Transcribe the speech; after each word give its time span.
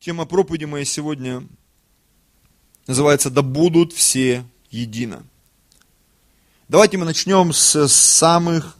Тема 0.00 0.24
проповеди 0.24 0.64
моей 0.64 0.86
сегодня 0.86 1.46
называется 2.86 3.28
«Да 3.28 3.42
будут 3.42 3.92
все 3.92 4.46
едино». 4.70 5.24
Давайте 6.68 6.96
мы 6.96 7.04
начнем 7.04 7.52
с 7.52 7.86
самых 7.86 8.78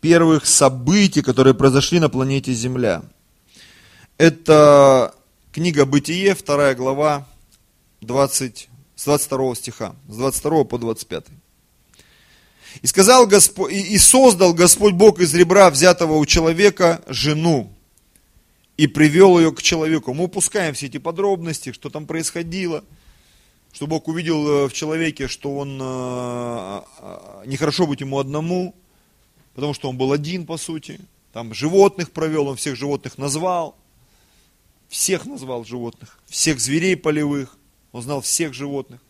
первых 0.00 0.46
событий, 0.46 1.22
которые 1.22 1.54
произошли 1.54 1.98
на 1.98 2.08
планете 2.08 2.52
Земля. 2.52 3.02
Это 4.16 5.12
книга 5.50 5.86
«Бытие», 5.86 6.36
вторая 6.36 6.76
глава, 6.76 7.26
20, 8.00 8.68
с 8.94 9.04
22 9.04 9.54
стиха, 9.56 9.96
с 10.08 10.16
22 10.16 10.64
по 10.66 10.78
25. 10.78 11.24
«И 12.80 12.86
сказал 12.86 13.26
Господь, 13.26 13.72
и 13.72 13.98
создал 13.98 14.54
Господь 14.54 14.94
Бог 14.94 15.18
из 15.18 15.34
ребра, 15.34 15.68
взятого 15.68 16.12
у 16.12 16.26
человека, 16.26 17.02
жену, 17.08 17.73
и 18.76 18.86
привел 18.86 19.38
ее 19.38 19.52
к 19.52 19.62
человеку. 19.62 20.14
Мы 20.14 20.24
упускаем 20.24 20.74
все 20.74 20.86
эти 20.86 20.98
подробности, 20.98 21.72
что 21.72 21.90
там 21.90 22.06
происходило, 22.06 22.84
что 23.72 23.86
Бог 23.86 24.08
увидел 24.08 24.48
э, 24.48 24.68
в 24.68 24.72
человеке, 24.72 25.28
что 25.28 25.56
он 25.56 25.78
э, 25.80 26.80
э, 27.00 27.42
нехорошо 27.46 27.86
быть 27.86 28.00
ему 28.00 28.18
одному, 28.18 28.74
потому 29.54 29.74
что 29.74 29.88
он 29.88 29.96
был 29.96 30.12
один 30.12 30.46
по 30.46 30.56
сути. 30.56 31.00
Там 31.32 31.54
животных 31.54 32.10
провел, 32.12 32.48
он 32.48 32.56
всех 32.56 32.76
животных 32.76 33.18
назвал, 33.18 33.76
всех 34.88 35.26
назвал 35.26 35.64
животных, 35.64 36.20
всех 36.26 36.60
зверей 36.60 36.96
полевых, 36.96 37.56
он 37.92 38.02
знал 38.02 38.20
всех 38.20 38.54
животных. 38.54 39.00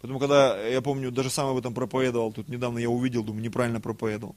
Поэтому, 0.00 0.20
когда, 0.20 0.60
я 0.66 0.80
помню, 0.82 1.10
даже 1.10 1.30
сам 1.30 1.48
об 1.48 1.56
этом 1.56 1.74
проповедовал, 1.74 2.32
тут 2.32 2.48
недавно 2.48 2.78
я 2.78 2.90
увидел, 2.90 3.24
думаю, 3.24 3.42
неправильно 3.42 3.80
проповедовал 3.80 4.36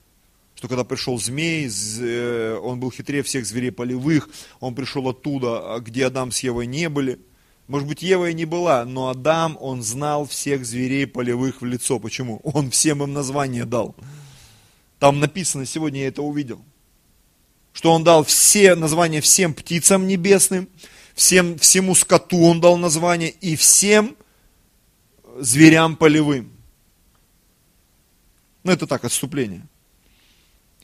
что 0.59 0.67
когда 0.67 0.83
пришел 0.83 1.17
змей, 1.17 1.69
э, 1.69 2.59
он 2.61 2.81
был 2.81 2.91
хитрее 2.91 3.23
всех 3.23 3.45
зверей 3.45 3.71
полевых, 3.71 4.27
он 4.59 4.75
пришел 4.75 5.07
оттуда, 5.07 5.75
а 5.75 5.79
где 5.79 6.05
Адам 6.05 6.33
с 6.33 6.39
Евой 6.41 6.67
не 6.67 6.89
были. 6.89 7.17
Может 7.69 7.87
быть, 7.87 8.01
Ева 8.01 8.29
и 8.29 8.33
не 8.33 8.43
была, 8.43 8.83
но 8.83 9.07
Адам, 9.07 9.57
он 9.61 9.81
знал 9.81 10.27
всех 10.27 10.65
зверей 10.65 11.07
полевых 11.07 11.61
в 11.61 11.65
лицо. 11.65 11.97
Почему? 11.97 12.41
Он 12.43 12.71
всем 12.71 13.01
им 13.01 13.13
название 13.13 13.63
дал. 13.63 13.95
Там 14.99 15.21
написано, 15.21 15.65
сегодня 15.65 16.01
я 16.01 16.07
это 16.09 16.23
увидел, 16.23 16.61
что 17.71 17.93
он 17.93 18.03
дал 18.03 18.25
все 18.25 18.75
названия 18.75 19.21
всем 19.21 19.53
птицам 19.53 20.07
небесным, 20.07 20.67
всем, 21.15 21.57
всему 21.57 21.95
скоту 21.95 22.41
он 22.41 22.59
дал 22.59 22.75
название 22.75 23.29
и 23.29 23.55
всем 23.55 24.17
зверям 25.37 25.95
полевым. 25.95 26.51
Ну, 28.65 28.73
это 28.73 28.87
так, 28.87 29.05
отступление. 29.05 29.65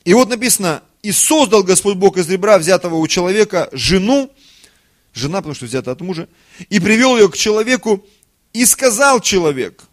И 0.05 0.13
вот 0.13 0.29
написано, 0.29 0.83
и 1.01 1.11
создал 1.11 1.63
Господь 1.63 1.97
Бог 1.97 2.17
из 2.17 2.29
ребра, 2.29 2.57
взятого 2.57 2.95
у 2.95 3.07
человека, 3.07 3.69
жену, 3.71 4.31
жена, 5.13 5.37
потому 5.37 5.55
что 5.55 5.65
взята 5.65 5.91
от 5.91 6.01
мужа, 6.01 6.29
и 6.69 6.79
привел 6.79 7.17
ее 7.17 7.29
к 7.29 7.35
человеку, 7.35 8.05
и 8.53 8.65
сказал 8.65 9.19
человек, 9.19 9.83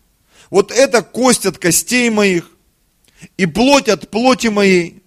вот 0.50 0.70
это 0.70 1.02
кость 1.02 1.46
от 1.46 1.58
костей 1.58 2.10
моих, 2.10 2.50
и 3.36 3.46
плоть 3.46 3.88
от 3.88 4.10
плоти 4.10 4.48
моей, 4.48 5.02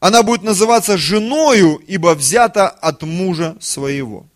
она 0.00 0.22
будет 0.22 0.42
называться 0.42 0.96
женою, 0.96 1.82
ибо 1.88 2.14
взята 2.14 2.68
от 2.68 3.02
мужа 3.02 3.56
своего. 3.60 4.26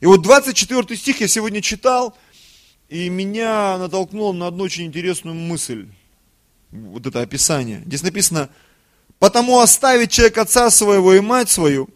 И 0.00 0.06
вот 0.06 0.22
24 0.22 0.96
стих 0.96 1.20
я 1.20 1.28
сегодня 1.28 1.60
читал, 1.60 2.16
и 2.88 3.08
меня 3.08 3.78
натолкнуло 3.78 4.32
на 4.32 4.46
одну 4.46 4.62
очень 4.64 4.84
интересную 4.84 5.34
мысль, 5.34 5.88
вот 6.70 7.06
это 7.06 7.20
описание. 7.20 7.82
Здесь 7.84 8.02
написано, 8.02 8.48
Потому 9.18 9.58
оставит 9.58 10.10
человек 10.10 10.38
отца 10.38 10.70
своего 10.70 11.14
и 11.14 11.20
мать 11.20 11.50
свою, 11.50 11.88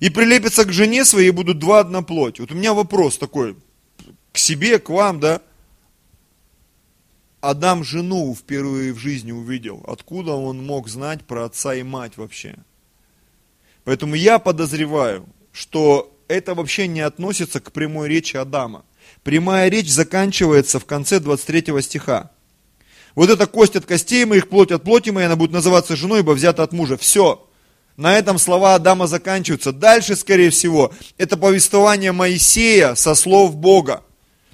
и 0.00 0.08
прилепится 0.10 0.64
к 0.64 0.72
жене 0.72 1.04
своей, 1.04 1.28
и 1.28 1.32
будут 1.32 1.58
два 1.58 1.80
одна 1.80 2.02
плоть. 2.02 2.40
Вот 2.40 2.52
у 2.52 2.54
меня 2.54 2.72
вопрос 2.72 3.18
такой, 3.18 3.56
к 4.32 4.38
себе, 4.38 4.78
к 4.78 4.88
вам, 4.88 5.20
да? 5.20 5.42
Адам 7.40 7.84
жену 7.84 8.34
впервые 8.34 8.94
в 8.94 8.98
жизни 8.98 9.30
увидел. 9.30 9.84
Откуда 9.86 10.32
он 10.32 10.64
мог 10.64 10.88
знать 10.88 11.24
про 11.24 11.44
отца 11.44 11.74
и 11.74 11.82
мать 11.82 12.16
вообще? 12.16 12.56
Поэтому 13.84 14.14
я 14.14 14.38
подозреваю, 14.38 15.26
что 15.52 16.10
это 16.26 16.54
вообще 16.54 16.88
не 16.88 17.02
относится 17.02 17.60
к 17.60 17.70
прямой 17.70 18.08
речи 18.08 18.38
Адама. 18.38 18.86
Прямая 19.22 19.68
речь 19.68 19.90
заканчивается 19.90 20.80
в 20.80 20.86
конце 20.86 21.20
23 21.20 21.82
стиха. 21.82 22.30
Вот 23.14 23.30
эта 23.30 23.46
кость 23.46 23.76
от 23.76 23.86
костей 23.86 24.24
моих, 24.24 24.48
плоть 24.48 24.72
от 24.72 24.82
плоти 24.82 25.10
моей, 25.10 25.26
она 25.26 25.36
будет 25.36 25.52
называться 25.52 25.94
женой, 25.94 26.20
ибо 26.20 26.32
взята 26.32 26.62
от 26.62 26.72
мужа. 26.72 26.96
Все. 26.96 27.48
На 27.96 28.18
этом 28.18 28.38
слова 28.38 28.74
Адама 28.74 29.06
заканчиваются. 29.06 29.72
Дальше, 29.72 30.16
скорее 30.16 30.50
всего, 30.50 30.92
это 31.16 31.36
повествование 31.36 32.10
Моисея 32.10 32.96
со 32.96 33.14
слов 33.14 33.54
Бога. 33.54 34.02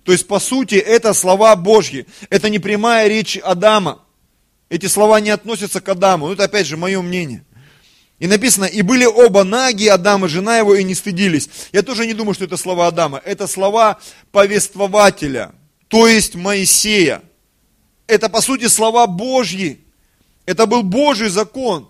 То 0.04 0.12
есть, 0.12 0.26
по 0.26 0.38
сути, 0.38 0.75
это 0.75 1.15
слова 1.15 1.56
Божьи. 1.56 2.06
Это 2.28 2.50
не 2.50 2.59
прямая 2.59 3.09
речь 3.09 3.38
Адама. 3.38 4.03
Эти 4.69 4.87
слова 4.87 5.20
не 5.20 5.31
относятся 5.31 5.81
к 5.81 5.88
Адаму. 5.88 6.26
Ну, 6.26 6.34
это 6.34 6.44
опять 6.44 6.66
же 6.66 6.76
мое 6.76 7.00
мнение. 7.00 7.44
И 8.19 8.26
написано, 8.26 8.66
и 8.66 8.82
были 8.82 9.06
оба 9.06 9.44
наги, 9.44 9.87
Адам 9.87 10.26
и 10.26 10.28
жена 10.28 10.59
его, 10.59 10.75
и 10.75 10.84
не 10.84 10.94
стыдились. 10.94 11.49
Я 11.72 11.82
тоже 11.82 12.06
не 12.06 12.12
думаю, 12.12 12.34
что 12.34 12.44
это 12.44 12.59
слова 12.59 12.87
Адама. 12.87 13.22
Это 13.25 13.47
слова 13.47 13.99
повествователя, 14.31 15.53
то 15.88 16.06
есть 16.06 16.34
Моисея 16.34 17.22
это 18.10 18.28
по 18.28 18.41
сути 18.41 18.69
слова 18.69 19.06
Божьи. 19.06 19.81
Это 20.47 20.66
был 20.66 20.82
Божий 20.82 21.28
закон. 21.28 21.88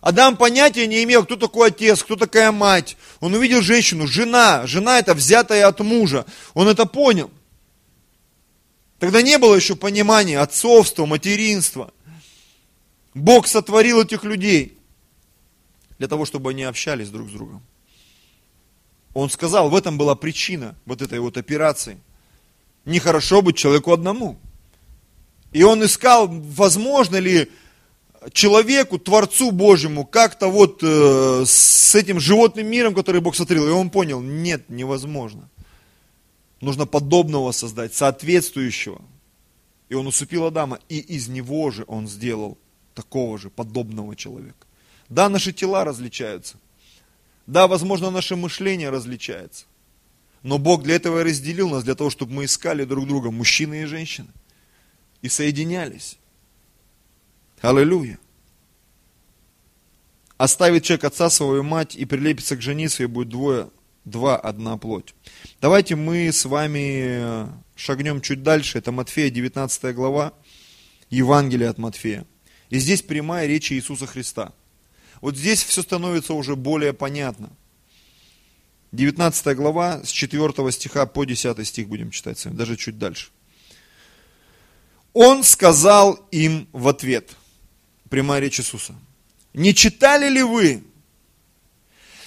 Адам 0.00 0.36
понятия 0.36 0.86
не 0.86 1.02
имел, 1.02 1.24
кто 1.24 1.36
такой 1.36 1.68
отец, 1.68 2.02
кто 2.02 2.16
такая 2.16 2.52
мать. 2.52 2.96
Он 3.20 3.34
увидел 3.34 3.60
женщину, 3.60 4.06
жена. 4.06 4.66
Жена 4.66 4.98
это 4.98 5.14
взятая 5.14 5.66
от 5.66 5.80
мужа. 5.80 6.24
Он 6.54 6.68
это 6.68 6.86
понял. 6.86 7.30
Тогда 8.98 9.22
не 9.22 9.38
было 9.38 9.54
еще 9.54 9.76
понимания 9.76 10.38
отцовства, 10.38 11.06
материнства. 11.06 11.92
Бог 13.14 13.46
сотворил 13.46 14.02
этих 14.02 14.24
людей 14.24 14.78
для 15.98 16.08
того, 16.08 16.24
чтобы 16.24 16.50
они 16.50 16.62
общались 16.62 17.10
друг 17.10 17.28
с 17.28 17.32
другом. 17.32 17.62
Он 19.14 19.30
сказал, 19.30 19.68
в 19.68 19.74
этом 19.74 19.98
была 19.98 20.14
причина 20.14 20.76
вот 20.84 21.02
этой 21.02 21.18
вот 21.18 21.36
операции. 21.36 21.98
Нехорошо 22.84 23.42
быть 23.42 23.56
человеку 23.56 23.92
одному. 23.92 24.38
И 25.52 25.62
он 25.62 25.84
искал, 25.84 26.28
возможно 26.28 27.16
ли 27.16 27.50
человеку, 28.32 28.98
Творцу 28.98 29.50
Божьему, 29.50 30.04
как-то 30.04 30.48
вот 30.48 30.80
э, 30.82 31.44
с 31.46 31.94
этим 31.94 32.20
животным 32.20 32.66
миром, 32.66 32.94
который 32.94 33.20
Бог 33.20 33.34
сотворил. 33.34 33.68
И 33.68 33.72
он 33.72 33.90
понял, 33.90 34.20
нет, 34.20 34.68
невозможно. 34.68 35.48
Нужно 36.60 36.86
подобного 36.86 37.52
создать, 37.52 37.94
соответствующего. 37.94 39.00
И 39.88 39.94
он 39.94 40.06
усыпил 40.06 40.46
Адама, 40.46 40.80
и 40.88 40.98
из 40.98 41.28
него 41.28 41.70
же 41.70 41.84
он 41.86 42.08
сделал 42.08 42.58
такого 42.94 43.38
же, 43.38 43.48
подобного 43.48 44.16
человека. 44.16 44.66
Да, 45.08 45.28
наши 45.28 45.52
тела 45.52 45.84
различаются. 45.84 46.58
Да, 47.46 47.66
возможно, 47.68 48.10
наше 48.10 48.36
мышление 48.36 48.90
различается. 48.90 49.64
Но 50.42 50.58
Бог 50.58 50.82
для 50.82 50.96
этого 50.96 51.20
и 51.20 51.22
разделил 51.22 51.70
нас, 51.70 51.84
для 51.84 51.94
того, 51.94 52.10
чтобы 52.10 52.34
мы 52.34 52.44
искали 52.44 52.84
друг 52.84 53.06
друга, 53.06 53.30
мужчины 53.30 53.82
и 53.82 53.86
женщины 53.86 54.28
и 55.22 55.28
соединялись. 55.28 56.18
Аллилуйя. 57.60 58.18
Оставит 60.36 60.84
человек 60.84 61.04
отца 61.04 61.30
свою 61.30 61.64
мать 61.64 61.96
и 61.96 62.04
прилепится 62.04 62.56
к 62.56 62.62
жене 62.62 62.88
своей, 62.88 63.10
будет 63.10 63.28
двое, 63.28 63.70
два, 64.04 64.36
одна 64.36 64.76
плоть. 64.76 65.14
Давайте 65.60 65.96
мы 65.96 66.30
с 66.30 66.44
вами 66.44 67.48
шагнем 67.74 68.20
чуть 68.20 68.44
дальше. 68.44 68.78
Это 68.78 68.92
Матфея, 68.92 69.30
19 69.30 69.94
глава, 69.94 70.32
Евангелие 71.10 71.68
от 71.68 71.78
Матфея. 71.78 72.24
И 72.70 72.78
здесь 72.78 73.02
прямая 73.02 73.48
речь 73.48 73.72
Иисуса 73.72 74.06
Христа. 74.06 74.52
Вот 75.20 75.36
здесь 75.36 75.64
все 75.64 75.82
становится 75.82 76.34
уже 76.34 76.54
более 76.54 76.92
понятно. 76.92 77.50
19 78.92 79.56
глава, 79.56 80.02
с 80.04 80.10
4 80.10 80.70
стиха 80.70 81.06
по 81.06 81.24
10 81.24 81.66
стих 81.66 81.88
будем 81.88 82.10
читать 82.10 82.38
с 82.38 82.44
вами, 82.44 82.56
даже 82.56 82.76
чуть 82.76 82.98
дальше. 82.98 83.30
Он 85.12 85.42
сказал 85.42 86.14
им 86.30 86.68
в 86.72 86.88
ответ, 86.88 87.36
прямая 88.08 88.40
речь 88.40 88.60
Иисуса, 88.60 88.94
не 89.54 89.74
читали 89.74 90.28
ли 90.28 90.42
вы, 90.42 90.84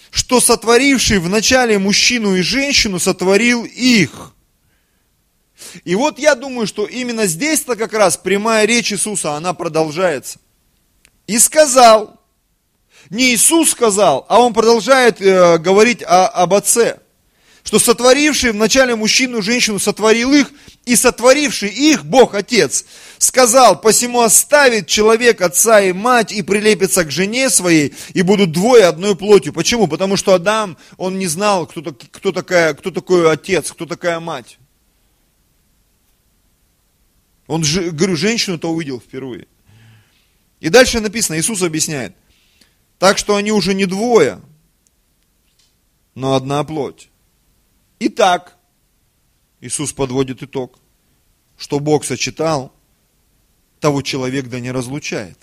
что 0.09 0.41
сотворивший 0.41 1.19
вначале 1.19 1.79
мужчину 1.79 2.35
и 2.35 2.41
женщину 2.41 2.99
сотворил 2.99 3.63
их? 3.63 4.33
И 5.85 5.95
вот 5.95 6.19
я 6.19 6.35
думаю, 6.35 6.67
что 6.67 6.85
именно 6.85 7.27
здесь-то 7.27 7.75
как 7.75 7.93
раз 7.93 8.17
прямая 8.17 8.65
речь 8.65 8.91
Иисуса, 8.91 9.35
она 9.35 9.53
продолжается. 9.53 10.39
И 11.27 11.37
сказал, 11.39 12.19
не 13.09 13.33
Иисус 13.33 13.71
сказал, 13.71 14.25
а 14.27 14.39
он 14.39 14.53
продолжает 14.53 15.21
э, 15.21 15.57
говорить 15.59 16.03
о, 16.03 16.27
об 16.27 16.53
Отце. 16.53 16.99
Что 17.63 17.79
сотворивший 17.79 18.51
вначале 18.51 18.95
мужчину 18.95 19.39
и 19.39 19.41
женщину 19.41 19.79
сотворил 19.79 20.33
их, 20.33 20.51
и 20.85 20.95
сотворивший 20.95 21.69
их, 21.69 22.05
Бог 22.05 22.33
Отец, 22.33 22.85
сказал, 23.17 23.79
посему 23.79 24.21
оставит 24.21 24.87
человек 24.87 25.41
отца 25.41 25.79
и 25.79 25.93
мать 25.93 26.31
и 26.31 26.41
прилепится 26.41 27.05
к 27.05 27.11
жене 27.11 27.49
своей, 27.49 27.93
и 28.13 28.23
будут 28.23 28.51
двое 28.51 28.85
одной 28.85 29.15
плотью. 29.15 29.53
Почему? 29.53 29.87
Потому 29.87 30.17
что 30.17 30.33
Адам, 30.33 30.77
он 30.97 31.19
не 31.19 31.27
знал, 31.27 31.67
кто, 31.67 31.81
кто, 31.83 32.31
такая, 32.31 32.73
кто 32.73 32.89
такой 32.89 33.31
отец, 33.31 33.71
кто 33.71 33.85
такая 33.85 34.19
мать. 34.19 34.57
Он, 37.45 37.61
говорю, 37.61 38.15
женщину-то 38.15 38.71
увидел 38.71 38.99
впервые. 38.99 39.47
И 40.59 40.69
дальше 40.69 40.99
написано, 40.99 41.39
Иисус 41.39 41.61
объясняет, 41.61 42.15
так 42.97 43.17
что 43.17 43.35
они 43.35 43.51
уже 43.51 43.73
не 43.73 43.85
двое, 43.85 44.41
но 46.15 46.35
одна 46.35 46.63
плоть. 46.63 47.10
Итак, 48.03 48.57
Иисус 49.59 49.93
подводит 49.93 50.41
итог, 50.41 50.79
что 51.55 51.79
Бог 51.79 52.03
сочетал, 52.03 52.73
того 53.79 54.01
человек 54.01 54.47
да 54.47 54.59
не 54.59 54.71
разлучает. 54.71 55.37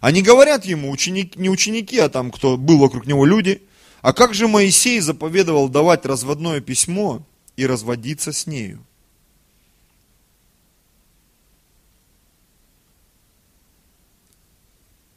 Они 0.00 0.22
говорят 0.22 0.64
ему, 0.64 0.90
ученик, 0.90 1.36
не 1.36 1.50
ученики, 1.50 1.98
а 1.98 2.08
там, 2.08 2.30
кто 2.30 2.56
был 2.56 2.78
вокруг 2.78 3.06
него 3.06 3.26
люди, 3.26 3.62
а 4.00 4.14
как 4.14 4.32
же 4.32 4.48
Моисей 4.48 4.98
заповедовал 5.00 5.68
давать 5.68 6.06
разводное 6.06 6.62
письмо 6.62 7.22
и 7.56 7.66
разводиться 7.66 8.32
с 8.32 8.46
нею? 8.46 8.82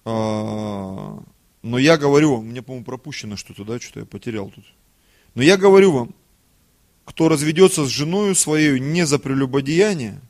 А, 0.04 1.24
но 1.62 1.78
я 1.78 1.98
говорю 1.98 2.42
мне, 2.42 2.62
по-моему, 2.62 2.84
пропущено 2.84 3.38
что-то, 3.38 3.64
да, 3.64 3.80
что-то 3.80 4.02
я 4.02 4.06
потерял 4.06 4.50
тут. 4.50 4.66
Но 5.36 5.44
я 5.44 5.58
говорю 5.58 5.92
вам, 5.92 6.16
кто 7.06 7.30
разведется 7.30 7.86
с 7.86 7.90
женой 7.90 8.36
своей 8.36 8.80
не 8.80 9.06
за 9.06 9.20
прелюбодеяние, 9.20 10.22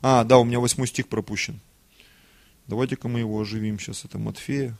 а, 0.00 0.24
да, 0.24 0.38
у 0.38 0.44
меня 0.44 0.58
восьмой 0.58 0.88
стих 0.88 1.08
пропущен. 1.08 1.60
Давайте-ка 2.66 3.08
мы 3.08 3.20
его 3.20 3.40
оживим 3.40 3.78
сейчас, 3.78 4.04
это 4.04 4.18
Матфея. 4.18 4.76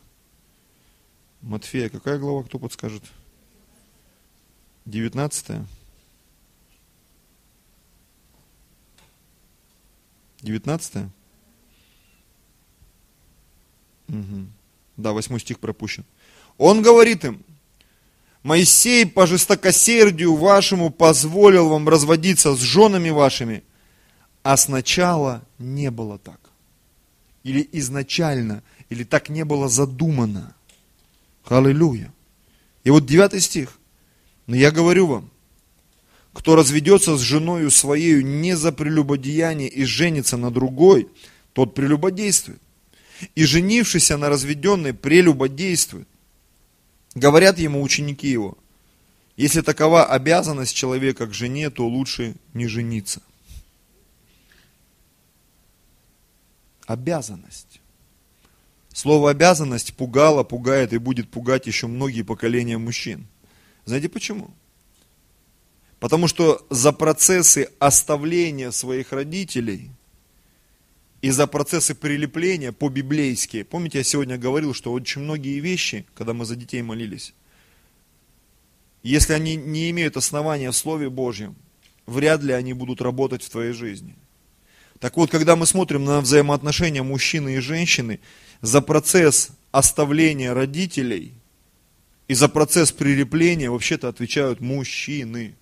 Матфея, 1.41 1.89
какая 1.89 2.19
глава, 2.19 2.45
кто 2.45 2.59
подскажет? 2.59 3.03
Девятнадцатая. 4.85 5.67
Девятнадцатая? 10.41 11.09
Угу. 14.09 14.47
Да, 14.97 15.13
восьмой 15.13 15.41
стих 15.41 15.61
пропущен. 15.61 16.05
Он 16.59 16.83
говорит 16.83 17.25
им, 17.25 17.45
Моисей 18.43 19.07
по 19.07 19.27
жестокосердию 19.27 20.35
вашему 20.35 20.91
позволил 20.91 21.69
вам 21.69 21.89
разводиться 21.89 22.55
с 22.55 22.61
женами 22.61 23.11
вашими, 23.11 23.63
а 24.43 24.57
сначала 24.57 25.43
не 25.59 25.91
было 25.91 26.19
так. 26.19 26.41
Или 27.45 27.69
изначально, 27.73 28.63
или 28.89 29.05
так 29.05 29.29
не 29.29 29.45
было 29.45 29.69
задумано. 29.69 30.55
Аллилуйя. 31.45 32.13
И 32.83 32.91
вот 32.91 33.07
девятый 33.07 33.41
стих. 33.41 33.79
Но 34.47 34.57
я 34.57 34.73
говорю 34.73 35.07
вам, 35.07 35.31
кто 36.33 36.57
разведется 36.57 37.17
с 37.17 37.21
женою 37.21 37.71
своей 37.71 38.23
не 38.23 38.57
за 38.57 38.73
прелюбодеяние 38.73 39.69
и 39.69 39.85
женится 39.85 40.37
на 40.37 40.51
другой, 40.51 41.09
тот 41.53 41.75
прелюбодействует. 41.75 42.61
И 43.37 43.45
женившийся 43.45 44.17
на 44.17 44.29
разведенной 44.29 44.95
прелюбодействует. 44.95 46.09
Говорят 47.15 47.59
ему 47.59 47.83
ученики 47.83 48.29
его, 48.29 48.57
если 49.37 49.61
такова 49.61 50.05
обязанность 50.05 50.75
человека 50.75 51.27
к 51.27 51.35
жене, 51.35 51.71
то 51.71 51.87
лучше 51.87 52.37
не 52.55 52.67
жениться. 52.67 53.23
Обязанность. 56.87 57.81
Слово 58.93 59.31
обязанность 59.31 59.95
пугало, 59.95 60.43
пугает 60.43 60.93
и 60.93 60.99
будет 60.99 61.31
пугать 61.31 61.67
еще 61.67 61.87
многие 61.87 62.23
поколения 62.23 62.77
мужчин. 62.77 63.27
Знаете 63.87 64.09
почему? 64.09 64.51
Потому 65.99 66.29
что 66.29 66.67
за 66.69 66.93
процессы 66.93 67.71
оставления 67.79 68.71
своих 68.71 69.13
родителей 69.13 69.91
и 71.23 71.31
за 71.31 71.47
процессы 71.47 71.95
прилепления 71.95 72.73
по-библейски. 72.73 73.63
Помните, 73.63 73.99
я 73.99 74.05
сегодня 74.05 74.37
говорил, 74.37 74.75
что 74.75 74.93
очень 74.93 75.23
многие 75.23 75.61
вещи, 75.61 76.05
когда 76.15 76.35
мы 76.35 76.45
за 76.45 76.57
детей 76.57 76.83
молились, 76.83 77.33
если 79.05 79.33
они 79.33 79.57
не 79.57 79.91
имеют 79.91 80.17
основания 80.17 80.71
в 80.71 80.77
Слове 80.77 81.09
Божьем, 81.09 81.55
вряд 82.07 82.43
ли 82.43 82.53
они 82.53 82.73
будут 82.73 83.01
работать 83.01 83.43
в 83.43 83.51
твоей 83.51 83.73
жизни. 83.73 84.17
Так 84.99 85.17
вот, 85.17 85.31
когда 85.31 85.57
мы 85.57 85.67
смотрим 85.67 86.05
на 86.05 86.21
взаимоотношения 86.21 87.03
мужчины 87.03 87.57
и 87.57 87.61
женщины, 87.61 88.21
за 88.61 88.81
процесс 88.81 89.51
оставления 89.71 90.53
родителей 90.53 91.35
и 92.29 92.35
за 92.35 92.49
процесс 92.49 92.93
прилепления 92.93 93.71
вообще-то 93.71 94.09
отвечают 94.09 94.61
мужчины. 94.61 95.55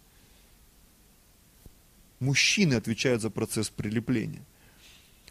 Мужчины 2.19 2.75
отвечают 2.75 3.23
за 3.23 3.31
процесс 3.31 3.71
прилепления. 3.71 4.43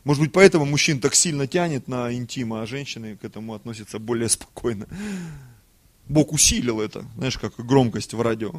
Может 0.04 0.24
быть, 0.24 0.32
поэтому 0.32 0.66
мужчин 0.66 1.00
так 1.00 1.14
сильно 1.14 1.48
тянет 1.48 1.88
на 1.88 2.14
интима, 2.14 2.62
а 2.62 2.66
женщины 2.66 3.18
к 3.18 3.24
этому 3.24 3.54
относятся 3.54 4.00
более 4.00 4.30
спокойно. 4.30 4.88
Бог 6.08 6.32
усилил 6.32 6.82
это, 6.82 7.06
знаешь, 7.18 7.38
как 7.38 7.54
громкость 7.58 8.14
в 8.14 8.22
радио, 8.22 8.54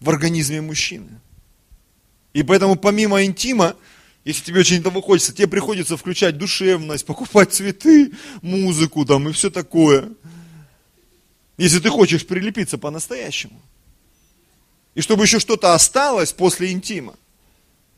в 0.00 0.10
организме 0.10 0.60
мужчины. 0.60 1.20
И 2.32 2.42
поэтому 2.42 2.76
помимо 2.76 3.24
интима, 3.24 3.76
если 4.24 4.44
тебе 4.44 4.60
очень 4.60 4.78
этого 4.78 5.00
хочется, 5.00 5.32
тебе 5.32 5.46
приходится 5.46 5.96
включать 5.96 6.36
душевность, 6.36 7.06
покупать 7.06 7.52
цветы, 7.52 8.12
музыку 8.42 9.04
там 9.04 9.28
и 9.28 9.32
все 9.32 9.50
такое. 9.50 10.10
Если 11.58 11.78
ты 11.78 11.90
хочешь 11.90 12.26
прилепиться 12.26 12.76
по-настоящему. 12.76 13.60
И 14.94 15.00
чтобы 15.00 15.24
еще 15.24 15.38
что-то 15.38 15.74
осталось 15.74 16.32
после 16.32 16.72
интима. 16.72 17.14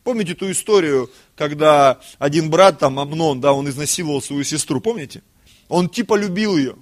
Помните 0.08 0.34
ту 0.34 0.50
историю, 0.50 1.10
когда 1.36 2.00
один 2.18 2.48
брат, 2.48 2.78
там, 2.78 2.98
Амнон, 2.98 3.42
да, 3.42 3.52
он 3.52 3.68
изнасиловал 3.68 4.22
свою 4.22 4.42
сестру, 4.42 4.80
помните? 4.80 5.22
Он 5.68 5.90
типа 5.90 6.14
любил 6.14 6.56
ее. 6.56 6.76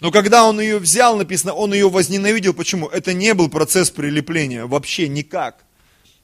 Но 0.00 0.10
когда 0.10 0.44
он 0.44 0.60
ее 0.60 0.76
взял, 0.78 1.16
написано, 1.16 1.54
он 1.54 1.72
ее 1.72 1.88
возненавидел. 1.88 2.52
Почему? 2.52 2.86
Это 2.86 3.14
не 3.14 3.32
был 3.32 3.48
процесс 3.48 3.90
прилепления, 3.90 4.66
вообще 4.66 5.08
никак. 5.08 5.64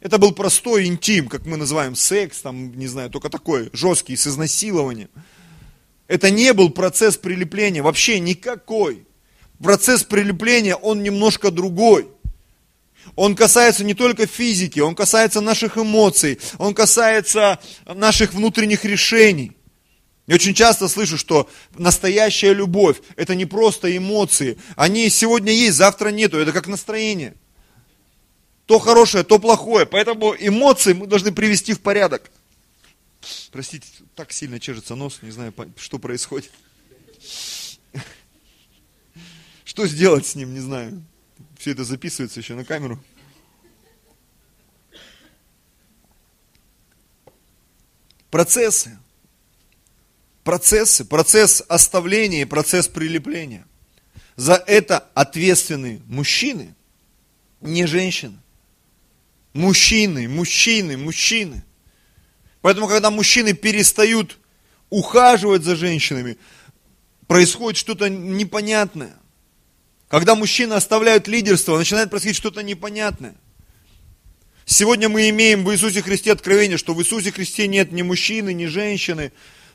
Это 0.00 0.18
был 0.18 0.32
простой 0.32 0.84
интим, 0.84 1.28
как 1.28 1.46
мы 1.46 1.56
называем, 1.56 1.94
секс, 1.94 2.42
там, 2.42 2.78
не 2.78 2.88
знаю, 2.88 3.08
только 3.08 3.30
такой, 3.30 3.70
жесткий, 3.72 4.14
с 4.14 4.26
изнасилованием. 4.26 5.08
Это 6.08 6.30
не 6.30 6.52
был 6.52 6.68
процесс 6.68 7.16
прилепления, 7.16 7.82
вообще 7.82 8.20
никакой. 8.20 9.06
Процесс 9.62 10.04
прилепления, 10.04 10.76
он 10.76 11.02
немножко 11.02 11.50
другой. 11.50 12.10
Он 13.16 13.36
касается 13.36 13.84
не 13.84 13.94
только 13.94 14.26
физики, 14.26 14.80
он 14.80 14.94
касается 14.94 15.40
наших 15.40 15.78
эмоций, 15.78 16.40
он 16.58 16.74
касается 16.74 17.60
наших 17.86 18.34
внутренних 18.34 18.84
решений. 18.84 19.52
Я 20.26 20.36
очень 20.36 20.54
часто 20.54 20.88
слышу, 20.88 21.18
что 21.18 21.50
настоящая 21.76 22.54
любовь– 22.54 23.00
это 23.16 23.34
не 23.34 23.44
просто 23.44 23.94
эмоции. 23.94 24.56
Они 24.74 25.10
сегодня 25.10 25.52
есть, 25.52 25.76
завтра 25.76 26.08
нету. 26.08 26.38
Это 26.38 26.52
как 26.52 26.66
настроение. 26.66 27.34
То 28.64 28.78
хорошее, 28.78 29.22
то 29.22 29.38
плохое. 29.38 29.84
Поэтому 29.84 30.34
эмоции 30.38 30.94
мы 30.94 31.06
должны 31.06 31.30
привести 31.30 31.74
в 31.74 31.80
порядок. 31.80 32.30
Простите, 33.52 33.86
так 34.14 34.32
сильно 34.32 34.58
чешется 34.58 34.94
нос, 34.94 35.18
не 35.20 35.30
знаю, 35.30 35.52
что 35.76 35.98
происходит. 35.98 36.50
Что 39.64 39.86
сделать 39.86 40.26
с 40.26 40.34
ним, 40.34 40.54
не 40.54 40.60
знаю. 40.60 41.02
Все 41.64 41.70
это 41.70 41.82
записывается 41.82 42.40
еще 42.40 42.54
на 42.56 42.62
камеру. 42.62 43.02
Процессы. 48.30 48.98
Процессы, 50.42 51.06
процесс 51.06 51.64
оставления 51.66 52.42
и 52.42 52.44
процесс 52.44 52.86
прилепления. 52.86 53.66
За 54.36 54.62
это 54.66 54.98
ответственны 55.14 56.02
мужчины, 56.06 56.74
не 57.62 57.86
женщины. 57.86 58.36
Мужчины, 59.54 60.28
мужчины, 60.28 60.98
мужчины. 60.98 61.64
Поэтому, 62.60 62.88
когда 62.88 63.10
мужчины 63.10 63.54
перестают 63.54 64.38
ухаживать 64.90 65.62
за 65.62 65.76
женщинами, 65.76 66.36
происходит 67.26 67.78
что-то 67.78 68.10
непонятное. 68.10 69.16
Когда 70.08 70.34
мужчины 70.34 70.74
оставляют 70.74 71.28
лидерство, 71.28 71.76
начинает 71.76 72.10
происходить 72.10 72.36
что-то 72.36 72.62
непонятное. 72.62 73.34
Сегодня 74.66 75.08
мы 75.08 75.28
имеем 75.28 75.64
в 75.64 75.72
Иисусе 75.72 76.02
Христе 76.02 76.32
откровение, 76.32 76.78
что 76.78 76.94
в 76.94 77.00
Иисусе 77.00 77.32
Христе 77.32 77.66
нет 77.68 77.92
ни 77.92 78.02
мужчины, 78.02 78.52
ни 78.52 78.66
женщины. 78.66 79.32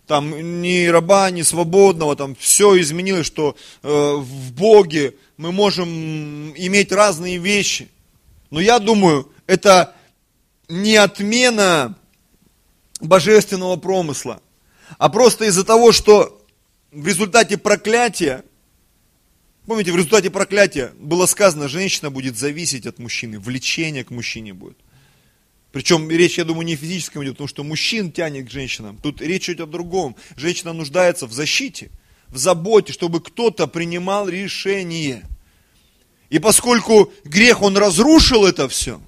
там 0.08 0.62
ни 0.62 0.88
раба, 0.88 1.30
ни 1.30 1.44
свободного, 1.44 2.16
там 2.16 2.36
все 2.36 2.80
изменилось, 2.82 3.28
что 3.28 3.56
э, 3.84 3.88
в 3.88 4.54
Боге 4.54 5.14
мы 5.38 5.52
можем 5.52 5.88
иметь 6.56 6.92
разные 6.92 7.38
вещи. 7.38 7.90
Но 8.50 8.60
я 8.60 8.80
думаю, 8.80 9.32
это 9.46 9.96
не 10.68 10.96
отмена 10.96 11.96
божественного 13.00 13.76
промысла, 13.76 14.42
а 14.98 15.10
просто 15.10 15.46
из-за 15.46 15.64
того, 15.64 15.92
что 15.92 16.44
в 16.92 17.06
результате 17.06 17.58
проклятия, 17.60 18.44
помните, 19.70 19.92
в 19.92 19.96
результате 19.96 20.32
проклятия 20.32 20.92
было 21.00 21.28
сказано, 21.28 21.68
женщина 21.68 22.10
будет 22.10 22.36
зависеть 22.36 22.88
от 22.88 22.98
мужчины, 22.98 23.40
влечение 23.40 24.04
к 24.04 24.10
мужчине 24.10 24.54
будет. 24.54 24.78
Причем 25.72 26.10
речь, 26.10 26.40
я 26.40 26.44
думаю, 26.44 26.66
не 26.66 26.76
физическом 26.76 27.24
идет, 27.24 27.34
потому 27.34 27.48
что 27.48 27.64
мужчин 27.64 28.12
тянет 28.12 28.48
к 28.48 28.52
женщинам. 28.52 28.98
Тут 28.98 29.22
речь 29.22 29.48
идет 29.48 29.62
о 29.62 29.66
другом. 29.68 30.16
Женщина 30.36 30.74
нуждается 30.74 31.28
в 31.28 31.34
защите, 31.34 31.92
в 32.30 32.38
заботе, 32.38 32.94
чтобы 32.94 33.22
кто-то 33.22 33.68
принимал 33.68 34.28
решение. 34.28 35.24
И 36.32 36.40
поскольку 36.40 37.14
грех, 37.24 37.62
он 37.62 37.78
разрушил 37.78 38.46
это 38.46 38.68
все, 38.68 39.00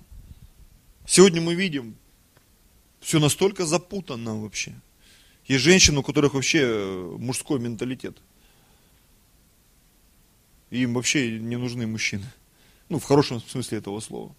сегодня 1.07 1.41
мы 1.41 1.55
видим, 1.55 1.95
все 2.99 3.19
настолько 3.19 3.65
запутанно 3.65 4.39
вообще. 4.39 4.73
Есть 5.47 5.63
женщины, 5.63 5.99
у 5.99 6.03
которых 6.03 6.35
вообще 6.35 6.59
э, 6.61 7.15
мужской 7.17 7.59
менталитет. 7.59 8.19
Им 10.71 10.93
вообще 10.93 11.37
не 11.39 11.57
нужны 11.57 11.85
мужчины. 11.85 12.25
Ну, 12.89 12.97
в 12.99 13.03
хорошем 13.03 13.41
смысле 13.41 13.77
этого 13.77 13.99
слова. 13.99 14.35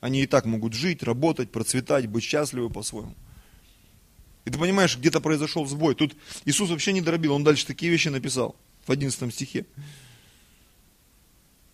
Они 0.00 0.22
и 0.22 0.26
так 0.26 0.46
могут 0.46 0.72
жить, 0.72 1.02
работать, 1.02 1.50
процветать, 1.50 2.06
быть 2.06 2.24
счастливы 2.24 2.70
по-своему. 2.70 3.14
И 4.44 4.50
ты 4.50 4.58
понимаешь, 4.58 4.96
где-то 4.96 5.20
произошел 5.20 5.66
сбой. 5.66 5.94
Тут 5.94 6.14
Иисус 6.44 6.70
вообще 6.70 6.92
не 6.92 7.00
дробил, 7.00 7.34
он 7.34 7.44
дальше 7.44 7.66
такие 7.66 7.90
вещи 7.90 8.08
написал 8.08 8.56
в 8.86 8.92
11 8.92 9.32
стихе. 9.34 9.66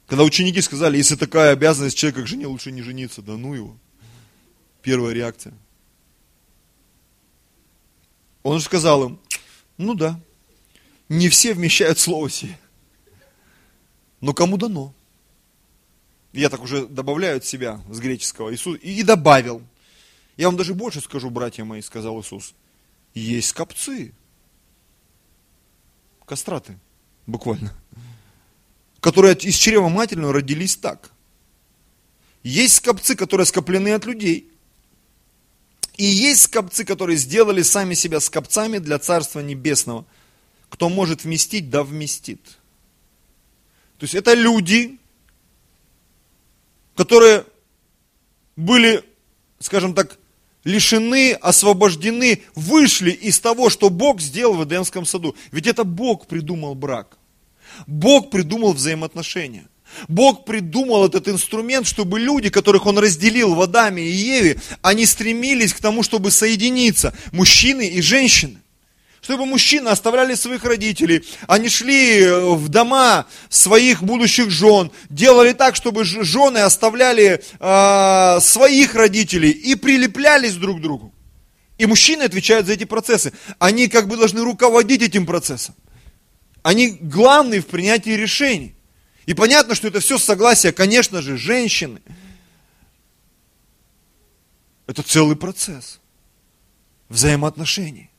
Когда 0.07 0.25
ученики 0.25 0.61
сказали, 0.61 0.97
если 0.97 1.17
такая 1.17 1.53
обязанность 1.53 1.97
человека 1.97 2.23
к 2.23 2.27
жене, 2.27 2.47
лучше 2.47 2.73
не 2.73 2.83
жениться, 2.83 3.23
да 3.23 3.37
ну 3.37 3.55
его. 3.55 3.77
Первая 4.83 5.15
реакция. 5.15 5.55
Он 8.43 8.59
же 8.59 8.65
сказал 8.65 9.05
им, 9.05 9.21
ну 9.77 9.95
да, 9.95 10.21
не 11.09 11.29
все 11.29 11.53
вмещают 11.55 11.99
слово 11.99 12.31
сие, 12.31 12.59
но 14.21 14.35
кому 14.35 14.57
дано 14.57 14.95
я 16.33 16.49
так 16.49 16.63
уже 16.63 16.87
добавляю 16.87 17.39
от 17.39 17.45
себя 17.45 17.83
с 17.91 17.99
греческого, 17.99 18.55
Иисус, 18.55 18.79
и 18.81 19.03
добавил. 19.03 19.63
Я 20.37 20.47
вам 20.47 20.57
даже 20.57 20.75
больше 20.75 21.01
скажу, 21.01 21.29
братья 21.31 21.65
мои, 21.65 21.83
сказал 21.83 22.21
Иисус. 22.21 22.55
Есть 23.15 23.49
скопцы, 23.49 24.15
кастраты, 26.25 26.79
буквально, 27.27 27.75
которые 29.01 29.35
из 29.35 29.57
чрева 29.57 29.89
матерного 29.89 30.33
родились 30.33 30.77
так. 30.77 31.11
Есть 32.45 32.77
скопцы, 32.77 33.17
которые 33.17 33.47
скоплены 33.47 33.93
от 33.93 34.05
людей. 34.07 34.51
И 35.97 36.05
есть 36.05 36.43
скопцы, 36.43 36.85
которые 36.85 37.19
сделали 37.19 37.63
сами 37.63 37.95
себя 37.95 38.21
скопцами 38.21 38.79
для 38.79 38.99
Царства 38.99 39.41
Небесного. 39.41 40.07
Кто 40.71 40.89
может 40.89 41.25
вместить, 41.25 41.69
да 41.69 41.83
вместит. 41.83 42.60
То 44.01 44.05
есть 44.05 44.15
это 44.15 44.33
люди, 44.33 44.99
которые 46.97 47.45
были, 48.57 49.05
скажем 49.59 49.93
так, 49.93 50.19
лишены, 50.65 51.35
освобождены, 51.35 52.43
вышли 52.55 53.11
из 53.11 53.39
того, 53.41 53.69
что 53.69 53.91
Бог 53.91 54.23
сделал 54.23 54.55
в 54.55 54.65
Эдемском 54.65 55.05
саду. 55.05 55.37
Ведь 55.53 55.67
это 55.67 55.85
Бог 55.85 56.27
придумал 56.29 56.75
брак. 56.75 57.19
Бог 57.87 58.31
придумал 58.31 58.73
взаимоотношения. 58.73 59.69
Бог 60.09 60.47
придумал 60.47 61.05
этот 61.05 61.29
инструмент, 61.29 61.87
чтобы 61.87 62.21
люди, 62.21 62.49
которых 62.49 62.87
Он 62.87 62.99
разделил 62.99 63.55
в 63.55 63.61
Адаме 63.61 64.03
и 64.03 64.13
Еве, 64.13 64.63
они 64.81 65.05
стремились 65.05 65.75
к 65.75 65.81
тому, 65.81 66.03
чтобы 66.03 66.31
соединиться, 66.31 67.15
мужчины 67.33 67.87
и 67.87 68.01
женщины 68.01 68.61
чтобы 69.21 69.45
мужчины 69.47 69.89
оставляли 69.89 70.35
своих 70.35 70.65
родителей, 70.65 71.25
они 71.47 71.69
шли 71.69 72.21
э, 72.21 72.55
в 72.55 72.69
дома 72.69 73.27
своих 73.49 74.03
будущих 74.03 74.51
жен, 74.51 74.91
делали 75.11 75.53
так, 75.53 75.77
чтобы 75.77 76.05
жены 76.05 76.59
оставляли 76.59 77.43
э, 77.59 78.41
своих 78.41 78.95
родителей 78.95 79.51
и 79.51 79.75
прилеплялись 79.75 80.55
друг 80.55 80.79
к 80.79 80.81
другу. 80.81 81.15
И 81.77 81.87
мужчины 81.87 82.23
отвечают 82.23 82.67
за 82.67 82.75
эти 82.75 82.85
процессы. 82.85 83.33
Они 83.59 83.89
как 83.89 84.09
бы 84.09 84.17
должны 84.17 84.43
руководить 84.43 85.03
этим 85.03 85.27
процессом. 85.27 85.75
Они 86.63 86.89
главные 86.89 87.61
в 87.61 87.67
принятии 87.67 88.11
решений. 88.11 88.75
И 89.27 89.35
понятно, 89.35 89.75
что 89.75 89.89
это 89.89 90.01
все 90.01 90.19
согласие, 90.19 90.73
конечно 90.73 91.23
же, 91.23 91.37
женщины. 91.37 92.01
Это 94.87 95.03
целый 95.03 95.37
процесс 95.37 96.01
взаимоотношений 97.09 98.10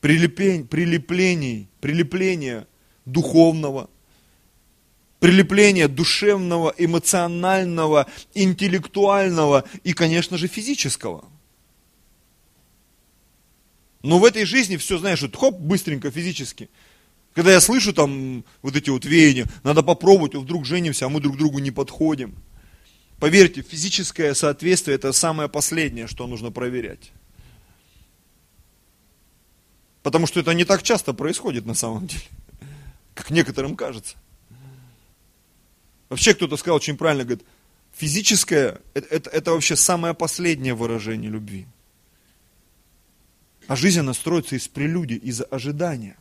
прилепление, 0.00 0.64
прилеплений, 0.64 1.68
прилепления 1.80 2.66
духовного, 3.04 3.88
прилепления 5.20 5.88
душевного, 5.88 6.74
эмоционального, 6.76 8.06
интеллектуального 8.34 9.64
и, 9.84 9.92
конечно 9.92 10.36
же, 10.36 10.46
физического. 10.48 11.24
Но 14.02 14.18
в 14.18 14.24
этой 14.24 14.44
жизни 14.44 14.76
все, 14.76 14.98
знаешь, 14.98 15.22
вот 15.22 15.34
хоп, 15.34 15.58
быстренько, 15.58 16.10
физически. 16.10 16.68
Когда 17.34 17.52
я 17.52 17.60
слышу 17.60 17.92
там 17.92 18.44
вот 18.62 18.76
эти 18.76 18.88
вот 18.88 19.04
веяния, 19.04 19.46
надо 19.62 19.82
попробовать, 19.82 20.34
вдруг 20.34 20.64
женимся, 20.64 21.06
а 21.06 21.08
мы 21.08 21.20
друг 21.20 21.36
другу 21.36 21.58
не 21.58 21.70
подходим. 21.70 22.34
Поверьте, 23.18 23.62
физическое 23.62 24.34
соответствие 24.34 24.94
это 24.94 25.12
самое 25.12 25.48
последнее, 25.48 26.06
что 26.06 26.26
нужно 26.26 26.50
проверять. 26.50 27.12
Потому 30.06 30.28
что 30.28 30.38
это 30.38 30.54
не 30.54 30.64
так 30.64 30.84
часто 30.84 31.12
происходит 31.14 31.66
на 31.66 31.74
самом 31.74 32.06
деле, 32.06 32.22
как 33.12 33.30
некоторым 33.30 33.74
кажется. 33.74 34.16
Вообще 36.08 36.32
кто-то 36.32 36.56
сказал 36.56 36.76
очень 36.76 36.96
правильно, 36.96 37.24
говорит, 37.24 37.44
физическое 37.92 38.80
это, 38.94 39.08
это, 39.08 39.30
это 39.30 39.50
вообще 39.50 39.74
самое 39.74 40.14
последнее 40.14 40.74
выражение 40.74 41.28
любви. 41.28 41.66
А 43.66 43.74
жизнь 43.74 43.98
она 43.98 44.14
строится 44.14 44.54
из 44.54 44.68
прелюдий, 44.68 45.16
из 45.16 45.42
ожидания. 45.50 46.16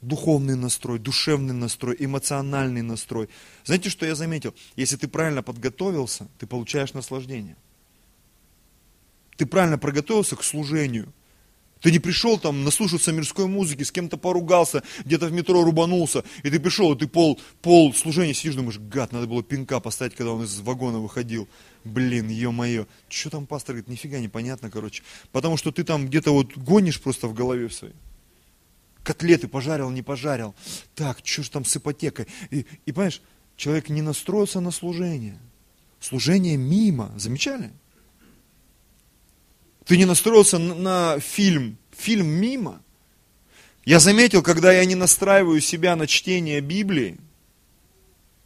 Духовный 0.00 0.54
настрой, 0.54 1.00
душевный 1.00 1.52
настрой, 1.52 1.96
эмоциональный 1.98 2.82
настрой. 2.82 3.28
Знаете, 3.64 3.90
что 3.90 4.06
я 4.06 4.14
заметил? 4.14 4.54
Если 4.76 4.94
ты 4.94 5.08
правильно 5.08 5.42
подготовился, 5.42 6.28
ты 6.38 6.46
получаешь 6.46 6.92
наслаждение. 6.92 7.56
Ты 9.36 9.46
правильно 9.46 9.78
подготовился 9.78 10.36
к 10.36 10.44
служению– 10.44 11.12
ты 11.84 11.92
не 11.92 11.98
пришел 11.98 12.38
там 12.38 12.64
наслушаться 12.64 13.12
мирской 13.12 13.46
музыки, 13.46 13.82
с 13.82 13.92
кем-то 13.92 14.16
поругался, 14.16 14.82
где-то 15.04 15.26
в 15.26 15.32
метро 15.32 15.62
рубанулся, 15.62 16.24
и 16.42 16.48
ты 16.48 16.58
пришел, 16.58 16.94
и 16.94 16.98
ты 16.98 17.06
пол, 17.06 17.38
пол 17.60 17.92
служения 17.92 18.32
сидишь, 18.32 18.54
думаешь, 18.54 18.78
гад, 18.78 19.12
надо 19.12 19.26
было 19.26 19.42
пинка 19.42 19.80
поставить, 19.80 20.14
когда 20.14 20.32
он 20.32 20.44
из 20.44 20.60
вагона 20.60 20.98
выходил. 20.98 21.46
Блин, 21.84 22.30
ё-моё, 22.30 22.86
что 23.10 23.28
там 23.28 23.46
пастор 23.46 23.74
говорит, 23.74 23.90
нифига 23.90 24.18
непонятно, 24.18 24.70
короче. 24.70 25.02
Потому 25.30 25.58
что 25.58 25.72
ты 25.72 25.84
там 25.84 26.06
где-то 26.06 26.32
вот 26.32 26.56
гонишь 26.56 27.02
просто 27.02 27.28
в 27.28 27.34
голове 27.34 27.68
в 27.68 27.74
своей. 27.74 27.96
Котлеты 29.02 29.46
пожарил, 29.46 29.90
не 29.90 30.00
пожарил. 30.00 30.54
Так, 30.94 31.18
что 31.22 31.42
ж 31.42 31.50
там 31.50 31.66
с 31.66 31.76
ипотекой? 31.76 32.28
И, 32.48 32.64
и 32.86 32.92
понимаешь, 32.92 33.20
человек 33.58 33.90
не 33.90 34.00
настроился 34.00 34.60
на 34.60 34.70
служение. 34.70 35.38
Служение 36.00 36.56
мимо. 36.56 37.12
Замечали? 37.18 37.72
Ты 39.84 39.96
не 39.96 40.04
настроился 40.04 40.58
на, 40.58 41.20
фильм. 41.20 41.76
Фильм 41.92 42.26
мимо. 42.26 42.82
Я 43.84 43.98
заметил, 43.98 44.42
когда 44.42 44.72
я 44.72 44.84
не 44.84 44.94
настраиваю 44.94 45.60
себя 45.60 45.94
на 45.94 46.06
чтение 46.06 46.60
Библии, 46.60 47.18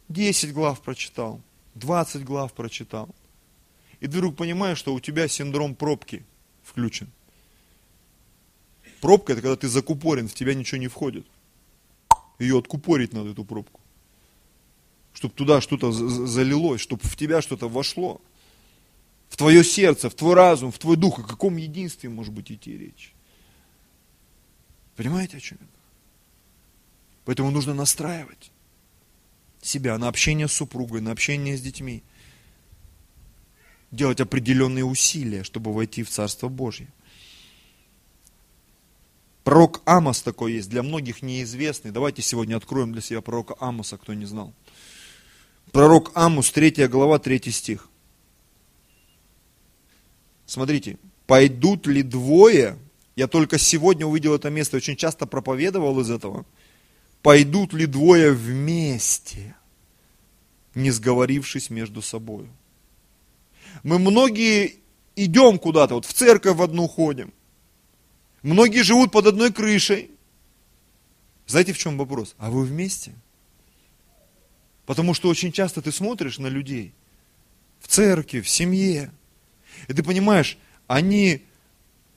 10 0.09 0.53
глав 0.53 0.81
прочитал, 0.81 1.41
20 1.75 2.25
глав 2.25 2.51
прочитал. 2.53 3.09
И 4.01 4.07
ты 4.07 4.17
вдруг 4.17 4.35
понимаешь, 4.35 4.77
что 4.77 4.93
у 4.93 4.99
тебя 4.99 5.27
синдром 5.27 5.75
пробки 5.75 6.25
включен. 6.63 7.09
Пробка 9.01 9.33
это 9.33 9.41
когда 9.41 9.55
ты 9.55 9.69
закупорен, 9.69 10.27
в 10.27 10.33
тебя 10.33 10.53
ничего 10.53 10.79
не 10.79 10.87
входит. 10.87 11.25
Ее 12.37 12.59
откупорить 12.59 13.13
надо, 13.13 13.29
эту 13.31 13.45
пробку. 13.45 13.79
Чтобы 15.13 15.33
туда 15.33 15.61
что-то 15.61 15.91
залилось, 15.91 16.81
чтобы 16.81 17.03
в 17.03 17.15
тебя 17.15 17.41
что-то 17.41 17.69
вошло 17.69 18.21
в 19.29 19.37
твое 19.37 19.63
сердце, 19.63 20.09
в 20.09 20.15
твой 20.15 20.33
разум, 20.33 20.71
в 20.71 20.79
твой 20.79 20.97
дух, 20.97 21.19
о 21.19 21.23
каком 21.23 21.55
единстве 21.57 22.09
может 22.09 22.33
быть 22.33 22.51
идти 22.51 22.77
речь. 22.77 23.13
Понимаете, 24.95 25.37
о 25.37 25.39
чем 25.39 25.57
я 25.61 25.67
Поэтому 27.25 27.51
нужно 27.51 27.75
настраивать 27.75 28.51
себя 29.61 29.97
на 29.99 30.07
общение 30.07 30.47
с 30.47 30.53
супругой, 30.53 30.99
на 30.99 31.11
общение 31.11 31.55
с 31.55 31.61
детьми. 31.61 32.01
Делать 33.91 34.19
определенные 34.19 34.83
усилия, 34.83 35.43
чтобы 35.43 35.71
войти 35.71 36.01
в 36.01 36.09
Царство 36.09 36.47
Божье. 36.47 36.87
Пророк 39.43 39.81
Амос 39.85 40.21
такой 40.23 40.53
есть, 40.53 40.69
для 40.69 40.81
многих 40.81 41.21
неизвестный. 41.21 41.91
Давайте 41.91 42.23
сегодня 42.23 42.55
откроем 42.55 42.93
для 42.93 43.01
себя 43.01 43.21
пророка 43.21 43.55
Амоса, 43.59 43.97
кто 43.97 44.13
не 44.13 44.25
знал. 44.25 44.53
Пророк 45.71 46.11
Амус, 46.15 46.51
3 46.51 46.87
глава, 46.87 47.19
3 47.19 47.51
стих. 47.51 47.89
Смотрите, 50.49 50.97
пойдут 51.27 51.85
ли 51.85 52.01
двое, 52.01 52.79
я 53.15 53.27
только 53.27 53.59
сегодня 53.59 54.07
увидел 54.07 54.33
это 54.33 54.49
место, 54.49 54.77
очень 54.77 54.95
часто 54.95 55.27
проповедовал 55.27 55.99
из 55.99 56.09
этого, 56.09 56.43
пойдут 57.21 57.71
ли 57.71 57.85
двое 57.85 58.31
вместе, 58.31 59.55
не 60.73 60.89
сговорившись 60.89 61.69
между 61.69 62.01
собой. 62.01 62.49
Мы 63.83 63.99
многие 63.99 64.77
идем 65.15 65.59
куда-то, 65.59 65.93
вот 65.93 66.07
в 66.07 66.13
церковь 66.13 66.57
в 66.57 66.63
одну 66.63 66.87
ходим. 66.87 67.31
Многие 68.41 68.81
живут 68.81 69.11
под 69.11 69.27
одной 69.27 69.53
крышей. 69.53 70.09
Знаете, 71.45 71.73
в 71.73 71.77
чем 71.77 71.95
вопрос? 71.95 72.33
А 72.39 72.49
вы 72.49 72.63
вместе? 72.63 73.13
Потому 74.87 75.13
что 75.13 75.29
очень 75.29 75.51
часто 75.51 75.83
ты 75.83 75.91
смотришь 75.91 76.39
на 76.39 76.47
людей 76.47 76.95
в 77.79 77.87
церкви, 77.87 78.41
в 78.41 78.49
семье, 78.49 79.11
и 79.87 79.93
ты 79.93 80.03
понимаешь, 80.03 80.57
они 80.87 81.43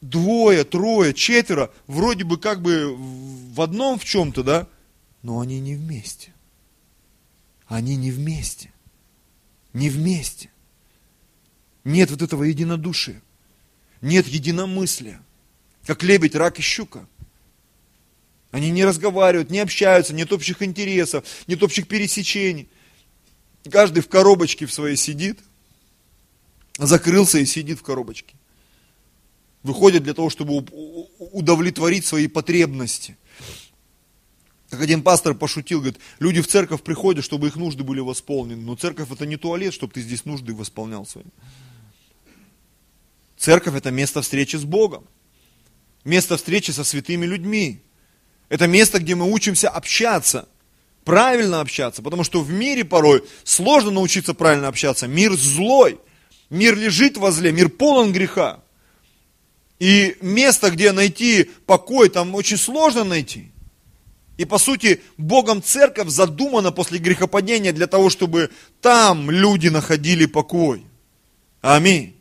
двое, 0.00 0.64
трое, 0.64 1.14
четверо, 1.14 1.72
вроде 1.86 2.24
бы 2.24 2.38
как 2.38 2.60
бы 2.60 2.94
в 2.96 3.60
одном 3.60 3.98
в 3.98 4.04
чем-то, 4.04 4.42
да, 4.42 4.68
но 5.22 5.40
они 5.40 5.60
не 5.60 5.74
вместе. 5.74 6.32
Они 7.66 7.96
не 7.96 8.10
вместе. 8.10 8.70
Не 9.72 9.88
вместе. 9.88 10.50
Нет 11.84 12.10
вот 12.10 12.22
этого 12.22 12.44
единодушия. 12.44 13.22
Нет 14.02 14.26
единомыслия. 14.26 15.22
Как 15.86 16.02
лебедь, 16.02 16.34
рак 16.34 16.58
и 16.58 16.62
щука. 16.62 17.06
Они 18.50 18.70
не 18.70 18.84
разговаривают, 18.84 19.50
не 19.50 19.60
общаются, 19.60 20.12
нет 20.12 20.30
общих 20.32 20.62
интересов, 20.62 21.24
нет 21.46 21.62
общих 21.62 21.88
пересечений. 21.88 22.68
Каждый 23.70 24.02
в 24.02 24.08
коробочке 24.08 24.66
в 24.66 24.72
своей 24.72 24.96
сидит, 24.96 25.40
закрылся 26.86 27.38
и 27.38 27.46
сидит 27.46 27.78
в 27.78 27.82
коробочке. 27.82 28.34
Выходит 29.62 30.02
для 30.02 30.14
того, 30.14 30.30
чтобы 30.30 30.64
удовлетворить 31.18 32.04
свои 32.04 32.26
потребности. 32.26 33.16
Как 34.70 34.80
один 34.80 35.02
пастор 35.02 35.34
пошутил, 35.34 35.80
говорит, 35.80 36.00
люди 36.18 36.40
в 36.40 36.48
церковь 36.48 36.82
приходят, 36.82 37.24
чтобы 37.24 37.48
их 37.48 37.56
нужды 37.56 37.84
были 37.84 38.00
восполнены. 38.00 38.62
Но 38.62 38.74
церковь 38.74 39.10
это 39.10 39.26
не 39.26 39.36
туалет, 39.36 39.74
чтобы 39.74 39.92
ты 39.92 40.00
здесь 40.00 40.24
нужды 40.24 40.54
восполнял 40.54 41.04
свои. 41.06 41.26
Церковь 43.36 43.74
это 43.74 43.90
место 43.90 44.22
встречи 44.22 44.56
с 44.56 44.64
Богом. 44.64 45.04
Место 46.04 46.36
встречи 46.36 46.70
со 46.70 46.84
святыми 46.84 47.26
людьми. 47.26 47.82
Это 48.48 48.66
место, 48.66 48.98
где 48.98 49.14
мы 49.14 49.30
учимся 49.30 49.68
общаться, 49.68 50.48
правильно 51.04 51.60
общаться, 51.60 52.02
потому 52.02 52.24
что 52.24 52.40
в 52.40 52.50
мире 52.50 52.84
порой 52.84 53.24
сложно 53.44 53.90
научиться 53.90 54.34
правильно 54.34 54.68
общаться. 54.68 55.06
Мир 55.06 55.32
злой, 55.34 55.98
мир 56.52 56.76
лежит 56.76 57.16
во 57.16 57.32
зле, 57.32 57.50
мир 57.50 57.68
полон 57.68 58.12
греха. 58.12 58.62
И 59.78 60.16
место, 60.20 60.70
где 60.70 60.92
найти 60.92 61.50
покой, 61.66 62.08
там 62.08 62.34
очень 62.34 62.58
сложно 62.58 63.02
найти. 63.02 63.50
И 64.36 64.44
по 64.44 64.58
сути, 64.58 65.00
Богом 65.16 65.62
церковь 65.62 66.08
задумана 66.08 66.70
после 66.70 66.98
грехопадения 66.98 67.72
для 67.72 67.86
того, 67.86 68.10
чтобы 68.10 68.50
там 68.80 69.30
люди 69.30 69.68
находили 69.68 70.26
покой. 70.26 70.84
Аминь. 71.62 72.16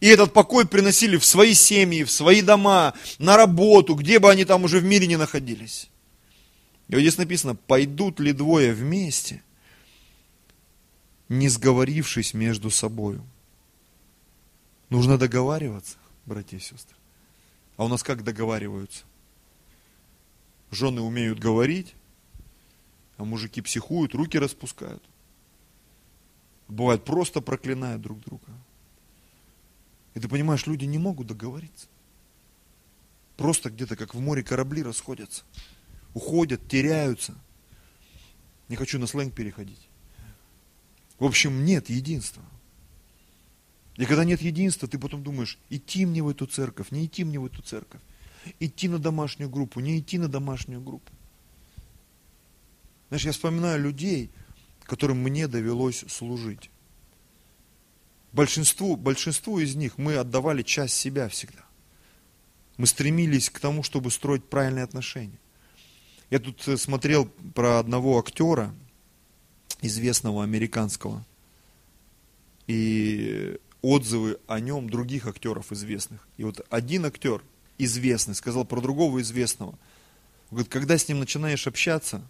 И 0.00 0.06
этот 0.06 0.32
покой 0.32 0.66
приносили 0.66 1.16
в 1.16 1.24
свои 1.24 1.54
семьи, 1.54 2.04
в 2.04 2.10
свои 2.10 2.40
дома, 2.40 2.94
на 3.18 3.36
работу, 3.36 3.94
где 3.94 4.18
бы 4.18 4.30
они 4.30 4.44
там 4.44 4.64
уже 4.64 4.78
в 4.78 4.84
мире 4.84 5.06
не 5.06 5.16
находились. 5.16 5.88
И 6.88 6.94
вот 6.94 7.00
здесь 7.00 7.18
написано, 7.18 7.54
пойдут 7.54 8.20
ли 8.20 8.32
двое 8.32 8.72
вместе, 8.72 9.42
не 11.28 11.48
сговорившись 11.48 12.34
между 12.34 12.70
собой. 12.70 13.18
Нужно 14.92 15.16
договариваться, 15.16 15.96
братья 16.26 16.58
и 16.58 16.60
сестры. 16.60 16.94
А 17.78 17.86
у 17.86 17.88
нас 17.88 18.02
как 18.02 18.22
договариваются? 18.22 19.04
Жены 20.70 21.00
умеют 21.00 21.38
говорить, 21.38 21.94
а 23.16 23.24
мужики 23.24 23.62
психуют, 23.62 24.14
руки 24.14 24.38
распускают. 24.38 25.02
Бывает, 26.68 27.06
просто 27.06 27.40
проклинают 27.40 28.02
друг 28.02 28.20
друга. 28.20 28.44
И 30.12 30.20
ты 30.20 30.28
понимаешь, 30.28 30.66
люди 30.66 30.84
не 30.84 30.98
могут 30.98 31.26
договориться. 31.28 31.86
Просто 33.38 33.70
где-то 33.70 33.96
как 33.96 34.14
в 34.14 34.20
море 34.20 34.42
корабли 34.42 34.82
расходятся. 34.82 35.44
Уходят, 36.12 36.68
теряются. 36.68 37.34
Не 38.68 38.76
хочу 38.76 38.98
на 38.98 39.06
сленг 39.06 39.32
переходить. 39.32 39.88
В 41.18 41.24
общем, 41.24 41.64
нет 41.64 41.88
единства. 41.88 42.42
И 43.96 44.04
когда 44.06 44.24
нет 44.24 44.40
единства, 44.40 44.88
ты 44.88 44.98
потом 44.98 45.22
думаешь, 45.22 45.58
идти 45.70 46.06
мне 46.06 46.22
в 46.22 46.28
эту 46.28 46.46
церковь, 46.46 46.90
не 46.90 47.06
идти 47.06 47.24
мне 47.24 47.38
в 47.38 47.46
эту 47.46 47.62
церковь. 47.62 48.00
Идти 48.58 48.88
на 48.88 48.98
домашнюю 48.98 49.50
группу, 49.50 49.80
не 49.80 49.98
идти 49.98 50.18
на 50.18 50.28
домашнюю 50.28 50.80
группу. 50.80 51.12
Знаешь, 53.08 53.24
я 53.24 53.32
вспоминаю 53.32 53.80
людей, 53.82 54.30
которым 54.84 55.18
мне 55.18 55.46
довелось 55.46 56.04
служить 56.08 56.70
большинству, 58.32 58.96
большинству 58.96 59.58
из 59.58 59.74
них 59.76 59.98
мы 59.98 60.16
отдавали 60.16 60.62
часть 60.62 60.94
себя 60.94 61.28
всегда. 61.28 61.64
Мы 62.78 62.86
стремились 62.86 63.50
к 63.50 63.60
тому, 63.60 63.82
чтобы 63.82 64.10
строить 64.10 64.44
правильные 64.44 64.84
отношения. 64.84 65.38
Я 66.30 66.38
тут 66.38 66.66
э, 66.66 66.76
смотрел 66.76 67.26
про 67.54 67.78
одного 67.78 68.18
актера, 68.18 68.74
известного 69.82 70.42
американского, 70.42 71.24
и 72.66 73.58
отзывы 73.82 74.38
о 74.46 74.60
нем 74.60 74.88
других 74.88 75.26
актеров 75.26 75.72
известных. 75.72 76.26
И 76.36 76.44
вот 76.44 76.64
один 76.70 77.04
актер 77.04 77.42
известный 77.78 78.34
сказал 78.34 78.64
про 78.64 78.80
другого 78.80 79.20
известного. 79.20 79.72
Он 80.50 80.56
говорит, 80.56 80.72
когда 80.72 80.96
с 80.96 81.08
ним 81.08 81.18
начинаешь 81.18 81.66
общаться, 81.66 82.22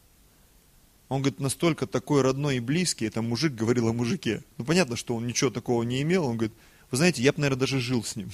он 1.09 1.21
говорит, 1.21 1.41
настолько 1.41 1.87
такой 1.87 2.23
родной 2.23 2.57
и 2.57 2.61
близкий, 2.61 3.05
это 3.05 3.21
мужик 3.21 3.53
говорил 3.53 3.89
о 3.89 3.93
мужике. 3.93 4.43
Ну, 4.57 4.65
понятно, 4.65 4.97
что 4.97 5.15
он 5.15 5.27
ничего 5.27 5.51
такого 5.51 5.83
не 5.83 6.01
имел. 6.01 6.25
Он 6.25 6.39
говорит, 6.39 6.57
вы 6.91 6.97
знаете, 6.97 7.23
я 7.23 7.33
бы, 7.33 7.41
наверное, 7.41 7.61
даже 7.61 7.81
жил 7.81 8.03
с 8.03 8.17
ним. 8.17 8.31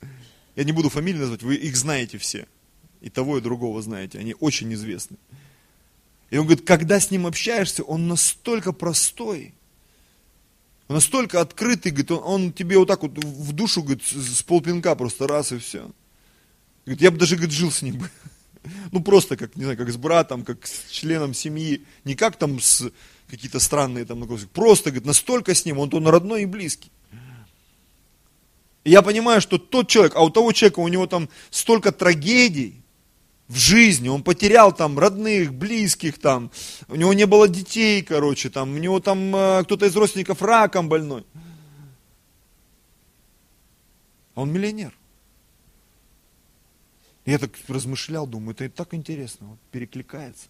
Я 0.56 0.64
не 0.64 0.72
буду 0.72 0.88
фамилии 0.88 1.18
назвать, 1.18 1.42
вы 1.42 1.54
их 1.54 1.76
знаете 1.76 2.18
все. 2.18 2.46
И 3.00 3.10
того, 3.10 3.38
и 3.38 3.40
другого 3.40 3.80
знаете, 3.80 4.18
они 4.18 4.34
очень 4.40 4.74
известны. 4.74 5.16
И 6.30 6.36
он 6.36 6.46
говорит, 6.46 6.66
когда 6.66 6.98
с 6.98 7.10
ним 7.10 7.26
общаешься, 7.26 7.84
он 7.84 8.08
настолько 8.08 8.72
простой, 8.72 9.54
настолько 10.92 11.40
открытый, 11.40 11.92
говорит, 11.92 12.10
он, 12.10 12.22
он 12.24 12.52
тебе 12.52 12.78
вот 12.78 12.88
так 12.88 13.02
вот 13.02 13.12
в 13.16 13.52
душу, 13.52 13.82
говорит, 13.82 14.02
с 14.04 14.42
полпинка 14.42 14.94
просто 14.94 15.26
раз 15.26 15.52
и 15.52 15.58
все. 15.58 15.90
Говорит, 16.84 17.02
я 17.02 17.10
бы 17.10 17.18
даже, 17.18 17.36
говорит, 17.36 17.54
жил 17.54 17.70
с 17.70 17.82
ним. 17.82 18.02
Ну, 18.92 19.02
просто 19.02 19.36
как, 19.36 19.56
не 19.56 19.64
знаю, 19.64 19.76
как 19.76 19.90
с 19.90 19.96
братом, 19.96 20.44
как 20.44 20.68
с 20.68 20.88
членом 20.88 21.34
семьи. 21.34 21.84
Не 22.04 22.14
как 22.14 22.36
там 22.36 22.60
с 22.60 22.92
какие-то 23.28 23.58
странные 23.58 24.04
там, 24.04 24.24
просто, 24.52 24.90
говорит, 24.90 25.04
настолько 25.04 25.52
с 25.52 25.64
ним, 25.64 25.80
он, 25.80 25.92
он 25.92 26.06
родной 26.06 26.42
и 26.42 26.46
близкий. 26.46 26.92
Я 28.84 29.02
понимаю, 29.02 29.40
что 29.40 29.58
тот 29.58 29.88
человек, 29.88 30.14
а 30.14 30.22
у 30.22 30.30
того 30.30 30.52
человека, 30.52 30.78
у 30.78 30.88
него 30.88 31.06
там 31.08 31.28
столько 31.50 31.90
трагедий 31.90 32.81
в 33.48 33.56
жизни, 33.56 34.08
он 34.08 34.22
потерял 34.22 34.72
там 34.72 34.98
родных, 34.98 35.52
близких 35.52 36.18
там, 36.18 36.50
у 36.88 36.96
него 36.96 37.12
не 37.12 37.26
было 37.26 37.48
детей, 37.48 38.02
короче, 38.02 38.50
там, 38.50 38.74
у 38.74 38.78
него 38.78 39.00
там 39.00 39.34
э, 39.34 39.64
кто-то 39.64 39.86
из 39.86 39.96
родственников 39.96 40.40
раком 40.42 40.88
больной. 40.88 41.26
А 44.34 44.40
он 44.40 44.52
миллионер. 44.52 44.94
Я 47.26 47.38
так 47.38 47.52
размышлял, 47.68 48.26
думаю, 48.26 48.56
это 48.58 48.68
так 48.70 48.94
интересно, 48.94 49.48
вот 49.48 49.58
перекликается 49.70 50.48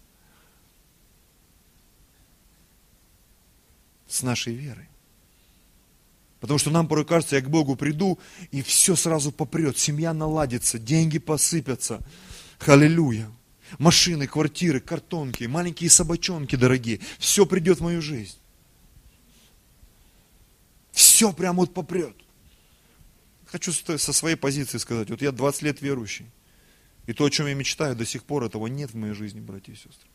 с 4.07 4.23
нашей 4.23 4.53
верой. 4.53 4.87
Потому 6.39 6.59
что 6.59 6.71
нам 6.71 6.87
порой 6.87 7.05
кажется, 7.05 7.35
я 7.35 7.41
к 7.41 7.49
Богу 7.49 7.75
приду, 7.75 8.19
и 8.51 8.61
все 8.61 8.95
сразу 8.95 9.31
попрет, 9.31 9.77
семья 9.77 10.13
наладится, 10.13 10.77
деньги 10.77 11.17
посыпятся. 11.17 12.01
Аллилуйя. 12.69 13.29
Машины, 13.79 14.27
квартиры, 14.27 14.79
картонки, 14.79 15.45
маленькие 15.45 15.89
собачонки 15.89 16.55
дорогие. 16.55 16.99
Все 17.17 17.45
придет 17.45 17.79
в 17.79 17.83
мою 17.83 18.01
жизнь. 18.01 18.37
Все 20.91 21.33
прям 21.33 21.55
вот 21.55 21.73
попрет. 21.73 22.15
Хочу 23.47 23.71
со 23.71 24.13
своей 24.13 24.35
позиции 24.35 24.77
сказать, 24.77 25.09
вот 25.09 25.21
я 25.21 25.31
20 25.31 25.61
лет 25.63 25.81
верующий. 25.81 26.27
И 27.05 27.13
то, 27.13 27.25
о 27.25 27.29
чем 27.29 27.47
я 27.47 27.53
мечтаю, 27.53 27.95
до 27.95 28.05
сих 28.05 28.23
пор 28.23 28.43
этого 28.43 28.67
нет 28.67 28.91
в 28.91 28.95
моей 28.95 29.13
жизни, 29.13 29.39
братья 29.39 29.73
и 29.73 29.75
сестры. 29.75 30.09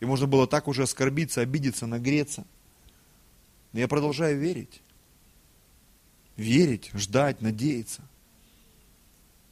И 0.00 0.04
можно 0.04 0.26
было 0.26 0.46
так 0.46 0.68
уже 0.68 0.82
оскорбиться, 0.82 1.40
обидеться, 1.40 1.86
нагреться. 1.86 2.46
Но 3.72 3.80
я 3.80 3.88
продолжаю 3.88 4.38
верить. 4.38 4.80
Верить, 6.36 6.90
ждать, 6.94 7.42
надеяться. 7.42 8.02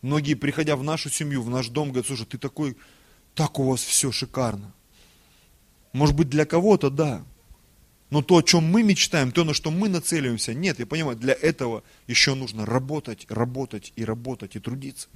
Многие, 0.02 0.34
приходя 0.34 0.76
в 0.76 0.82
нашу 0.82 1.11
семью, 1.11 1.42
в 1.42 1.50
наш 1.50 1.68
дом, 1.68 1.88
говорят, 1.88 2.06
слушай, 2.06 2.26
ты 2.26 2.38
такой, 2.38 2.76
так 3.34 3.58
у 3.58 3.64
вас 3.64 3.82
все 3.82 4.12
шикарно. 4.12 4.72
Может 5.92 6.14
быть, 6.14 6.28
для 6.28 6.44
кого-то, 6.44 6.90
да. 6.90 7.24
Но 8.11 8.22
то, 8.22 8.38
о 8.38 8.42
чем 8.42 8.64
мы 8.64 8.82
мечтаем, 8.82 9.32
то, 9.32 9.44
на 9.44 9.52
что 9.52 9.70
мы 9.70 9.88
нацеливаемся, 9.88 10.54
нет, 10.54 10.78
я 10.78 10.87
понимаю, 10.87 11.16
для 11.16 11.34
этого 11.34 11.82
еще 12.06 12.34
нужно 12.34 12.64
работать, 12.64 13.26
работать 13.28 13.92
и 13.96 14.04
работать, 14.04 14.56
и 14.56 14.61
трудиться. 14.61 15.08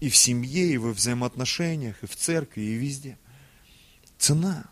И 0.00 0.08
в 0.08 0.16
семье, 0.16 0.72
и 0.72 0.78
во 0.78 0.92
взаимоотношениях, 0.92 2.02
и 2.02 2.06
в 2.06 2.16
церкви, 2.16 2.62
и 2.62 2.74
везде. 2.74 3.18
Цена. 4.18 4.64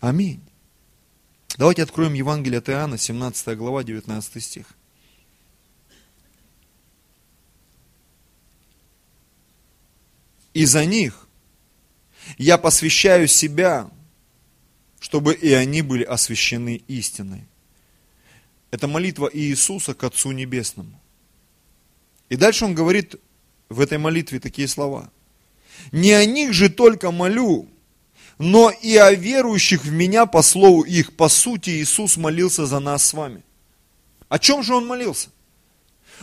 Аминь. 0.00 0.42
Давайте 1.58 1.82
откроем 1.82 2.14
Евангелие 2.14 2.58
от 2.58 2.68
Иоанна, 2.68 2.98
17 2.98 3.56
глава, 3.56 3.82
19 3.82 4.42
стих. 4.42 4.66
И 10.56 10.64
за 10.64 10.86
них 10.86 11.28
я 12.38 12.56
посвящаю 12.56 13.28
себя, 13.28 13.90
чтобы 14.98 15.34
и 15.34 15.52
они 15.52 15.82
были 15.82 16.02
освящены 16.02 16.82
истиной. 16.88 17.44
Это 18.70 18.88
молитва 18.88 19.28
Иисуса 19.30 19.92
к 19.92 20.02
Отцу 20.02 20.32
Небесному. 20.32 20.98
И 22.30 22.36
дальше 22.36 22.64
он 22.64 22.74
говорит 22.74 23.16
в 23.68 23.80
этой 23.82 23.98
молитве 23.98 24.40
такие 24.40 24.66
слова. 24.66 25.10
Не 25.92 26.12
о 26.12 26.24
них 26.24 26.54
же 26.54 26.70
только 26.70 27.10
молю, 27.10 27.68
но 28.38 28.70
и 28.70 28.96
о 28.96 29.12
верующих 29.12 29.84
в 29.84 29.92
меня 29.92 30.24
по 30.24 30.40
слову 30.40 30.84
их. 30.84 31.14
По 31.16 31.28
сути, 31.28 31.68
Иисус 31.68 32.16
молился 32.16 32.64
за 32.64 32.80
нас 32.80 33.04
с 33.04 33.12
вами. 33.12 33.42
О 34.30 34.38
чем 34.38 34.62
же 34.62 34.74
он 34.74 34.86
молился? 34.86 35.28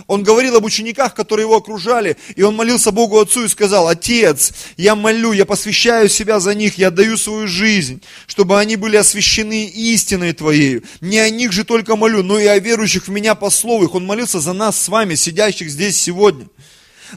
Он 0.07 0.23
говорил 0.23 0.55
об 0.55 0.65
учениках, 0.65 1.13
которые 1.13 1.45
его 1.45 1.55
окружали, 1.55 2.17
и 2.35 2.41
он 2.41 2.55
молился 2.55 2.91
Богу 2.91 3.19
Отцу 3.19 3.45
и 3.45 3.47
сказал, 3.47 3.87
Отец, 3.87 4.51
я 4.75 4.95
молю, 4.95 5.33
я 5.33 5.45
посвящаю 5.45 6.09
себя 6.09 6.39
за 6.39 6.55
них, 6.55 6.77
я 6.77 6.87
отдаю 6.87 7.15
свою 7.15 7.47
жизнь, 7.47 8.01
чтобы 8.25 8.59
они 8.59 8.75
были 8.75 8.97
освящены 8.97 9.65
истиной 9.65 10.33
Твоей. 10.33 10.81
Не 10.99 11.19
о 11.19 11.29
них 11.29 11.51
же 11.51 11.63
только 11.63 11.95
молю, 11.95 12.23
но 12.23 12.39
и 12.39 12.45
о 12.45 12.57
верующих 12.57 13.07
в 13.07 13.11
меня 13.11 13.35
по 13.35 13.49
слову 13.49 13.83
их. 13.83 13.93
Он 13.93 14.05
молился 14.05 14.39
за 14.39 14.53
нас 14.53 14.81
с 14.81 14.87
вами, 14.87 15.15
сидящих 15.15 15.69
здесь 15.69 16.01
сегодня. 16.01 16.47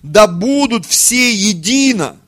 Да 0.02 0.26
будут 0.26 0.84
все 0.84 1.32
едино, 1.32 2.18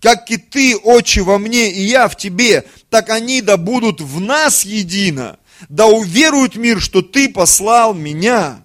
как 0.00 0.30
и 0.30 0.36
Ты, 0.36 0.76
Отче, 0.76 1.22
во 1.22 1.38
мне, 1.38 1.72
и 1.72 1.82
я 1.82 2.06
в 2.08 2.16
Тебе, 2.16 2.64
так 2.88 3.10
они 3.10 3.40
да 3.42 3.56
будут 3.56 4.00
в 4.00 4.20
нас 4.20 4.64
едино. 4.64 5.38
Да 5.68 5.86
уверует 5.86 6.54
мир, 6.54 6.80
что 6.80 7.02
Ты 7.02 7.28
послал 7.28 7.94
меня. 7.94 8.62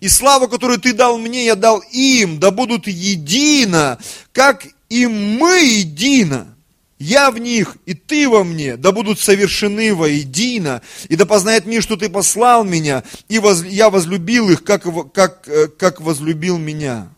И 0.00 0.08
славу, 0.08 0.48
которую 0.48 0.80
Ты 0.80 0.92
дал 0.92 1.18
мне, 1.18 1.46
я 1.46 1.54
дал 1.54 1.80
им, 1.92 2.38
да 2.38 2.50
будут 2.50 2.86
едино, 2.86 3.98
как 4.32 4.66
и 4.88 5.06
мы 5.06 5.60
едино. 5.60 6.54
Я 6.98 7.30
в 7.30 7.38
них, 7.38 7.76
и 7.86 7.94
ты 7.94 8.28
во 8.28 8.42
мне, 8.42 8.76
да 8.76 8.90
будут 8.90 9.20
совершены 9.20 9.94
воедино, 9.94 10.82
и 11.08 11.14
да 11.14 11.26
познает 11.26 11.64
мир, 11.64 11.80
что 11.80 11.96
ты 11.96 12.10
послал 12.10 12.64
меня, 12.64 13.04
и 13.28 13.38
воз, 13.38 13.64
я 13.64 13.88
возлюбил 13.88 14.50
их, 14.50 14.64
как, 14.64 14.84
как, 15.12 15.46
э, 15.46 15.68
как 15.68 16.00
возлюбил 16.00 16.58
меня. 16.58 17.08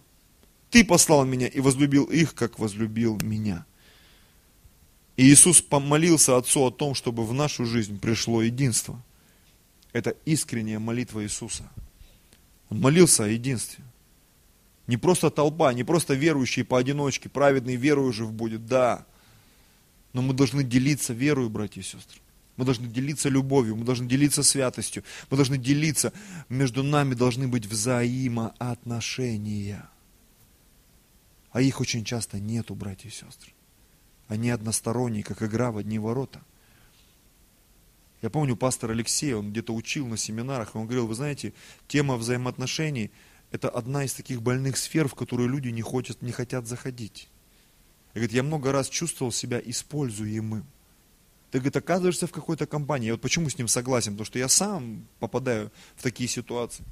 Ты 0.71 0.85
послал 0.85 1.25
меня 1.25 1.47
и 1.47 1.61
возлюбил 1.61 2.05
их, 2.05 2.35
как 2.35 2.59
возлюбил 2.59 3.19
меня. 3.23 3.65
И 5.17 5.27
Иисус 5.27 5.63
помолился 5.63 6.37
Отцу 6.37 6.67
о 6.67 6.71
том, 6.71 6.95
чтобы 6.95 7.25
в 7.25 7.33
нашу 7.33 7.65
жизнь 7.65 7.99
пришло 7.99 8.43
единство. 8.43 9.03
Это 9.93 10.15
искренняя 10.27 10.79
молитва 10.79 11.25
Иисуса. 11.25 11.65
Он 12.71 12.81
молился 12.81 13.25
о 13.25 13.29
единстве. 13.29 13.85
Не 14.87 14.97
просто 14.97 15.29
толпа, 15.31 15.75
не 15.75 15.85
просто 15.85 16.15
верующие 16.15 16.65
поодиночке, 16.65 17.29
праведный 17.29 17.77
верою 17.77 18.11
жив 18.13 18.33
будет, 18.33 18.65
да. 18.67 19.07
Но 20.13 20.23
мы 20.23 20.35
должны 20.35 20.65
делиться 20.65 21.13
верою, 21.13 21.49
братья 21.51 21.81
и 21.81 21.85
сестры. 21.85 22.21
Мы 22.57 22.65
должны 22.65 22.89
делиться 22.89 23.29
любовью, 23.29 23.77
мы 23.77 23.85
должны 23.85 24.09
делиться 24.09 24.43
святостью, 24.43 25.05
мы 25.31 25.37
должны 25.37 25.59
делиться, 25.59 26.13
между 26.49 26.83
нами 26.83 27.15
должны 27.15 27.47
быть 27.49 27.67
взаимоотношения. 27.67 29.89
А 31.53 31.63
их 31.63 31.81
очень 31.81 32.05
часто 32.05 32.39
нету, 32.39 32.75
братья 32.75 33.09
и 33.09 33.13
сестры. 33.13 33.53
Они 34.29 34.51
односторонние, 34.51 35.23
как 35.23 35.43
игра 35.43 35.73
в 35.73 35.79
одни 35.79 35.99
ворота. 35.99 36.43
Я 38.23 38.31
помню, 38.31 38.57
пастор 38.57 38.91
Алексей, 38.91 39.33
он 39.33 39.51
где-то 39.51 39.75
учил 39.75 40.07
на 40.07 40.17
семинарах, 40.17 40.75
и 40.75 40.79
он 40.79 40.85
говорил, 40.85 41.07
вы 41.07 41.15
знаете, 41.15 41.55
тема 41.89 42.17
взаимоотношений– 42.17 43.11
это 43.51 43.69
одна 43.69 44.05
из 44.05 44.13
таких 44.13 44.43
больных 44.43 44.77
сфер, 44.77 45.09
в 45.09 45.15
которую 45.15 45.49
люди 45.49 45.69
не, 45.69 45.83
хотят, 45.83 46.23
не 46.23 46.33
хотят 46.33 46.67
заходить. 46.67 47.29
И 48.13 48.19
говорит, 48.19 48.33
я 48.33 48.43
много 48.43 48.73
раз 48.73 48.89
чувствовал 48.89 49.33
себя 49.33 49.61
используемым. 49.65 50.67
Ты, 51.51 51.59
говорит, 51.59 51.77
оказываешься 51.77 52.27
в 52.27 52.33
какой-то 52.33 52.67
компании. 52.67 53.07
Я 53.07 53.13
вот 53.15 53.21
почему 53.21 53.49
с 53.49 53.59
ним 53.59 53.67
согласен? 53.67 54.13
Потому 54.13 54.27
что 54.27 54.39
я 54.39 54.49
сам 54.49 55.07
попадаю 55.19 55.73
в 55.97 56.03
такие 56.03 56.29
ситуации. 56.29 56.85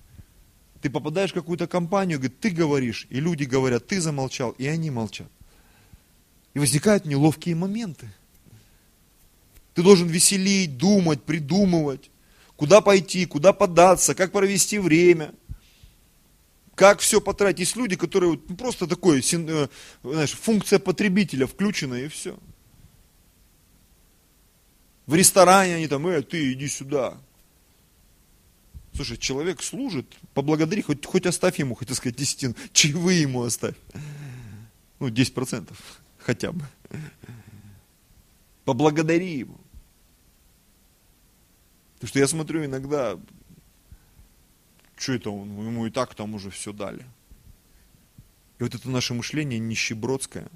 Ты 0.80 0.90
попадаешь 0.90 1.30
в 1.30 1.34
какую-то 1.34 1.66
компанию, 1.66 2.18
говорит, 2.18 2.40
ты 2.40 2.50
говоришь, 2.50 3.06
и 3.10 3.20
люди 3.20 3.44
говорят, 3.44 3.86
ты 3.86 4.00
замолчал, 4.00 4.50
и 4.52 4.66
они 4.66 4.90
молчат. 4.90 5.28
И 6.54 6.58
возникают 6.58 7.04
неловкие 7.04 7.54
моменты. 7.54 8.08
Ты 9.78 9.84
должен 9.84 10.08
веселить, 10.08 10.76
думать, 10.76 11.22
придумывать, 11.22 12.10
куда 12.56 12.80
пойти, 12.80 13.26
куда 13.26 13.52
податься, 13.52 14.16
как 14.16 14.32
провести 14.32 14.80
время, 14.80 15.32
как 16.74 16.98
все 16.98 17.20
потратить. 17.20 17.60
Есть 17.60 17.76
люди, 17.76 17.94
которые 17.94 18.40
ну, 18.48 18.56
просто 18.56 18.88
такой, 18.88 19.20
э, 19.20 19.68
знаешь, 20.02 20.32
функция 20.32 20.80
потребителя 20.80 21.46
включена 21.46 21.94
и 21.94 22.08
все. 22.08 22.36
В 25.06 25.14
ресторане 25.14 25.76
они 25.76 25.86
там, 25.86 26.04
э, 26.08 26.22
ты 26.22 26.54
иди 26.54 26.66
сюда. 26.66 27.16
Слушай, 28.94 29.16
человек 29.16 29.62
служит, 29.62 30.06
поблагодари, 30.34 30.82
хоть, 30.82 31.06
хоть 31.06 31.24
оставь 31.24 31.60
ему, 31.60 31.76
хоть 31.76 31.94
сказать, 31.94 32.16
десятину, 32.16 32.56
чаевые 32.72 33.20
ему 33.20 33.44
оставь. 33.44 33.76
Ну, 34.98 35.06
10% 35.08 35.72
хотя 36.18 36.50
бы. 36.50 36.64
Поблагодари 38.64 39.38
его. 39.38 39.54
Потому 41.98 42.08
что 42.10 42.18
я 42.20 42.28
смотрю 42.28 42.64
иногда, 42.64 43.18
что 44.96 45.14
это 45.14 45.30
он, 45.30 45.48
ему 45.48 45.84
и 45.86 45.90
так 45.90 46.14
там 46.14 46.34
уже 46.34 46.50
все 46.50 46.72
дали. 46.72 47.04
И 48.60 48.62
вот 48.62 48.72
это 48.72 48.88
наше 48.88 49.14
мышление 49.14 49.58
нищебродское, 49.58 50.48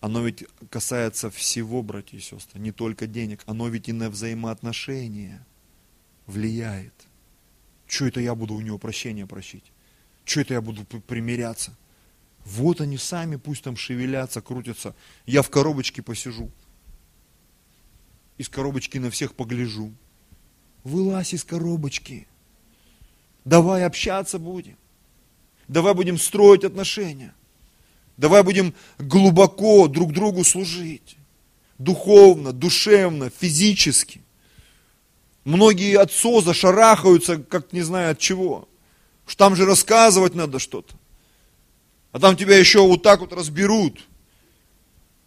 оно 0.00 0.24
ведь 0.26 0.44
касается 0.68 1.30
всего, 1.30 1.84
братья 1.84 2.16
и 2.16 2.20
сестры, 2.20 2.58
не 2.58 2.72
только 2.72 3.06
денег, 3.06 3.42
оно 3.46 3.68
ведь 3.68 3.88
и 3.88 3.92
на 3.92 4.10
взаимоотношения 4.10 5.46
влияет. 6.26 6.94
Что 7.86 8.06
это 8.06 8.20
я 8.20 8.34
буду 8.34 8.54
у 8.54 8.60
него 8.60 8.78
прощения 8.78 9.26
просить? 9.26 9.70
Что 10.24 10.40
это 10.40 10.54
я 10.54 10.60
буду 10.60 10.84
примиряться? 10.84 11.76
Вот 12.44 12.80
они 12.80 12.98
сами, 12.98 13.36
пусть 13.36 13.62
там 13.62 13.76
шевелятся, 13.76 14.42
крутятся. 14.42 14.96
Я 15.26 15.42
в 15.42 15.50
коробочке 15.50 16.02
посижу. 16.02 16.50
Из 18.36 18.48
коробочки 18.48 18.98
на 18.98 19.10
всех 19.12 19.34
погляжу 19.34 19.92
вылазь 20.86 21.34
из 21.34 21.44
коробочки. 21.44 22.26
Давай 23.44 23.84
общаться 23.84 24.38
будем. 24.38 24.76
Давай 25.68 25.94
будем 25.94 26.16
строить 26.16 26.64
отношения. 26.64 27.34
Давай 28.16 28.42
будем 28.42 28.72
глубоко 28.98 29.88
друг 29.88 30.12
другу 30.12 30.44
служить. 30.44 31.16
Духовно, 31.78 32.52
душевно, 32.52 33.30
физически. 33.30 34.22
Многие 35.44 35.98
от 35.98 36.12
СОЗа 36.12 36.54
шарахаются, 36.54 37.38
как 37.38 37.72
не 37.72 37.82
знаю 37.82 38.12
от 38.12 38.18
чего. 38.18 38.68
Что 39.26 39.38
там 39.38 39.56
же 39.56 39.66
рассказывать 39.66 40.34
надо 40.34 40.58
что-то. 40.58 40.94
А 42.12 42.20
там 42.20 42.36
тебя 42.36 42.56
еще 42.56 42.80
вот 42.86 43.02
так 43.02 43.20
вот 43.20 43.32
разберут. 43.32 44.00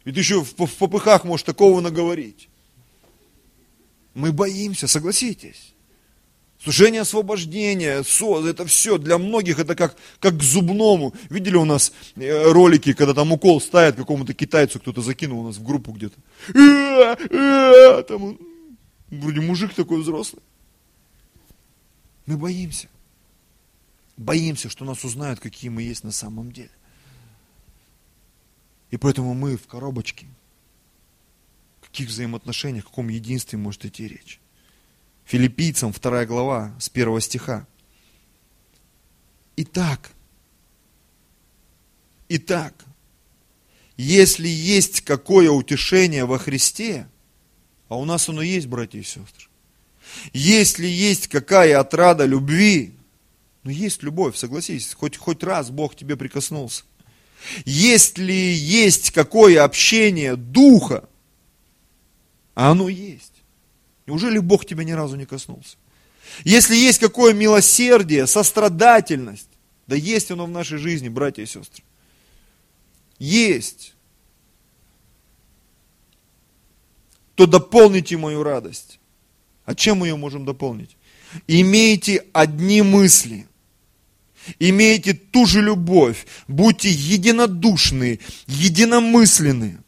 И 0.06 0.12
ты 0.12 0.19
еще 0.19 0.41
в 0.41 0.54
попыхах 0.54 1.26
можешь 1.26 1.43
такого 1.43 1.82
наговорить. 1.82 2.50
Мы 4.20 4.34
боимся, 4.34 4.88
согласитесь. 4.90 5.74
Служение 6.62 7.02
освобождения, 7.02 8.04
СОЗ, 8.04 8.48
это 8.48 8.66
все 8.66 8.98
для 8.98 9.18
многих 9.18 9.60
это 9.60 9.76
как, 9.76 9.96
как 10.20 10.38
к 10.38 10.44
зубному. 10.44 11.14
Видели 11.30 11.56
у 11.56 11.64
нас 11.64 11.94
э, 12.18 12.52
ролики, 12.52 12.92
когда 12.92 13.14
там 13.14 13.32
укол 13.32 13.62
ставят 13.62 13.96
какому-то 13.96 14.34
китайцу, 14.34 14.82
кто-то 14.82 15.02
закинул 15.02 15.40
у 15.40 15.48
нас 15.48 15.56
в 15.56 15.64
группу 15.64 15.94
где-то. 15.94 16.20
Э, 16.54 17.16
э, 17.30 18.04
там, 18.04 18.38
вроде 19.10 19.40
мужик 19.40 19.74
такой 19.74 20.02
взрослый. 20.02 20.44
Мы 22.26 22.36
боимся. 22.36 22.90
Боимся, 24.18 24.70
что 24.70 24.84
нас 24.84 25.06
узнают, 25.06 25.40
какие 25.40 25.70
мы 25.70 25.84
есть 25.84 26.04
на 26.04 26.12
самом 26.12 26.52
деле. 26.52 26.72
И 28.92 28.98
поэтому 28.98 29.34
мы 29.34 29.56
в 29.56 29.66
коробочке– 29.66 30.28
каких 31.91 32.10
взаимоотношениях, 32.10 32.86
о 32.86 32.89
каком 32.89 33.10
единстве 33.10 33.58
может 33.58 33.86
идти 33.86 34.08
речь? 34.08 34.39
Филиппийцам, 35.25 35.93
вторая 35.93 36.25
глава, 36.25 36.75
с 36.80 36.89
первого 36.89 37.21
стиха. 37.21 37.67
Итак, 39.56 40.12
Итак, 42.32 42.75
если 43.97 44.47
есть 44.47 45.02
какое 45.02 45.49
утешение 45.49 46.25
во 46.25 46.38
Христе, 46.38 47.08
а 47.88 47.97
у 47.97 48.06
нас 48.06 48.30
оно 48.30 48.43
есть, 48.43 48.67
братья 48.67 48.99
и 48.99 49.04
сестры, 49.04 49.47
если 50.32 50.86
есть 50.86 51.28
какая 51.28 51.80
отрада 51.80 52.25
любви, 52.25 52.93
ну 53.63 53.71
есть 53.71 54.04
любовь, 54.04 54.38
согласись, 54.38 54.93
хоть, 54.93 55.17
хоть 55.17 55.43
раз 55.43 55.71
Бог 55.71 55.95
тебе 55.95 56.15
прикоснулся. 56.15 56.84
Если 57.65 58.32
есть 58.32 59.10
какое 59.10 59.63
общение 59.63 60.36
Духа, 60.36 61.09
а 62.60 62.72
оно 62.72 62.89
есть. 62.89 63.32
Неужели 64.06 64.38
Бог 64.38 64.65
тебя 64.65 64.84
ни 64.84 64.91
разу 64.91 65.15
не 65.15 65.26
коснулся? 65.26 65.78
Если 66.43 66.76
есть 66.76 67.00
какое 67.00 67.34
милосердие, 67.34 68.28
сострадательность, 68.28 69.48
да 69.88 69.95
есть 69.95 70.30
оно 70.30 70.45
в 70.45 70.50
нашей 70.50 70.78
жизни, 70.78 71.08
братья 71.08 71.41
и 71.41 71.45
сестры. 71.45 71.86
Есть. 73.17 73.93
То 77.36 77.45
дополните 77.45 78.17
мою 78.17 78.43
радость. 78.43 79.00
А 79.63 79.74
чем 79.74 80.00
мы 80.00 80.08
ее 80.08 80.17
можем 80.17 80.43
дополнить? 80.43 80.98
Имейте 81.48 82.26
одни 82.34 82.82
мысли. 82.82 83.48
Имейте 84.60 85.13
ту 85.13 85.45
же 85.45 85.62
любовь. 85.62 86.28
Будьте 86.50 86.89
единодушны, 86.89 88.19
единомысленны. 88.48 89.80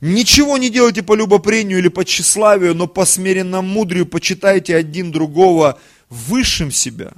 Ничего 0.00 0.58
не 0.58 0.70
делайте 0.70 1.02
по 1.02 1.14
любопрению 1.14 1.78
или 1.78 1.88
по 1.88 2.04
тщеславию, 2.04 2.74
но 2.74 2.86
по 2.86 3.04
смиренному 3.04 3.68
мудрию 3.68 4.06
почитайте 4.06 4.76
один 4.76 5.10
другого 5.10 5.80
высшим 6.08 6.70
себя. 6.70 7.12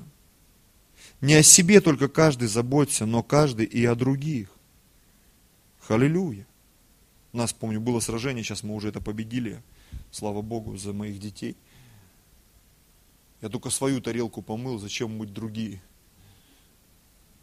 Не 1.21 1.35
о 1.35 1.43
себе 1.43 1.81
только 1.83 2.09
каждый 2.09 2.49
заботится, 2.49 3.05
но 3.05 3.23
каждый 3.23 3.67
и 3.67 3.85
о 3.85 3.95
других. 3.95 4.49
Халилюя. 5.81 6.47
У 7.33 7.37
нас, 7.37 7.53
помню, 7.53 7.81
было 7.81 8.01
сражение, 8.01 8.43
сейчас 8.43 8.63
мы 8.63 8.75
уже 8.75 8.89
это 8.89 9.01
победили. 9.01 9.63
Слава 10.11 10.41
Богу 10.41 10.77
за 10.77 10.93
моих 10.93 11.21
детей. 11.21 11.57
Я 13.43 13.49
только 13.49 13.71
свою 13.71 14.01
тарелку 14.01 14.43
помыл, 14.43 14.79
зачем 14.79 15.17
мыть 15.17 15.33
другие? 15.33 15.81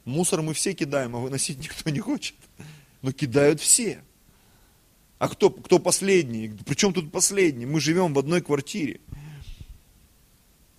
Мусор 0.06 0.42
мы 0.42 0.54
все 0.54 0.74
кидаем, 0.74 1.16
а 1.16 1.20
выносить 1.20 1.60
никто 1.60 1.90
не 1.90 2.00
хочет. 2.00 2.36
Но 3.02 3.12
кидают 3.12 3.62
все. 3.62 4.02
А 5.20 5.30
кто, 5.30 5.50
кто 5.50 5.80
последний? 5.80 6.54
Причем 6.66 6.94
тут 6.94 7.12
последний? 7.12 7.66
Мы 7.66 7.80
живем 7.80 8.14
в 8.14 8.20
одной 8.20 8.42
квартире. 8.42 9.00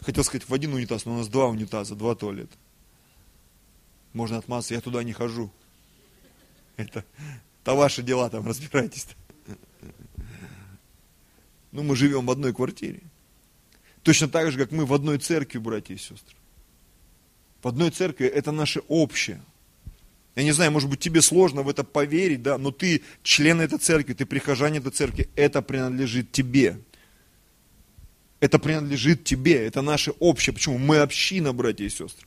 Хотел 0.01 0.23
сказать 0.23 0.49
в 0.49 0.55
один 0.55 0.75
унитаз, 0.75 1.05
но 1.05 1.15
у 1.15 1.19
нас 1.19 1.29
два 1.29 1.47
унитаза, 1.49 1.97
два 1.97 2.15
туалета. 2.15 2.57
Можно 4.13 4.39
отмазаться, 4.39 4.75
я 4.75 4.81
туда 4.81 5.03
не 5.03 5.13
хожу. 5.13 5.51
Это, 6.77 7.05
это 7.63 7.75
ваши 7.75 8.03
дела, 8.03 8.31
там 8.31 8.47
разбирайтесь. 8.47 9.07
Ну, 11.73 11.83
мы 11.83 11.97
живем 11.97 12.25
в 12.27 12.31
одной 12.31 12.55
квартире. 12.55 13.03
Точно 14.03 14.29
так 14.29 14.51
же, 14.53 14.59
как 14.59 14.71
мы 14.71 14.87
в 14.87 14.95
одной 14.95 15.19
церкви, 15.19 15.59
братья 15.59 15.95
и 15.95 15.99
сестры. 15.99 16.37
В 17.63 17.69
одной 17.69 17.91
церкви 17.91 18.27
это 18.27 18.53
наше 18.53 18.81
общее. 18.89 19.43
Я 20.39 20.45
не 20.45 20.53
знаю, 20.53 20.71
может 20.71 20.89
быть, 20.89 21.01
тебе 21.01 21.21
сложно 21.21 21.63
в 21.63 21.69
это 21.69 21.83
поверить, 21.83 22.45
да, 22.45 22.59
но 22.59 22.71
ты 22.71 23.03
член 23.25 23.61
этой 23.61 23.77
церкви, 23.77 24.13
ты 24.13 24.25
прихожанин 24.25 24.81
этой 24.81 24.93
церкви, 24.93 25.29
это 25.35 25.63
принадлежит 25.63 26.31
тебе. 26.31 26.79
Это 28.39 28.61
принадлежит 28.61 29.25
тебе, 29.25 29.67
это 29.67 29.83
наше 29.83 30.13
общее. 30.21 30.55
Почему? 30.55 30.79
Мы 30.79 30.99
община, 30.99 31.53
братья 31.53 31.85
и 31.85 31.89
сестры. 31.89 32.25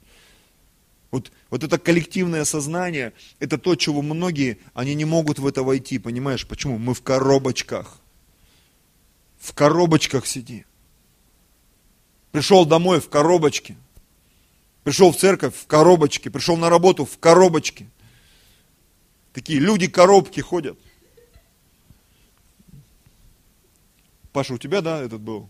Вот, 1.10 1.32
вот 1.50 1.64
это 1.64 1.80
коллективное 1.80 2.44
сознание, 2.44 3.14
это 3.40 3.58
то, 3.58 3.78
чего 3.78 4.02
многие, 4.02 4.58
они 4.74 4.94
не 4.94 5.06
могут 5.06 5.40
в 5.40 5.48
это 5.48 5.64
войти, 5.64 5.98
понимаешь? 5.98 6.46
Почему? 6.46 6.78
Мы 6.78 6.94
в 6.94 7.02
коробочках. 7.02 7.98
В 9.40 9.54
коробочках 9.54 10.28
сидим. 10.28 10.66
Пришел 12.34 12.66
домой 12.66 13.00
в 13.00 13.08
коробочке. 13.08 13.78
Пришел 14.84 15.14
в 15.14 15.18
церковь 15.18 15.56
в 15.56 15.66
коробочке. 15.66 16.30
Пришел 16.30 16.58
на 16.58 16.70
работу 16.70 17.06
в 17.06 17.18
коробочке. 17.18 17.88
Такие 19.34 19.60
люди-коробки 19.60 20.42
ходят. 20.42 20.78
Паша, 24.34 24.54
у 24.54 24.58
тебя, 24.58 24.82
да, 24.82 25.02
этот 25.02 25.22
был? 25.22 25.50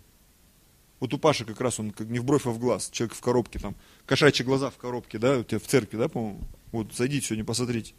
Вот 0.99 1.13
у 1.15 1.17
Паши 1.17 1.45
как 1.45 1.59
раз 1.59 1.79
он 1.79 1.91
как 1.91 2.07
не 2.07 2.19
в 2.19 2.23
бровь, 2.23 2.45
а 2.45 2.51
в 2.51 2.59
глаз. 2.59 2.89
Человек 2.91 3.15
в 3.15 3.21
коробке 3.21 3.57
там. 3.57 3.75
Кошачьи 4.05 4.45
глаза 4.45 4.69
в 4.69 4.77
коробке, 4.77 5.17
да, 5.17 5.39
у 5.39 5.43
тебя 5.43 5.59
в 5.59 5.63
церкви, 5.63 5.97
да, 5.97 6.07
по-моему? 6.07 6.41
Вот 6.71 6.93
зайдите 6.93 7.27
сегодня, 7.27 7.43
посмотрите. 7.43 7.93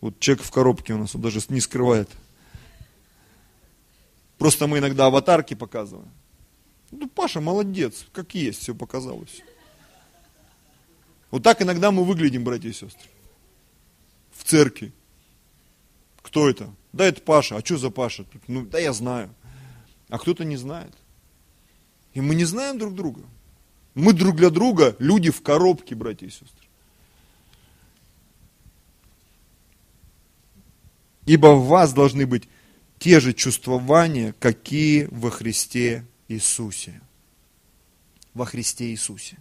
Вот 0.00 0.18
человек 0.20 0.44
в 0.44 0.50
коробке 0.50 0.94
у 0.94 0.98
нас, 0.98 1.14
он 1.14 1.20
даже 1.20 1.40
не 1.48 1.60
скрывает. 1.60 2.08
Просто 4.38 4.68
мы 4.68 4.78
иногда 4.78 5.06
аватарки 5.06 5.54
показываем. 5.54 6.10
Ну, 6.92 7.08
Паша 7.08 7.40
молодец, 7.40 8.06
как 8.12 8.34
есть, 8.34 8.62
все 8.62 8.74
показалось. 8.74 9.42
Вот 11.30 11.42
так 11.42 11.60
иногда 11.62 11.90
мы 11.90 12.04
выглядим, 12.04 12.44
братья 12.44 12.68
и 12.68 12.72
сестры. 12.72 13.08
В 14.32 14.44
церкви. 14.44 14.92
Кто 16.22 16.48
это? 16.48 16.74
Да, 16.92 17.04
это 17.04 17.22
Паша. 17.22 17.56
А 17.56 17.64
что 17.64 17.76
за 17.76 17.90
Паша? 17.90 18.26
Ну, 18.46 18.64
да 18.64 18.78
я 18.78 18.92
знаю. 18.92 19.34
А 20.08 20.18
кто-то 20.18 20.44
не 20.44 20.56
знает. 20.56 20.92
И 22.14 22.20
мы 22.20 22.34
не 22.34 22.44
знаем 22.44 22.78
друг 22.78 22.94
друга. 22.94 23.22
Мы 23.94 24.12
друг 24.12 24.36
для 24.36 24.50
друга 24.50 24.96
люди 24.98 25.30
в 25.30 25.42
коробке, 25.42 25.94
братья 25.94 26.26
и 26.26 26.30
сестры. 26.30 26.66
Ибо 31.26 31.54
в 31.54 31.66
вас 31.66 31.92
должны 31.92 32.26
быть 32.26 32.48
те 32.98 33.20
же 33.20 33.32
чувствования, 33.32 34.34
какие 34.38 35.04
во 35.10 35.30
Христе 35.30 36.06
Иисусе. 36.28 37.00
Во 38.34 38.44
Христе 38.44 38.90
Иисусе. 38.90 39.38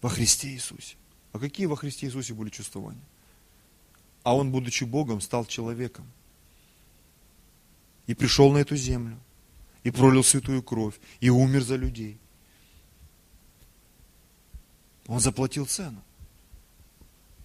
Во 0.00 0.08
Христе 0.08 0.48
Иисусе. 0.48 0.96
А 1.32 1.38
какие 1.38 1.66
во 1.66 1.76
Христе 1.76 2.06
Иисусе 2.06 2.34
были 2.34 2.50
чувствования? 2.50 3.02
А 4.22 4.36
Он, 4.36 4.50
будучи 4.50 4.84
Богом, 4.84 5.20
стал 5.20 5.44
человеком. 5.44 6.06
И 8.06 8.14
пришел 8.14 8.52
на 8.52 8.58
эту 8.58 8.76
землю. 8.76 9.18
И 9.84 9.90
пролил 9.90 10.22
святую 10.22 10.62
кровь. 10.62 10.98
И 11.20 11.30
умер 11.30 11.62
за 11.62 11.76
людей. 11.76 12.18
Он 15.06 15.20
заплатил 15.20 15.66
цену. 15.66 16.02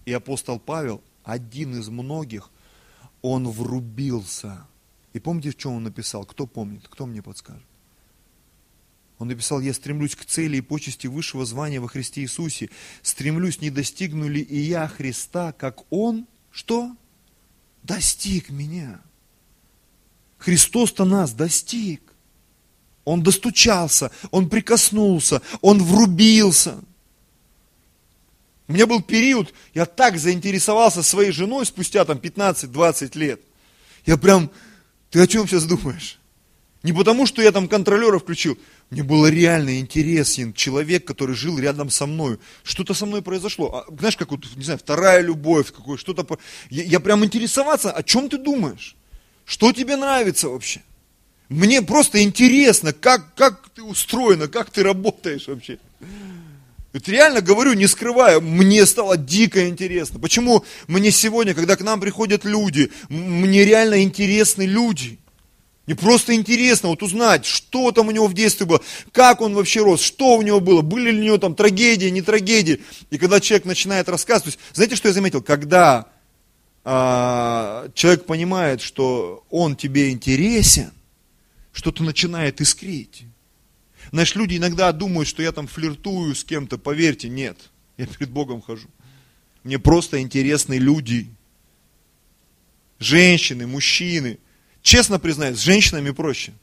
И 0.04 0.12
апостол 0.12 0.58
Павел, 0.58 1.02
один 1.24 1.78
из 1.78 1.88
многих, 1.88 2.50
он 3.22 3.48
врубился– 3.48 4.66
и 5.12 5.20
помните, 5.20 5.50
в 5.50 5.56
чем 5.56 5.72
он 5.72 5.84
написал? 5.84 6.24
Кто 6.24 6.46
помнит? 6.46 6.86
Кто 6.88 7.06
мне 7.06 7.22
подскажет? 7.22 7.64
Он 9.18 9.28
написал, 9.28 9.60
я 9.60 9.74
стремлюсь 9.74 10.14
к 10.14 10.24
цели 10.24 10.58
и 10.58 10.60
почести 10.60 11.08
высшего 11.08 11.44
звания 11.44 11.80
во 11.80 11.88
Христе 11.88 12.20
Иисусе. 12.20 12.70
Стремлюсь, 13.02 13.60
не 13.60 13.70
достигну 13.70 14.28
ли 14.28 14.40
и 14.40 14.58
я 14.58 14.86
Христа, 14.86 15.52
как 15.52 15.82
Он, 15.90 16.26
что? 16.58 16.90
Достиг 17.84 18.50
меня. 18.50 19.00
Христос-то 20.38 21.04
нас 21.04 21.32
достиг. 21.32 22.02
Он 23.04 23.22
достучался, 23.22 24.10
Он 24.32 24.48
прикоснулся, 24.48 25.40
Он 25.60 25.80
врубился. 25.80 26.80
У 28.66 28.72
меня 28.72 28.88
был 28.88 29.00
период, 29.00 29.54
я 29.72 29.86
так 29.86 30.18
заинтересовался 30.18 31.04
своей 31.04 31.30
женой 31.30 31.64
спустя 31.64 32.04
там 32.04 32.18
15-20 32.18 33.16
лет. 33.16 33.40
Я 34.04 34.16
прям 34.16 34.50
ты 35.10 35.22
о 35.22 35.28
чем 35.28 35.46
сейчас 35.46 35.64
думаешь? 35.64 36.18
Не 36.82 36.92
потому, 36.92 37.26
что 37.26 37.42
я 37.42 37.50
там 37.50 37.66
контролера 37.66 38.18
включил. 38.18 38.56
Мне 38.90 39.02
было 39.02 39.26
реально 39.26 39.80
интересен 39.80 40.52
человек, 40.52 41.04
который 41.04 41.34
жил 41.34 41.58
рядом 41.58 41.90
со 41.90 42.06
мной. 42.06 42.38
Что-то 42.62 42.94
со 42.94 43.04
мной 43.04 43.20
произошло. 43.20 43.74
А, 43.74 43.94
знаешь, 43.98 44.16
как 44.16 44.30
вот, 44.30 44.44
не 44.56 44.62
знаю, 44.62 44.78
вторая 44.78 45.20
любовь, 45.20 45.72
какое 45.72 45.96
что-то. 45.96 46.24
Я, 46.70 46.84
я 46.84 47.00
прям 47.00 47.24
интересоваться, 47.24 47.90
о 47.90 48.02
чем 48.02 48.28
ты 48.28 48.38
думаешь? 48.38 48.94
Что 49.44 49.72
тебе 49.72 49.96
нравится 49.96 50.48
вообще? 50.48 50.82
Мне 51.48 51.82
просто 51.82 52.22
интересно, 52.22 52.92
как, 52.92 53.34
как 53.34 53.70
ты 53.70 53.82
устроена, 53.82 54.48
как 54.48 54.70
ты 54.70 54.82
работаешь 54.82 55.48
вообще. 55.48 55.78
Это 56.92 57.10
реально 57.10 57.40
говорю, 57.40 57.72
не 57.72 57.86
скрывая, 57.86 58.40
мне 58.40 58.86
стало 58.86 59.16
дико 59.16 59.68
интересно. 59.68 60.18
Почему 60.20 60.64
мне 60.86 61.10
сегодня, 61.10 61.54
когда 61.54 61.76
к 61.76 61.80
нам 61.80 62.00
приходят 62.00 62.44
люди, 62.44 62.90
мне 63.08 63.64
реально 63.64 64.02
интересны 64.02 64.62
люди. 64.62 65.18
Не 65.88 65.94
просто 65.94 66.34
интересно 66.34 66.90
вот 66.90 67.02
узнать, 67.02 67.46
что 67.46 67.92
там 67.92 68.08
у 68.08 68.10
него 68.10 68.26
в 68.26 68.34
детстве 68.34 68.66
было, 68.66 68.82
как 69.10 69.40
он 69.40 69.54
вообще 69.54 69.80
рос, 69.80 70.02
что 70.02 70.36
у 70.36 70.42
него 70.42 70.60
было, 70.60 70.82
были 70.82 71.10
ли 71.10 71.20
у 71.22 71.24
него 71.24 71.38
там 71.38 71.54
трагедии, 71.54 72.10
не 72.10 72.20
трагедии. 72.20 72.82
И 73.08 73.16
когда 73.16 73.40
человек 73.40 73.64
начинает 73.64 74.06
рассказывать, 74.10 74.56
то 74.56 74.58
есть, 74.58 74.74
знаете, 74.74 74.96
что 74.96 75.08
я 75.08 75.14
заметил? 75.14 75.40
Когда 75.40 76.08
а, 76.84 77.88
человек 77.94 78.26
понимает, 78.26 78.82
что 78.82 79.46
он 79.48 79.76
тебе 79.76 80.10
интересен, 80.10 80.92
что-то 81.72 82.02
начинает 82.02 82.60
искрить. 82.60 83.24
Знаешь, 84.12 84.34
люди 84.34 84.58
иногда 84.58 84.92
думают, 84.92 85.26
что 85.26 85.42
я 85.42 85.52
там 85.52 85.66
флиртую 85.66 86.34
с 86.34 86.44
кем-то, 86.44 86.76
поверьте, 86.76 87.30
нет. 87.30 87.56
Я 87.96 88.06
перед 88.06 88.28
Богом 88.28 88.60
хожу. 88.60 88.88
Мне 89.64 89.78
просто 89.78 90.20
интересны 90.20 90.74
люди. 90.74 91.28
Женщины, 92.98 93.66
мужчины. 93.66 94.38
Честно 94.88 95.18
признаюсь, 95.18 95.58
с 95.58 95.60
женщинами 95.60 96.12
проще. 96.12 96.54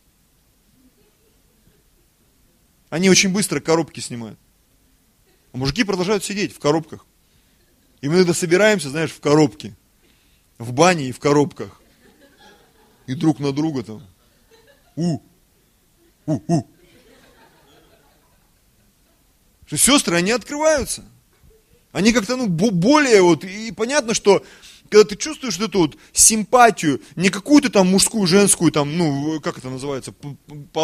Они 2.90 3.08
очень 3.08 3.32
быстро 3.32 3.60
коробки 3.60 4.00
снимают. 4.00 4.40
А 5.52 5.58
мужики 5.58 5.84
продолжают 5.84 6.24
сидеть 6.24 6.52
в 6.52 6.58
коробках. 6.58 7.06
И 8.02 8.10
мы 8.10 8.16
иногда 8.16 8.34
собираемся, 8.34 8.90
знаешь, 8.90 9.12
в 9.12 9.20
коробке. 9.20 9.76
В 10.58 10.74
бане 10.74 11.10
и 11.10 11.12
в 11.12 11.20
коробках. 11.20 11.80
И 13.06 13.14
друг 13.14 13.38
на 13.38 13.52
друга 13.52 13.84
там. 13.84 14.02
У, 14.96 15.20
у, 16.26 16.42
у. 16.48 16.68
Что 19.68 19.78
сестры, 19.78 20.16
они 20.16 20.32
открываются. 20.32 21.06
Они 21.92 22.12
как-то, 22.12 22.38
ну, 22.38 22.48
более 22.48 23.22
вот, 23.22 23.44
и 23.44 23.72
понятно, 23.72 24.16
что 24.16 24.44
когда 24.96 25.10
ты 25.10 25.18
чувствуешь 25.18 25.60
эту 25.60 25.80
вот 25.80 25.98
симпатию, 26.14 27.02
не 27.18 27.30
какую-то 27.30 27.70
там 27.70 27.88
мужскую, 27.88 28.28
женскую, 28.28 28.72
там, 28.72 28.98
ну, 28.98 29.42
как 29.42 29.58
это 29.58 29.70
называется, 29.70 30.14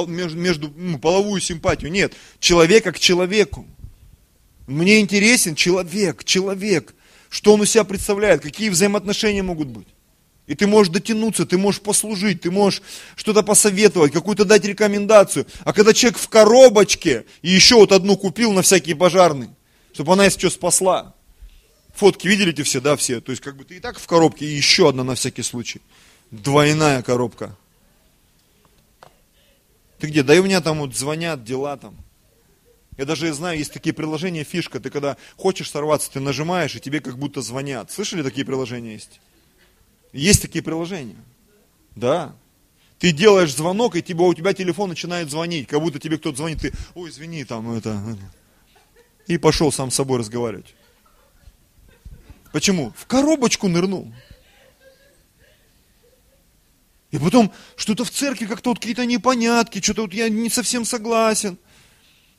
между, 0.08 0.38
между 0.38 0.74
ну, 0.76 1.00
половую 1.00 1.40
симпатию, 1.40 1.94
нет, 1.94 2.14
человека 2.42 2.92
к 2.92 3.00
человеку. 3.00 3.66
Мне 4.68 5.00
интересен 5.00 5.56
человек, 5.56 6.26
человек, 6.26 6.94
что 7.30 7.54
он 7.54 7.62
у 7.62 7.66
себя 7.66 7.86
представляет, 7.86 8.42
какие 8.42 8.68
взаимоотношения 8.68 9.44
могут 9.44 9.70
быть. 9.70 9.88
И 10.46 10.56
ты 10.56 10.68
можешь 10.68 10.92
дотянуться, 10.92 11.46
ты 11.46 11.58
можешь 11.58 11.80
послужить, 11.80 12.42
ты 12.42 12.52
можешь 12.52 12.82
что-то 13.16 13.44
посоветовать, 13.44 14.12
какую-то 14.12 14.44
дать 14.44 14.66
рекомендацию. 14.66 15.46
А 15.64 15.72
когда 15.72 15.94
человек 15.94 16.20
в 16.20 16.28
коробочке, 16.28 17.24
и 17.44 17.50
еще 17.50 17.76
вот 17.76 17.94
одну 17.94 18.18
купил 18.18 18.52
на 18.52 18.62
всякий 18.62 18.94
пожарный, 18.94 19.52
чтобы 19.94 20.12
она, 20.12 20.26
если 20.26 20.40
что, 20.40 20.50
спасла. 20.50 21.16
Фотки 22.02 22.28
видели 22.28 22.52
эти 22.52 22.64
все, 22.64 22.82
да, 22.82 22.96
все? 22.96 23.22
То 23.22 23.32
есть, 23.32 23.44
как 23.44 23.56
бы 23.56 23.64
ты 23.64 23.76
и 23.76 23.80
так 23.80 24.00
в 24.00 24.08
коробке, 24.08 24.44
и 24.44 24.56
еще 24.56 24.90
одна 24.90 25.04
на 25.04 25.14
всякий 25.14 25.44
случай. 25.44 25.82
Двойная 26.32 27.04
коробка. 27.04 27.56
Ты 30.00 30.08
где? 30.08 30.24
Да 30.24 30.34
и 30.34 30.40
у 30.40 30.44
меня 30.44 30.62
там 30.62 30.80
вот 30.80 30.96
звонят, 30.96 31.44
дела 31.44 31.78
там. 31.78 31.96
Я 32.98 33.06
даже 33.06 33.32
знаю, 33.34 33.60
есть 33.60 33.72
такие 33.72 33.94
приложения, 33.94 34.44
фишка, 34.44 34.80
ты 34.80 34.90
когда 34.90 35.16
хочешь 35.38 35.70
сорваться, 35.70 36.12
ты 36.12 36.20
нажимаешь, 36.20 36.76
и 36.76 36.80
тебе 36.80 37.02
как 37.02 37.20
будто 37.20 37.44
звонят. 37.44 37.92
Слышали, 37.92 38.24
такие 38.24 38.48
приложения 38.48 38.94
есть? 38.94 39.22
Есть 40.12 40.42
такие 40.42 40.64
приложения. 40.64 41.24
Да. 41.96 42.36
Ты 42.98 43.12
делаешь 43.12 43.54
звонок, 43.54 43.96
и 43.96 44.02
тебе, 44.02 44.24
у 44.24 44.34
тебя 44.34 44.56
телефон 44.56 44.90
начинает 44.90 45.30
звонить, 45.30 45.68
как 45.68 45.80
будто 45.80 46.00
тебе 46.00 46.18
кто-то 46.18 46.38
звонит, 46.38 46.62
ты, 46.62 46.74
ой, 46.96 47.12
извини, 47.12 47.44
там 47.46 47.72
это. 47.72 48.18
И 49.28 49.38
пошел 49.38 49.72
сам 49.72 49.92
с 49.92 49.96
собой 49.96 50.18
разговаривать. 50.18 50.74
Почему? 52.52 52.94
В 52.96 53.06
коробочку 53.06 53.68
нырнул. 53.68 54.12
И 57.12 57.18
потом 57.18 57.52
что-то 57.76 58.06
в 58.06 58.10
церкви 58.10 58.46
как-то 58.46 58.70
вот 58.70 58.80
какие-то 58.80 59.06
непонятки, 59.06 59.82
что-то 59.82 60.04
вот 60.04 60.14
я 60.14 60.30
не 60.30 60.50
совсем 60.50 60.86
согласен. 60.86 61.58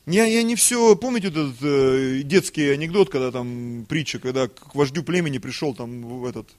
Я, 0.05 0.25
я 0.25 0.43
не 0.43 0.55
все, 0.55 0.95
помните 0.95 1.27
этот 1.27 1.55
э, 1.61 2.21
детский 2.23 2.69
анекдот, 2.69 3.09
когда 3.09 3.31
там 3.31 3.85
притча, 3.87 4.19
когда 4.19 4.49
к 4.49 4.75
вождю 4.75 5.01
племени 5.01 5.37
пришел 5.37 5.73
там 5.73 6.25
этот, 6.25 6.49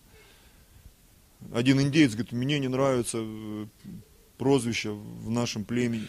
один 1.53 1.79
индейец 1.81 2.13
говорит, 2.13 2.33
мне 2.33 2.59
не 2.59 2.69
нравится 2.69 3.19
э, 3.21 3.67
прозвище 4.39 4.93
в 4.93 5.31
нашем 5.31 5.65
племени. 5.65 6.09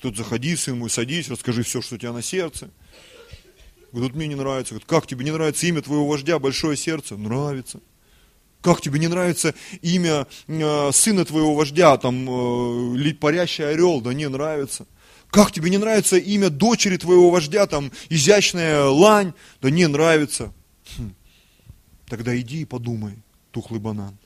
Тут 0.00 0.16
заходи, 0.16 0.56
мой, 0.68 0.88
садись, 0.88 1.28
расскажи 1.28 1.64
все, 1.64 1.82
что 1.82 1.96
у 1.96 1.98
тебя 1.98 2.12
на 2.12 2.22
сердце. 2.22 2.70
Говорит, 3.92 4.14
мне 4.14 4.26
не 4.26 4.34
нравится. 4.34 4.74
Говорит, 4.74 4.88
как 4.88 5.06
тебе 5.06 5.24
не 5.24 5.30
нравится 5.30 5.66
имя 5.66 5.82
твоего 5.82 6.06
вождя, 6.06 6.38
большое 6.38 6.76
сердце? 6.76 7.16
Нравится. 7.16 7.80
Как 8.60 8.80
тебе 8.80 8.98
не 8.98 9.06
нравится 9.06 9.54
имя 9.80 10.26
э, 10.48 10.90
сына 10.92 11.24
твоего 11.24 11.54
вождя, 11.54 11.96
там, 11.98 12.96
э, 12.98 13.14
парящий 13.14 13.68
орел? 13.68 14.00
Да 14.00 14.12
не 14.12 14.28
нравится. 14.28 14.86
Как 15.30 15.52
тебе 15.52 15.70
не 15.70 15.78
нравится 15.78 16.16
имя 16.16 16.50
дочери 16.50 16.96
твоего 16.96 17.30
вождя, 17.30 17.66
там, 17.66 17.92
изящная 18.08 18.84
лань? 18.84 19.34
Да 19.60 19.70
не 19.70 19.86
нравится. 19.86 20.52
Хм. 20.96 21.14
Тогда 22.08 22.38
иди 22.38 22.62
и 22.62 22.64
подумай, 22.64 23.18
тухлый 23.50 23.80
банан. 23.80 24.16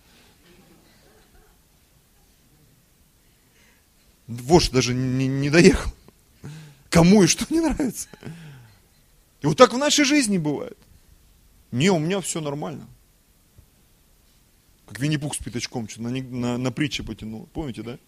Вождь 4.27 4.70
даже 4.70 4.94
не, 4.94 5.27
не 5.27 5.51
доехал. 5.51 5.92
Кому 6.88 7.25
и 7.25 7.27
что 7.27 7.44
не 7.51 7.61
нравится. 7.61 8.09
И 9.40 9.46
вот 9.46 9.57
так 9.57 9.72
в 9.72 9.79
нашей 9.79 10.05
жизни 10.05 10.38
бывает. 10.38 10.79
Не, 11.72 11.90
у 11.90 11.98
меня 11.98 12.20
все 12.20 12.40
нормально. 12.40 12.87
Как 14.87 14.98
Винни-Пух 14.98 15.35
с 15.35 15.38
пятачком 15.38 15.88
что 15.88 16.03
на, 16.03 16.11
на, 16.11 16.59
на 16.59 16.72
притче 16.72 17.03
потянул. 17.03 17.48
Помните, 17.53 17.83
да? 17.83 17.98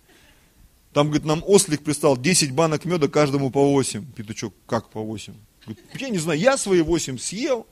Там, 0.92 1.06
говорит, 1.06 1.24
нам 1.24 1.42
ослик 1.46 1.82
пристал 1.82 2.18
10 2.18 2.52
банок 2.52 2.84
меда 2.84 3.08
каждому 3.08 3.50
по 3.50 3.72
8. 3.72 4.12
Пятачок, 4.12 4.52
как 4.66 4.90
по 4.90 5.00
8? 5.00 5.32
Говорит, 5.64 5.84
я 5.94 6.10
не 6.10 6.18
знаю, 6.18 6.38
я 6.38 6.58
свои 6.58 6.82
8 6.82 7.18
съел. 7.18 7.66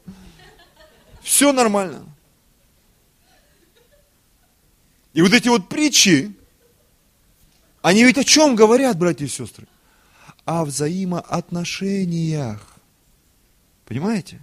Все 1.22 1.52
нормально. 1.52 2.06
И 5.12 5.22
вот 5.22 5.32
эти 5.32 5.48
вот 5.48 5.68
притчи, 5.68 6.32
они 7.82 8.04
ведь 8.04 8.16
о 8.16 8.22
чем 8.24 8.54
говорят, 8.54 8.96
братья 8.96 9.24
и 9.24 9.28
сестры? 9.28 9.66
О 10.44 10.64
взаимоотношениях. 10.64 12.79
Понимаете? 13.90 14.40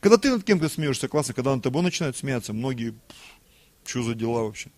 Когда 0.00 0.18
ты 0.18 0.32
над 0.32 0.42
кем-то 0.42 0.68
смеешься, 0.68 1.06
классно, 1.06 1.34
когда 1.34 1.54
над 1.54 1.62
тобой 1.62 1.82
начинают 1.82 2.16
смеяться, 2.16 2.52
многие, 2.52 2.96
что 3.84 4.02
за 4.02 4.16
дела 4.16 4.42
вообще? 4.42 4.70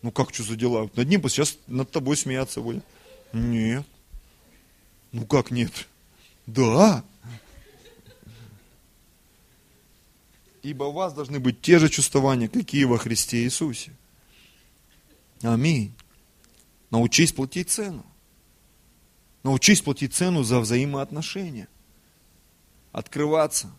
Ну 0.00 0.10
как, 0.10 0.32
что 0.32 0.44
за 0.44 0.56
дела? 0.56 0.88
Над 0.94 1.06
ним 1.06 1.20
сейчас 1.28 1.58
над 1.66 1.90
тобой 1.90 2.16
смеяться 2.16 2.62
будет. 2.62 2.82
Нет. 3.34 3.84
Ну 5.12 5.26
как 5.26 5.50
нет? 5.50 5.72
Да. 6.46 7.04
Ибо 10.62 10.84
у 10.84 10.92
вас 10.92 11.12
должны 11.12 11.38
быть 11.38 11.60
те 11.60 11.78
же 11.78 11.90
чувствования, 11.90 12.48
какие 12.48 12.84
во 12.84 12.96
Христе 12.96 13.44
Иисусе. 13.44 13.92
Аминь. 15.42 15.92
Научись 16.90 17.34
платить 17.34 17.68
цену. 17.68 18.06
Научись 19.44 19.82
платить 19.82 20.14
цену 20.14 20.42
за 20.42 20.58
взаимоотношения. 20.58 21.68
Открываться 22.92 23.70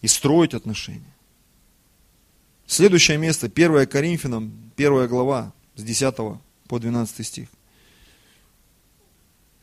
и 0.00 0.08
строить 0.08 0.54
отношения. 0.54 1.14
Следующее 2.66 3.18
место, 3.18 3.46
1 3.46 3.86
Коринфянам, 3.86 4.72
1 4.76 5.06
глава, 5.08 5.52
с 5.76 5.82
10 5.82 6.16
по 6.68 6.78
12 6.78 7.26
стих. 7.26 7.48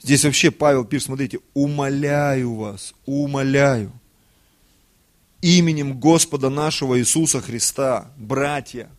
Здесь 0.01 0.23
вообще 0.25 0.51
Павел 0.51 0.86
пишет, 0.86 1.08
смотрите, 1.08 1.39
умоляю 1.53 2.53
вас, 2.53 2.93
умоляю, 3.06 3.91
именем 5.41 5.99
Господа 5.99 6.49
нашего 6.49 6.99
Иисуса 6.99 7.41
Христа, 7.41 8.12
братья, 8.17 8.89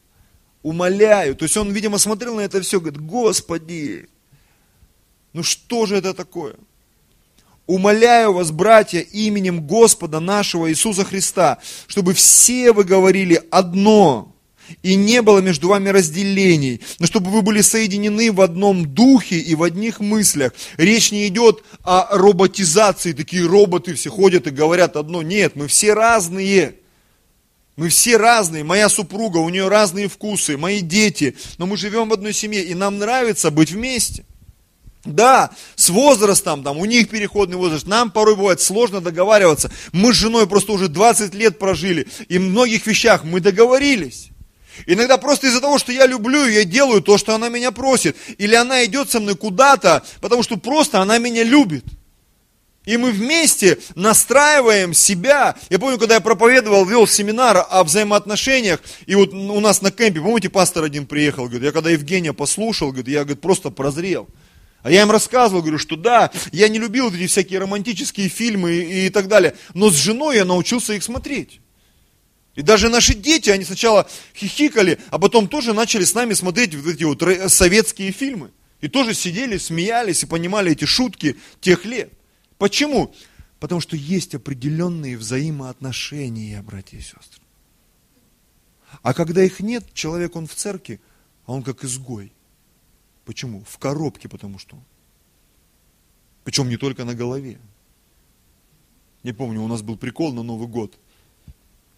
умоляю. 0.63 1.37
То 1.37 1.45
есть 1.45 1.57
он, 1.57 1.71
видимо, 1.73 1.99
смотрел 1.99 2.37
на 2.37 2.41
это 2.41 2.61
все, 2.63 2.81
говорит, 2.81 3.01
Господи, 3.01 4.09
ну 5.35 5.43
что 5.43 5.85
же 5.85 5.97
это 5.97 6.15
такое? 6.15 6.55
Умоляю 7.67 8.33
вас, 8.33 8.51
братья, 8.51 9.01
именем 9.01 9.67
Господа 9.67 10.21
нашего 10.21 10.71
Иисуса 10.71 11.05
Христа, 11.05 11.59
чтобы 11.87 12.15
все 12.15 12.73
вы 12.73 12.85
говорили 12.85 13.43
одно, 13.51 14.35
и 14.83 14.95
не 14.95 15.23
было 15.23 15.41
между 15.41 15.69
вами 15.69 15.89
разделений, 15.89 16.81
но 16.99 17.07
чтобы 17.07 17.31
вы 17.31 17.43
были 17.43 17.63
соединены 17.63 18.33
в 18.33 18.41
одном 18.41 18.87
духе 18.95 19.39
и 19.39 19.55
в 19.55 19.63
одних 19.63 20.01
мыслях. 20.01 20.53
Речь 20.77 21.11
не 21.11 21.27
идет 21.29 21.65
о 21.83 22.17
роботизации, 22.17 23.13
такие 23.13 23.47
роботы 23.47 23.95
все 23.95 24.11
ходят 24.11 24.47
и 24.47 24.51
говорят 24.51 24.97
одно. 24.97 25.23
Нет, 25.23 25.57
мы 25.57 25.67
все 25.67 25.95
разные. 25.95 26.77
Мы 27.77 27.89
все 27.89 28.19
разные, 28.19 28.63
моя 28.63 28.89
супруга, 28.89 29.39
у 29.39 29.49
нее 29.49 29.67
разные 29.67 30.09
вкусы, 30.09 30.57
мои 30.57 30.81
дети, 30.81 31.35
но 31.59 31.67
мы 31.67 31.77
живем 31.77 32.09
в 32.09 32.13
одной 32.13 32.33
семье, 32.33 32.63
и 32.63 32.73
нам 32.73 32.99
нравится 32.99 33.51
быть 33.51 33.73
вместе. 33.73 34.25
Да, 35.05 35.51
с 35.77 35.91
возрастом, 35.91 36.63
там, 36.63 36.79
у 36.79 36.87
них 36.87 37.11
переходный 37.11 37.59
возраст, 37.59 37.87
нам 37.87 38.11
порой 38.11 38.37
бывает 38.37 38.63
сложно 38.63 39.03
договариваться. 39.03 39.71
Мы 39.93 40.15
с 40.15 40.17
женой 40.17 40.47
просто 40.47 40.73
уже 40.73 40.89
20 40.89 41.35
лет 41.35 41.59
прожили, 41.59 42.09
и 42.29 42.39
в 42.39 42.43
многих 42.43 42.87
вещах 42.87 43.23
мы 43.23 43.41
договорились. 43.41 44.31
Иногда 44.87 45.19
просто 45.19 45.47
из-за 45.47 45.61
того, 45.61 45.79
что 45.79 45.93
я 45.93 46.07
люблю, 46.07 46.47
я 46.47 46.65
делаю 46.65 47.03
то, 47.03 47.19
что 47.19 47.35
она 47.35 47.49
меня 47.49 47.71
просит. 47.71 48.17
Или 48.39 48.55
она 48.55 48.85
идет 48.85 49.11
со 49.11 49.21
мной 49.21 49.37
куда-то, 49.37 50.05
потому 50.21 50.43
что 50.43 50.57
просто 50.57 51.01
она 51.01 51.19
меня 51.19 51.45
любит. 51.45 51.85
И 52.85 52.97
мы 52.99 53.13
вместе 53.13 53.79
настраиваем 53.95 54.93
себя. 54.93 55.55
Я 55.71 55.79
помню, 55.79 55.99
когда 55.99 56.17
я 56.17 56.21
проповедовал, 56.21 56.85
вел 56.85 57.07
семинар 57.07 57.65
о 57.71 57.83
взаимоотношениях, 57.83 58.81
и 59.07 59.15
вот 59.15 59.33
у 59.33 59.61
нас 59.61 59.81
на 59.81 59.91
кемпе, 59.91 60.21
помните, 60.21 60.51
пастор 60.51 60.85
один 60.85 61.07
приехал, 61.07 61.45
говорит, 61.45 61.63
я 61.63 61.73
когда 61.73 61.89
Евгения 61.89 62.35
послушал, 62.35 62.89
говорит, 62.89 63.09
я 63.09 63.21
говорит, 63.21 63.41
просто 63.41 63.71
прозрел. 63.71 64.29
А 64.85 64.91
я 64.91 65.01
им 65.01 65.11
рассказывал, 65.11 65.63
говорю, 65.63 65.79
что 65.79 65.97
да, 65.97 66.31
я 66.53 66.69
не 66.69 66.79
любил 66.79 67.11
эти 67.11 67.27
всякие 67.27 67.59
романтические 67.59 68.29
фильмы 68.29 68.75
и, 68.75 69.07
и 69.07 69.11
так 69.11 69.29
далее, 69.29 69.57
но 69.73 69.89
с 69.89 69.95
женой 69.95 70.37
я 70.37 70.45
научился 70.45 70.93
их 70.93 71.03
смотреть. 71.03 71.63
И 72.55 72.61
даже 72.61 72.91
наши 72.91 73.15
дети, 73.15 73.49
они 73.49 73.65
сначала 73.65 74.07
хихикали, 74.37 74.99
а 75.09 75.19
потом 75.19 75.49
тоже 75.49 75.73
начали 75.73 76.05
с 76.05 76.13
нами 76.13 76.35
смотреть 76.35 76.75
вот 76.75 76.95
эти 76.95 77.03
вот 77.03 77.23
советские 77.51 78.13
фильмы. 78.13 78.51
И 78.83 78.89
тоже 78.89 79.15
сидели, 79.15 79.57
смеялись 79.57 80.23
и 80.23 80.27
понимали 80.27 80.73
эти 80.73 80.85
шутки 80.85 81.39
тех 81.63 81.87
лет. 81.87 82.13
Почему? 82.59 83.15
Потому 83.61 83.81
что 83.81 83.97
есть 83.97 84.35
определенные 84.35 85.17
взаимоотношения, 85.17 86.61
братья 86.61 86.99
и 86.99 87.01
сестры. 87.01 87.41
А 89.01 89.15
когда 89.15 89.43
их 89.43 89.61
нет, 89.61 89.87
человек, 89.95 90.37
он 90.37 90.47
в 90.47 90.55
церкви, 90.55 91.01
а 91.47 91.55
он 91.55 91.63
как 91.63 91.85
изгой. 91.85 92.33
Почему? 93.25 93.65
В 93.65 93.79
коробке, 93.79 94.29
потому 94.29 94.59
что. 94.59 94.79
Причем 96.45 96.69
не 96.69 96.77
только 96.77 97.05
на 97.05 97.15
голове. 97.15 97.59
Не 99.23 99.33
помню, 99.33 99.63
у 99.63 99.69
нас 99.69 99.83
был 99.83 99.97
прикол 99.97 100.33
на 100.33 100.43
Новый 100.43 100.69
год. 100.69 100.99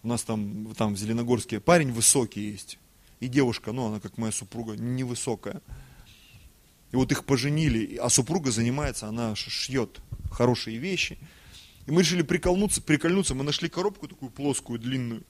У 0.03 0.07
нас 0.07 0.23
там, 0.23 0.73
там 0.75 0.93
в 0.93 0.97
Зеленогорске 0.97 1.59
парень 1.59 1.91
высокий 1.91 2.51
есть. 2.51 2.79
И 3.19 3.27
девушка, 3.27 3.71
ну 3.71 3.87
она 3.87 3.99
как 3.99 4.17
моя 4.17 4.31
супруга, 4.31 4.77
невысокая. 4.77 5.61
И 6.91 6.95
вот 6.95 7.11
их 7.11 7.25
поженили, 7.25 7.97
а 7.97 8.09
супруга 8.09 8.51
занимается, 8.51 9.07
она 9.07 9.35
шьет 9.35 9.99
хорошие 10.31 10.77
вещи. 10.77 11.17
И 11.85 11.91
мы 11.91 12.01
решили 12.01 12.21
приколнуться, 12.21 12.81
прикольнуться, 12.81 13.35
мы 13.35 13.43
нашли 13.43 13.67
коробку 13.67 14.07
такую 14.07 14.29
плоскую, 14.29 14.79
длинную, 14.79 15.23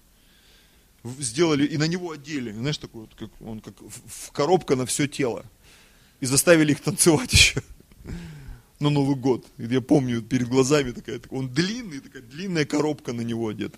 сделали 1.04 1.66
и 1.66 1.78
на 1.78 1.88
него 1.88 2.12
одели, 2.12 2.52
знаешь, 2.52 2.78
такой 2.78 3.02
вот, 3.02 3.16
как, 3.16 3.30
он 3.41 3.60
как 3.60 3.76
в 3.82 4.32
коробка 4.32 4.76
на 4.76 4.86
все 4.86 5.08
тело. 5.08 5.45
И 6.20 6.26
заставили 6.26 6.72
их 6.72 6.82
танцевать 6.82 7.32
еще 7.34 7.63
на 8.80 8.89
Новый 8.89 9.15
год. 9.15 9.45
Я 9.57 9.82
помню, 9.82 10.22
перед 10.22 10.47
глазами 10.47 10.91
такая, 10.91 11.20
он 11.30 11.49
длинный, 11.49 11.99
такая 11.99 12.22
длинная 12.22 12.65
коробка 12.65 13.13
на 13.13 13.22
него 13.22 13.47
одета. 13.47 13.78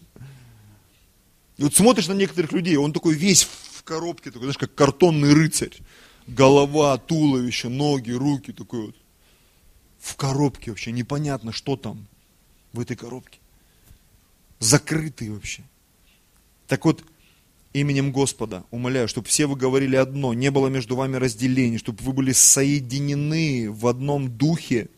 И 1.57 1.63
вот 1.63 1.75
смотришь 1.75 2.07
на 2.07 2.13
некоторых 2.13 2.51
людей, 2.51 2.77
он 2.77 2.93
такой 2.93 3.15
весь 3.15 3.43
в 3.43 3.83
коробке, 3.83 4.31
такой, 4.31 4.43
знаешь, 4.43 4.57
как 4.57 4.73
картонный 4.75 5.33
рыцарь. 5.33 5.77
Голова, 6.27 6.97
туловище, 6.97 7.69
ноги, 7.69 8.11
руки, 8.11 8.51
такой 8.51 8.87
вот. 8.87 8.95
В 9.99 10.15
коробке 10.15 10.71
вообще, 10.71 10.91
непонятно, 10.91 11.51
что 11.51 11.75
там 11.75 12.07
в 12.71 12.79
этой 12.79 12.95
коробке. 12.95 13.39
Закрытый 14.59 15.29
вообще. 15.29 15.63
Так 16.67 16.85
вот, 16.85 17.03
именем 17.74 18.11
Господа 18.11 18.63
умоляю, 18.72 19.07
чтобы 19.07 19.28
все 19.28 19.45
вы 19.45 19.55
говорили 19.55 19.95
одно, 19.95 20.34
не 20.34 20.51
было 20.51 20.67
между 20.67 20.95
вами 20.95 21.17
разделений, 21.17 21.78
чтобы 21.78 22.03
вы 22.03 22.13
были 22.13 22.32
соединены 22.32 23.70
в 23.72 23.88
одном 23.88 24.30
духе, 24.30 24.89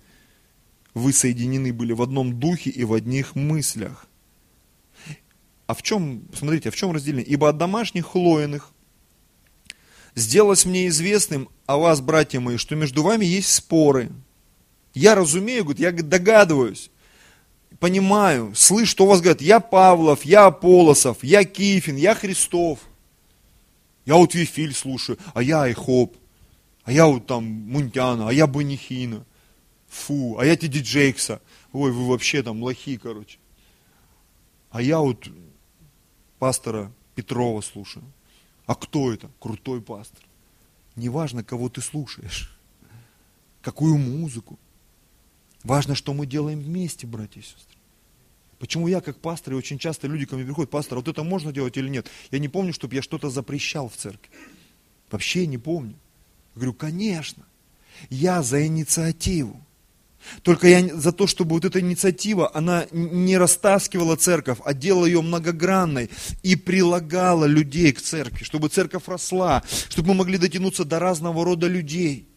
вы 0.94 1.14
соединены 1.14 1.74
были 1.74 1.94
в 1.94 2.02
одном 2.02 2.40
духе 2.40 2.70
и 2.70 2.84
в 2.84 2.94
одних 2.94 3.36
мыслях. 3.36 4.08
А 5.68 5.74
в 5.74 5.82
чем, 5.84 6.24
смотрите, 6.34 6.70
а 6.70 6.72
в 6.72 6.76
чем 6.76 6.92
разделение? 6.92 7.26
Ибо 7.26 7.50
от 7.50 7.58
домашних 7.58 8.08
хлоиных 8.08 8.72
сделалось 10.16 10.66
мне 10.66 10.88
известным 10.88 11.48
о 11.66 11.78
вас, 11.78 12.02
братья 12.02 12.40
мои, 12.40 12.58
что 12.58 12.76
между 12.76 13.04
вами 13.04 13.26
есть 13.26 13.54
споры. 13.54 14.12
Я 14.94 15.16
разумею, 15.16 15.64
говорит, 15.64 15.80
я 15.80 15.92
догадываюсь, 15.92 16.92
понимаю, 17.82 18.54
слышу, 18.56 18.92
что 18.92 19.06
у 19.06 19.08
вас 19.08 19.22
говорят, 19.22 19.42
я 19.42 19.60
Павлов, 19.60 20.24
я 20.24 20.46
Аполосов, 20.46 21.24
я 21.24 21.44
Кифин, 21.44 21.96
я 21.96 22.14
Христов. 22.14 22.80
Я 24.06 24.16
вот 24.16 24.36
Вифиль 24.36 24.74
слушаю, 24.74 25.18
а 25.34 25.42
я 25.42 25.64
Айхоп, 25.64 26.16
а 26.84 26.92
я 26.92 27.08
вот 27.08 27.26
там 27.26 27.44
Мунтяна, 27.44 28.30
а 28.30 28.34
я 28.34 28.46
Банихина. 28.48 29.26
Фу, 29.90 30.38
а 30.40 30.46
я 30.46 30.56
Тиди 30.56 30.80
Джейкса. 30.80 31.42
Ой, 31.74 31.92
вы 31.92 32.08
вообще 32.08 32.44
там 32.44 32.62
лохи, 32.62 32.98
короче. 32.98 33.40
А 34.70 34.82
я 34.82 35.00
вот 35.00 35.28
пастора 36.40 36.92
Петрова 37.16 37.62
слушаю. 37.62 38.06
А 38.68 38.76
кто 38.76 39.12
это? 39.12 39.30
Крутой 39.40 39.82
пастор. 39.82 40.24
Неважно, 40.96 41.44
кого 41.44 41.68
ты 41.68 41.82
слушаешь, 41.82 42.56
какую 43.62 43.98
музыку. 43.98 44.60
Важно, 45.64 45.96
что 45.96 46.14
мы 46.14 46.26
делаем 46.26 46.60
вместе, 46.60 47.06
братья 47.06 47.40
и 47.40 47.44
сестры. 47.44 47.78
Почему 48.60 48.88
я, 48.88 49.02
как 49.02 49.18
пастор, 49.18 49.54
и 49.54 49.58
очень 49.58 49.80
часто 49.80 50.08
люди 50.08 50.26
ко 50.26 50.36
мне 50.36 50.46
приходят, 50.46 50.70
пастор, 50.70 50.98
а 50.98 51.02
вот 51.02 51.08
это 51.08 51.24
можно 51.24 51.52
делать 51.52 51.78
или 51.78 51.90
нет? 51.90 52.08
Я 52.30 52.40
не 52.40 52.48
помню, 52.48 52.74
чтобы 52.74 52.96
я 52.96 53.02
что-то 53.02 53.30
запрещал 53.30 53.90
в 53.90 53.96
церкви. 53.96 54.30
Вообще 55.10 55.48
не 55.48 55.58
помню. 55.58 55.96
Я 56.54 56.60
говорю, 56.60 56.74
конечно, 56.74 57.44
я 58.10 58.44
за 58.44 58.66
инициативу. 58.66 59.60
Только 60.44 60.68
я 60.68 60.96
за 60.96 61.12
то, 61.12 61.26
чтобы 61.26 61.56
вот 61.56 61.66
эта 61.66 61.80
инициатива, 61.80 62.52
она 62.54 62.86
не 62.92 63.38
растаскивала 63.38 64.16
церковь, 64.16 64.60
а 64.64 64.74
делала 64.74 65.06
ее 65.06 65.22
многогранной 65.22 66.12
и 66.44 66.56
прилагала 66.56 67.46
людей 67.46 67.92
к 67.92 68.02
церкви, 68.02 68.44
чтобы 68.44 68.70
церковь 68.70 69.08
росла, 69.08 69.64
чтобы 69.90 70.10
мы 70.10 70.16
могли 70.16 70.38
дотянуться 70.38 70.86
до 70.86 71.00
разного 71.00 71.44
рода 71.44 71.68
людей. 71.68 72.28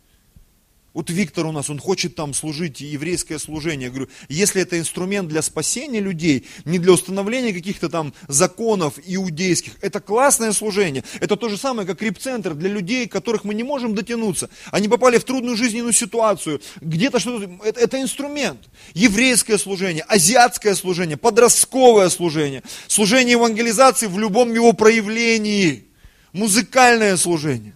Вот 0.95 1.11
Виктор 1.11 1.47
у 1.47 1.51
нас, 1.51 1.68
он 1.70 1.80
хочет 1.80 2.14
там 2.14 2.32
служить 2.32 2.80
еврейское 2.80 3.40
служение. 3.40 3.86
Я 3.86 3.90
говорю, 3.90 4.09
если 4.28 4.62
это 4.62 4.78
инструмент 4.78 5.28
для 5.28 5.42
спасения 5.42 5.99
людей, 5.99 6.47
не 6.64 6.78
для 6.78 6.92
установления 6.92 7.53
каких-то 7.53 7.88
там 7.88 8.14
законов 8.28 8.95
иудейских, 9.05 9.72
это 9.80 10.01
классное 10.01 10.53
служение. 10.53 11.03
Это 11.18 11.36
то 11.36 11.49
же 11.49 11.57
самое, 11.57 11.84
как 11.84 12.01
репцентр 12.01 12.55
для 12.55 12.68
людей, 12.68 13.09
которых 13.09 13.42
мы 13.42 13.55
не 13.55 13.64
можем 13.64 13.97
дотянуться. 13.97 14.51
Они 14.70 14.86
попали 14.86 15.18
в 15.18 15.24
трудную 15.24 15.57
жизненную 15.57 15.92
ситуацию. 15.92 16.62
Где-то 16.80 17.18
что-то, 17.18 17.51
это, 17.64 17.80
это 17.80 18.01
инструмент. 18.01 18.61
Еврейское 18.95 19.59
служение, 19.59 20.05
азиатское 20.05 20.76
служение, 20.76 21.16
подростковое 21.16 22.09
служение, 22.09 22.62
служение 22.86 23.32
евангелизации 23.32 24.07
в 24.07 24.16
любом 24.16 24.55
его 24.55 24.72
проявлении, 24.72 25.88
музыкальное 26.32 27.16
служение. 27.16 27.74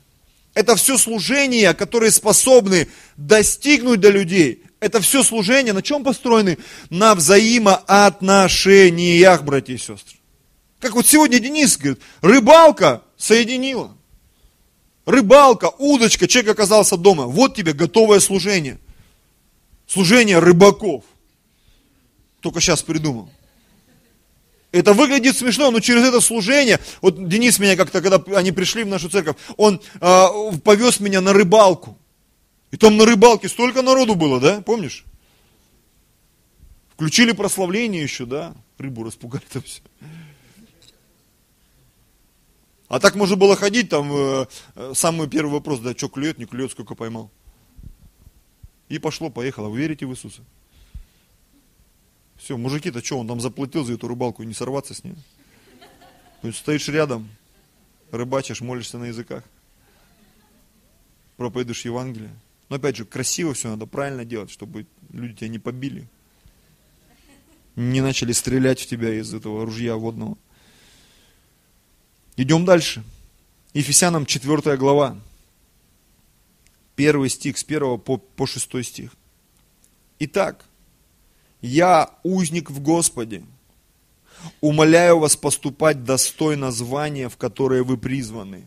Это 0.59 0.75
все 0.75 0.99
служения, 0.99 1.73
которые 1.73 2.11
способны 2.11 2.89
достигнуть 3.17 4.01
до 4.01 4.11
людей. 4.11 4.65
Это 4.81 5.01
все 5.01 5.23
служения 5.23 5.73
на 5.73 5.83
чем 5.83 6.03
построены? 6.03 6.59
На 6.91 7.15
взаимоотношениях, 7.15 9.45
братья 9.45 9.75
и 9.75 9.79
сестры. 9.79 10.19
Как 10.81 10.95
вот 10.95 11.07
сегодня 11.07 11.39
Денис 11.39 11.77
говорит, 11.77 12.03
рыбалка 12.23 13.05
соединила. 13.17 13.97
Рыбалка, 15.07 15.71
удочка, 15.79 16.27
человек 16.27 16.55
оказался 16.55 16.97
дома. 16.97 17.27
Вот 17.27 17.55
тебе 17.55 17.73
готовое 17.73 18.19
служение. 18.19 18.81
Служение 19.87 20.41
рыбаков. 20.41 21.05
Только 22.41 22.61
сейчас 22.61 22.83
придумал. 22.83 23.31
Это 24.79 24.93
выглядит 24.93 25.37
смешно, 25.37 25.73
но 25.73 25.81
через 25.81 26.05
это 26.05 26.21
служение, 26.21 26.79
вот 27.01 27.29
Денис 27.29 27.59
меня 27.59 27.75
как-то, 27.75 28.01
когда 28.01 28.23
они 28.39 28.53
пришли 28.53 28.85
в 28.85 28.87
нашу 28.87 29.11
церковь, 29.11 29.35
он 29.57 29.81
э, 30.01 30.27
повез 30.63 31.01
меня 31.01 31.21
на 31.21 31.33
рыбалку. 31.33 31.99
И 32.71 32.77
там 32.77 32.97
на 32.97 33.05
рыбалке 33.05 33.49
столько 33.49 33.83
народу 33.83 34.15
было, 34.15 34.39
да, 34.41 34.61
помнишь? 34.61 35.05
Включили 36.91 37.33
прославление 37.33 38.05
еще, 38.05 38.25
да, 38.25 38.55
рыбу 38.79 39.03
распугали 39.03 39.43
там 39.53 39.63
все. 39.63 39.81
А 42.87 43.01
так 43.01 43.17
можно 43.17 43.35
было 43.35 43.57
ходить, 43.57 43.89
там, 43.89 44.13
э, 44.13 44.47
э, 44.77 44.93
самый 44.95 45.29
первый 45.29 45.55
вопрос, 45.55 45.81
да, 45.81 45.93
что 45.93 46.09
клюет, 46.09 46.39
не 46.39 46.45
клюет, 46.45 46.71
сколько 46.71 46.95
поймал. 46.95 47.33
И 48.89 49.01
пошло, 49.01 49.29
поехало. 49.29 49.71
Вы 49.71 49.81
верите 49.81 50.07
в 50.07 50.13
Иисуса? 50.13 50.43
Все, 52.39 52.57
мужики-то 52.57 53.05
что, 53.05 53.19
он 53.19 53.27
там 53.27 53.41
заплатил 53.41 53.85
за 53.85 53.95
эту 53.95 54.09
рыбалку, 54.09 54.45
не 54.45 54.55
сорваться 54.55 54.95
с? 54.95 55.01
То 55.01 56.47
есть 56.47 56.59
стоишь 56.59 56.89
рядом, 56.89 57.29
рыбачишь, 58.13 58.61
молишься 58.61 58.97
на 58.97 59.07
языках, 59.07 59.43
проповедуешь 61.37 61.85
Евангелие. 61.85 62.31
Но 62.69 62.77
опять 62.77 62.97
же, 62.97 63.05
красиво 63.05 63.55
все 63.55 63.69
надо 63.69 63.87
правильно 63.87 64.25
делать, 64.25 64.51
чтобы 64.51 64.87
люди 65.11 65.35
тебя 65.35 65.49
не 65.49 65.59
побили. 65.59 66.09
Не 67.75 68.01
начали 68.01 68.33
стрелять 68.33 68.81
в 68.81 68.87
тебя 68.87 69.13
из 69.15 69.35
этого 69.35 69.65
ружья 69.65 69.97
водного. 69.97 70.37
Идем 72.37 72.65
дальше. 72.65 73.03
Ефесянам 73.73 74.27
4 74.27 74.77
глава. 74.77 75.19
Первый 76.95 77.31
стих 77.31 77.59
с 77.59 77.65
1 77.65 78.01
по, 78.01 78.19
по 78.19 78.47
6 78.47 78.85
стих. 78.85 79.13
Итак, 80.21 80.68
я 81.61 82.11
узник 82.23 82.71
в 82.71 82.81
Господе. 82.81 83.43
Умоляю 84.61 85.19
вас 85.19 85.37
поступать 85.37 86.05
достойно 86.05 86.71
звания, 86.71 87.29
в 87.29 87.37
которое 87.37 87.83
вы 87.83 87.97
призваны. 87.97 88.65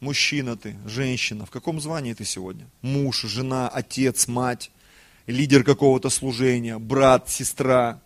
Мужчина 0.00 0.56
ты, 0.56 0.76
женщина, 0.86 1.46
в 1.46 1.50
каком 1.50 1.80
звании 1.80 2.12
ты 2.12 2.24
сегодня? 2.24 2.66
Муж, 2.82 3.22
жена, 3.22 3.68
отец, 3.68 4.28
мать, 4.28 4.70
лидер 5.26 5.64
какого-то 5.64 6.10
служения, 6.10 6.78
брат, 6.78 7.28
сестра, 7.28 8.00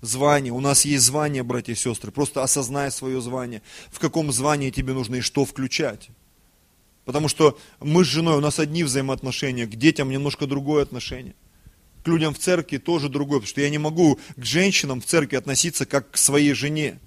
звание. 0.00 0.52
У 0.52 0.60
нас 0.60 0.84
есть 0.84 1.04
звание, 1.04 1.42
братья 1.42 1.72
и 1.72 1.76
сестры. 1.76 2.12
Просто 2.12 2.42
осознай 2.42 2.90
свое 2.90 3.20
звание. 3.20 3.62
В 3.90 3.98
каком 3.98 4.30
звании 4.32 4.70
тебе 4.70 4.92
нужно 4.92 5.16
и 5.16 5.20
что 5.20 5.44
включать. 5.44 6.10
Потому 7.04 7.28
что 7.28 7.58
мы 7.80 8.04
с 8.04 8.08
женой, 8.08 8.36
у 8.36 8.40
нас 8.40 8.58
одни 8.60 8.84
взаимоотношения, 8.84 9.66
к 9.66 9.74
детям 9.74 10.10
немножко 10.10 10.46
другое 10.46 10.82
отношение. 10.84 11.34
К 12.04 12.08
людям 12.08 12.34
в 12.34 12.38
церкви 12.38 12.78
тоже 12.78 13.08
другое, 13.08 13.38
потому 13.38 13.48
что 13.48 13.60
я 13.60 13.70
не 13.70 13.78
могу 13.78 14.18
к 14.36 14.44
женщинам 14.44 15.00
в 15.00 15.06
церкви 15.06 15.36
относиться 15.36 15.86
как 15.86 16.10
к 16.10 16.16
своей 16.16 16.52
жене. 16.52 16.98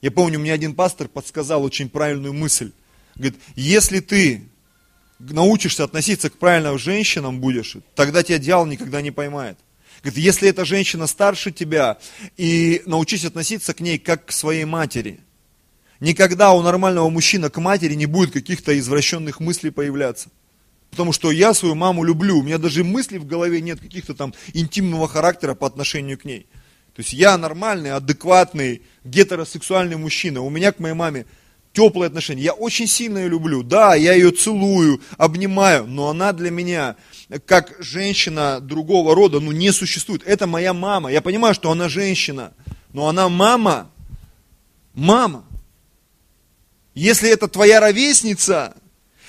Я 0.00 0.10
помню, 0.10 0.38
мне 0.38 0.52
один 0.52 0.74
пастор 0.74 1.08
подсказал 1.08 1.62
очень 1.64 1.88
правильную 1.88 2.32
мысль. 2.32 2.72
Говорит, 3.14 3.38
если 3.56 4.00
ты 4.00 4.48
научишься 5.18 5.84
относиться 5.84 6.30
к 6.30 6.38
правильным 6.38 6.78
женщинам 6.78 7.40
будешь, 7.40 7.76
тогда 7.94 8.22
тебя 8.22 8.38
дьявол 8.38 8.66
никогда 8.66 9.02
не 9.02 9.10
поймает. 9.10 9.58
Говорит, 10.02 10.24
если 10.24 10.48
эта 10.48 10.64
женщина 10.64 11.06
старше 11.06 11.50
тебя, 11.50 11.98
и 12.36 12.82
научись 12.86 13.24
относиться 13.24 13.74
к 13.74 13.80
ней 13.80 13.98
как 13.98 14.26
к 14.26 14.32
своей 14.32 14.64
матери. 14.64 15.20
Никогда 15.98 16.52
у 16.52 16.62
нормального 16.62 17.10
мужчины 17.10 17.50
к 17.50 17.60
матери 17.60 17.94
не 17.94 18.06
будет 18.06 18.30
каких-то 18.30 18.78
извращенных 18.78 19.40
мыслей 19.40 19.70
появляться. 19.70 20.30
Потому 20.90 21.12
что 21.12 21.30
я 21.30 21.54
свою 21.54 21.74
маму 21.74 22.04
люблю, 22.04 22.38
у 22.38 22.42
меня 22.42 22.58
даже 22.58 22.84
мыслей 22.84 23.18
в 23.18 23.26
голове 23.26 23.60
нет 23.60 23.80
каких-то 23.80 24.14
там 24.14 24.34
интимного 24.54 25.06
характера 25.08 25.54
по 25.54 25.66
отношению 25.66 26.18
к 26.18 26.24
ней. 26.24 26.46
То 26.94 27.00
есть 27.02 27.12
я 27.12 27.38
нормальный, 27.38 27.92
адекватный, 27.92 28.82
гетеросексуальный 29.04 29.96
мужчина. 29.96 30.40
У 30.40 30.50
меня 30.50 30.72
к 30.72 30.80
моей 30.80 30.94
маме 30.94 31.26
теплые 31.72 32.08
отношения. 32.08 32.42
Я 32.42 32.54
очень 32.54 32.88
сильно 32.88 33.18
ее 33.18 33.28
люблю. 33.28 33.62
Да, 33.62 33.94
я 33.94 34.14
ее 34.14 34.32
целую, 34.32 35.00
обнимаю, 35.16 35.86
но 35.86 36.08
она 36.08 36.32
для 36.32 36.50
меня, 36.50 36.96
как 37.46 37.76
женщина 37.78 38.58
другого 38.60 39.14
рода, 39.14 39.38
ну 39.38 39.52
не 39.52 39.70
существует. 39.72 40.22
Это 40.26 40.48
моя 40.48 40.74
мама. 40.74 41.12
Я 41.12 41.22
понимаю, 41.22 41.54
что 41.54 41.70
она 41.70 41.88
женщина, 41.88 42.52
но 42.92 43.06
она 43.06 43.28
мама. 43.28 43.92
Мама. 44.94 45.44
Если 46.94 47.30
это 47.30 47.46
твоя 47.46 47.78
ровесница, 47.78 48.74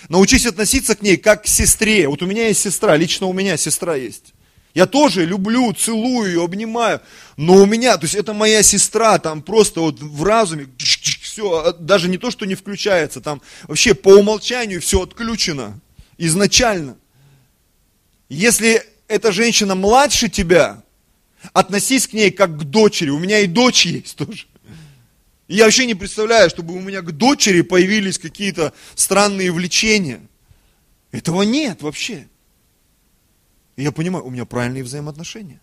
научись 0.07 0.45
относиться 0.45 0.95
к 0.95 1.01
ней 1.01 1.17
как 1.17 1.43
к 1.43 1.47
сестре. 1.47 2.07
Вот 2.07 2.21
у 2.21 2.25
меня 2.25 2.47
есть 2.47 2.61
сестра, 2.61 2.95
лично 2.95 3.27
у 3.27 3.33
меня 3.33 3.57
сестра 3.57 3.95
есть. 3.95 4.33
Я 4.73 4.85
тоже 4.85 5.25
люблю, 5.25 5.73
целую 5.73 6.29
ее, 6.29 6.43
обнимаю. 6.43 7.01
Но 7.37 7.55
у 7.55 7.65
меня, 7.65 7.97
то 7.97 8.05
есть 8.05 8.15
это 8.15 8.33
моя 8.33 8.61
сестра, 8.63 9.17
там 9.17 9.41
просто 9.41 9.81
вот 9.81 9.99
в 9.99 10.23
разуме, 10.23 10.67
все, 10.77 11.73
даже 11.79 12.07
не 12.07 12.17
то, 12.17 12.31
что 12.31 12.45
не 12.45 12.55
включается, 12.55 13.19
там 13.19 13.41
вообще 13.67 13.93
по 13.93 14.09
умолчанию 14.09 14.79
все 14.79 15.01
отключено. 15.01 15.79
Изначально. 16.17 16.97
Если 18.29 18.83
эта 19.07 19.31
женщина 19.31 19.73
младше 19.73 20.29
тебя, 20.29 20.83
относись 21.53 22.07
к 22.07 22.13
ней 22.13 22.31
как 22.31 22.57
к 22.57 22.63
дочери. 22.63 23.09
У 23.09 23.19
меня 23.19 23.39
и 23.39 23.47
дочь 23.47 23.85
есть 23.85 24.15
тоже. 24.15 24.45
И 25.49 25.55
я 25.55 25.65
вообще 25.65 25.87
не 25.87 25.95
представляю, 25.95 26.47
чтобы 26.49 26.75
у 26.75 26.79
меня 26.79 27.01
к 27.01 27.11
дочери 27.11 27.61
появились 27.61 28.19
какие-то 28.19 28.71
странные 28.93 29.51
влечения. 29.51 30.21
Этого 31.11 31.41
нет 31.41 31.81
вообще. 31.81 32.27
И 33.75 33.81
я 33.81 33.91
понимаю, 33.91 34.25
у 34.25 34.29
меня 34.29 34.45
правильные 34.45 34.83
взаимоотношения. 34.83 35.59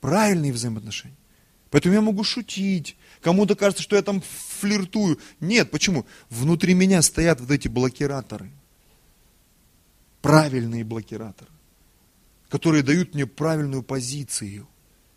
Правильные 0.00 0.54
взаимоотношения. 0.54 1.18
Поэтому 1.70 1.96
я 1.96 2.00
могу 2.00 2.24
шутить. 2.24 2.96
Кому-то 3.20 3.56
кажется, 3.56 3.82
что 3.82 3.94
я 3.94 4.00
там 4.00 4.22
флиртую. 4.60 5.20
Нет, 5.38 5.70
почему? 5.70 6.06
Внутри 6.30 6.72
меня 6.72 7.02
стоят 7.02 7.42
вот 7.42 7.50
эти 7.50 7.68
блокираторы. 7.68 8.50
Правильные 10.22 10.82
блокираторы. 10.82 11.50
Которые 12.48 12.82
дают 12.82 13.12
мне 13.12 13.26
правильную 13.26 13.82
позицию. 13.82 14.66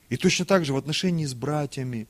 И 0.09 0.17
точно 0.17 0.43
так 0.43 0.65
же 0.65 0.74
в 0.74 0.78
отношении 0.78 1.26
с 1.26 1.34
братьями, 1.34 2.09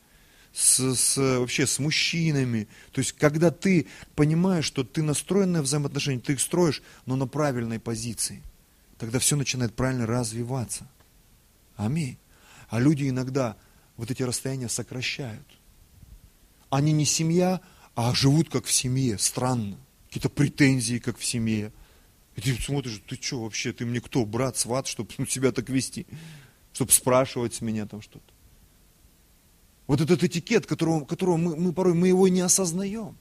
с, 0.54 0.96
с, 0.96 1.18
вообще 1.18 1.66
с 1.66 1.80
мужчинами. 1.80 2.68
То 2.92 3.00
есть, 3.00 3.14
когда 3.14 3.52
ты 3.52 3.88
понимаешь, 4.16 4.66
что 4.66 4.84
ты 4.84 5.02
настроен 5.02 5.54
на 5.54 5.62
взаимоотношения, 5.62 6.20
ты 6.20 6.34
их 6.34 6.42
строишь, 6.42 6.82
но 7.06 7.16
на 7.16 7.28
правильной 7.28 7.80
позиции 7.80 8.44
тогда 8.98 9.20
все 9.20 9.36
начинает 9.36 9.76
правильно 9.76 10.06
развиваться. 10.06 10.88
Аминь. 11.76 12.18
А 12.70 12.80
люди 12.80 13.10
иногда 13.10 13.58
вот 13.98 14.12
эти 14.12 14.24
расстояния 14.24 14.70
сокращают. 14.70 15.48
Они 16.70 16.92
не 16.92 17.06
семья, 17.06 17.62
а 17.96 18.14
живут 18.14 18.50
как 18.50 18.66
в 18.66 18.72
семье. 18.72 19.18
Странно. 19.18 19.78
Какие-то 20.08 20.30
претензии, 20.30 21.00
как 21.00 21.18
в 21.18 21.26
семье. 21.26 21.72
И 22.36 22.42
ты 22.42 22.56
смотришь, 22.62 23.02
ты 23.08 23.16
что 23.22 23.44
вообще, 23.44 23.74
ты 23.74 23.86
мне 23.86 24.00
кто, 24.00 24.26
брат, 24.26 24.58
сват, 24.58 24.88
чтобы 24.88 25.10
ну, 25.18 25.26
себя 25.28 25.52
так 25.52 25.70
вести? 25.70 26.06
Чтобы 26.74 26.92
спрашивать 26.92 27.56
с 27.56 27.62
меня 27.62 27.86
там 27.86 28.02
что-то. 28.02 28.31
Вот 29.92 30.00
этот 30.00 30.24
этикет, 30.24 30.66
которого, 30.68 31.04
которого 31.04 31.36
мы, 31.36 31.58
мы 31.58 31.74
порой 31.74 31.94
мы 31.94 32.08
его 32.08 32.30
не 32.30 32.40
осознаем. 32.40 33.18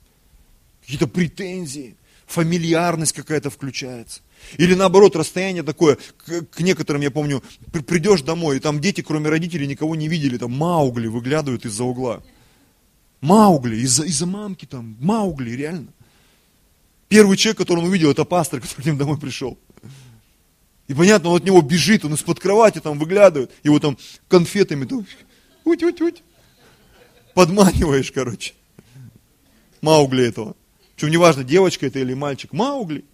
Какие-то 0.83 1.09
претензии, 1.09 1.97
фамильярность 2.27 3.13
какая-то 3.13 3.51
включается. 3.51 4.21
Или 4.57 4.77
наоборот, 4.77 5.17
расстояние 5.17 5.65
такое, 5.65 5.99
к, 6.25 6.43
к 6.43 6.61
некоторым, 6.61 7.03
я 7.03 7.11
помню, 7.11 7.43
при, 7.73 7.81
придешь 7.81 8.23
домой, 8.23 8.59
и 8.59 8.61
там 8.61 8.81
дети, 8.81 9.01
кроме 9.01 9.31
родителей, 9.31 9.67
никого 9.67 9.97
не 9.97 10.07
видели, 10.07 10.39
там 10.39 10.53
Маугли 10.53 11.09
выглядывают 11.09 11.67
из-за 11.67 11.83
угла. 11.83 12.23
Маугли, 13.21 13.75
из-за 13.79 14.05
из 14.05 14.23
мамки 14.23 14.65
там, 14.65 14.97
Маугли, 15.01 15.51
реально. 15.51 15.89
Первый 17.09 17.37
человек, 17.37 17.59
который 17.59 17.81
он 17.81 17.87
увидел, 17.87 18.13
это 18.13 18.25
пастор, 18.25 18.61
который 18.61 18.83
к 18.83 18.87
ним 18.87 18.97
домой 18.97 19.19
пришел. 19.19 19.59
И 20.87 20.95
понятно, 20.95 21.31
он 21.31 21.39
от 21.39 21.45
него 21.45 21.63
бежит, 21.63 22.05
он 22.05 22.15
из-под 22.15 22.39
кровати 22.39 22.79
там 22.79 22.97
выглядывает, 22.97 23.51
его 23.65 23.81
там 23.81 23.99
конфетами 24.29 24.85
там, 24.85 25.05
уть-уть-уть, 25.65 26.23
подманиваешь, 27.35 28.13
короче. 28.13 28.55
Маугли 29.81 30.27
этого. 30.27 30.57
Причем 30.95 31.11
неважно, 31.11 31.45
девочка 31.45 31.87
это 31.87 31.99
или 31.99 32.15
мальчик, 32.15 32.53
Маугли. 32.53 33.05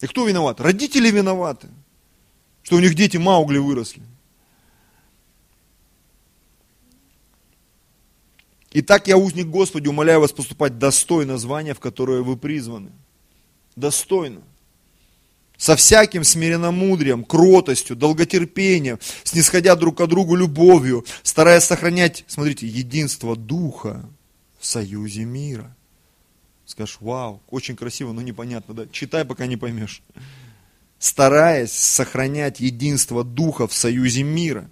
И 0.00 0.06
кто 0.06 0.26
виноват? 0.26 0.60
Родители 0.60 1.10
виноваты, 1.10 1.68
что 2.62 2.76
у 2.76 2.80
них 2.80 2.94
дети 2.94 3.16
Маугли 3.16 3.58
выросли. 3.58 4.02
Итак, 8.76 9.06
я 9.06 9.16
узник 9.16 9.46
Господи, 9.46 9.88
умоляю 9.88 10.20
вас 10.20 10.32
поступать 10.32 10.78
достойно 10.78 11.38
звания, 11.38 11.74
в 11.74 11.80
которое 11.80 12.22
вы 12.22 12.36
призваны. 12.36 12.90
Достойно. 13.76 14.42
Со 15.56 15.76
всяким 15.76 16.24
смиренномудрием, 16.24 17.24
кротостью, 17.24 17.96
долготерпением, 17.96 18.98
снисходя 19.22 19.76
друг 19.76 19.98
к 19.98 20.06
другу 20.06 20.34
любовью, 20.34 21.04
стараясь 21.22 21.64
сохранять, 21.64 22.24
смотрите, 22.26 22.66
единство 22.66 23.36
Духа 23.36 24.04
в 24.58 24.66
союзе 24.66 25.24
мира. 25.24 25.74
Скажешь, 26.66 26.96
вау, 27.00 27.42
очень 27.50 27.76
красиво, 27.76 28.12
но 28.12 28.22
непонятно, 28.22 28.74
да? 28.74 28.86
Читай, 28.90 29.24
пока 29.24 29.46
не 29.46 29.56
поймешь. 29.56 30.02
Стараясь 30.98 31.72
сохранять 31.72 32.60
единство 32.60 33.22
духа 33.22 33.68
в 33.68 33.74
союзе 33.74 34.22
мира. 34.22 34.70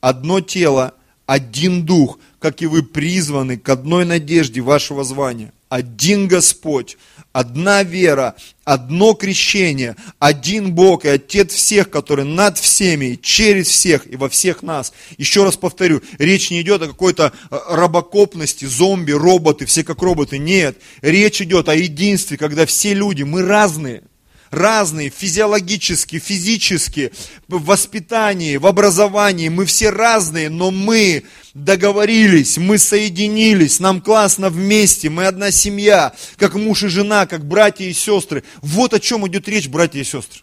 Одно 0.00 0.40
тело, 0.40 0.94
один 1.26 1.84
дух, 1.84 2.18
как 2.40 2.62
и 2.62 2.66
вы 2.66 2.82
призваны 2.82 3.56
к 3.56 3.68
одной 3.68 4.04
надежде 4.04 4.60
вашего 4.60 5.04
звания. 5.04 5.52
Один 5.68 6.28
Господь, 6.28 6.96
одна 7.32 7.82
вера, 7.82 8.36
одно 8.64 9.12
крещение, 9.14 9.96
один 10.18 10.72
Бог 10.72 11.04
и 11.04 11.08
Отец 11.08 11.52
всех, 11.52 11.90
который 11.90 12.24
над 12.24 12.58
всеми, 12.58 13.18
через 13.20 13.68
всех 13.68 14.10
и 14.10 14.16
во 14.16 14.28
всех 14.28 14.62
нас. 14.62 14.92
Еще 15.18 15.44
раз 15.44 15.56
повторю, 15.56 16.00
речь 16.18 16.50
не 16.50 16.62
идет 16.62 16.82
о 16.82 16.86
какой-то 16.86 17.32
э, 17.50 17.58
рабокопности, 17.68 18.64
зомби, 18.64 19.12
роботы, 19.12 19.66
все 19.66 19.84
как 19.84 20.00
роботы. 20.00 20.38
Нет, 20.38 20.78
речь 21.02 21.42
идет 21.42 21.68
о 21.68 21.74
единстве, 21.74 22.38
когда 22.38 22.64
все 22.64 22.94
люди, 22.94 23.22
мы 23.22 23.42
разные 23.42 24.02
разные, 24.50 25.10
физиологически, 25.10 26.18
физически, 26.18 27.12
в 27.48 27.64
воспитании, 27.64 28.56
в 28.56 28.66
образовании, 28.66 29.48
мы 29.48 29.64
все 29.66 29.90
разные, 29.90 30.48
но 30.48 30.70
мы 30.70 31.24
договорились, 31.54 32.58
мы 32.58 32.78
соединились, 32.78 33.80
нам 33.80 34.00
классно 34.00 34.50
вместе, 34.50 35.10
мы 35.10 35.26
одна 35.26 35.50
семья, 35.50 36.14
как 36.36 36.54
муж 36.54 36.84
и 36.84 36.88
жена, 36.88 37.26
как 37.26 37.46
братья 37.46 37.84
и 37.84 37.92
сестры. 37.92 38.44
Вот 38.62 38.94
о 38.94 39.00
чем 39.00 39.26
идет 39.26 39.48
речь, 39.48 39.68
братья 39.68 40.00
и 40.00 40.04
сестры. 40.04 40.42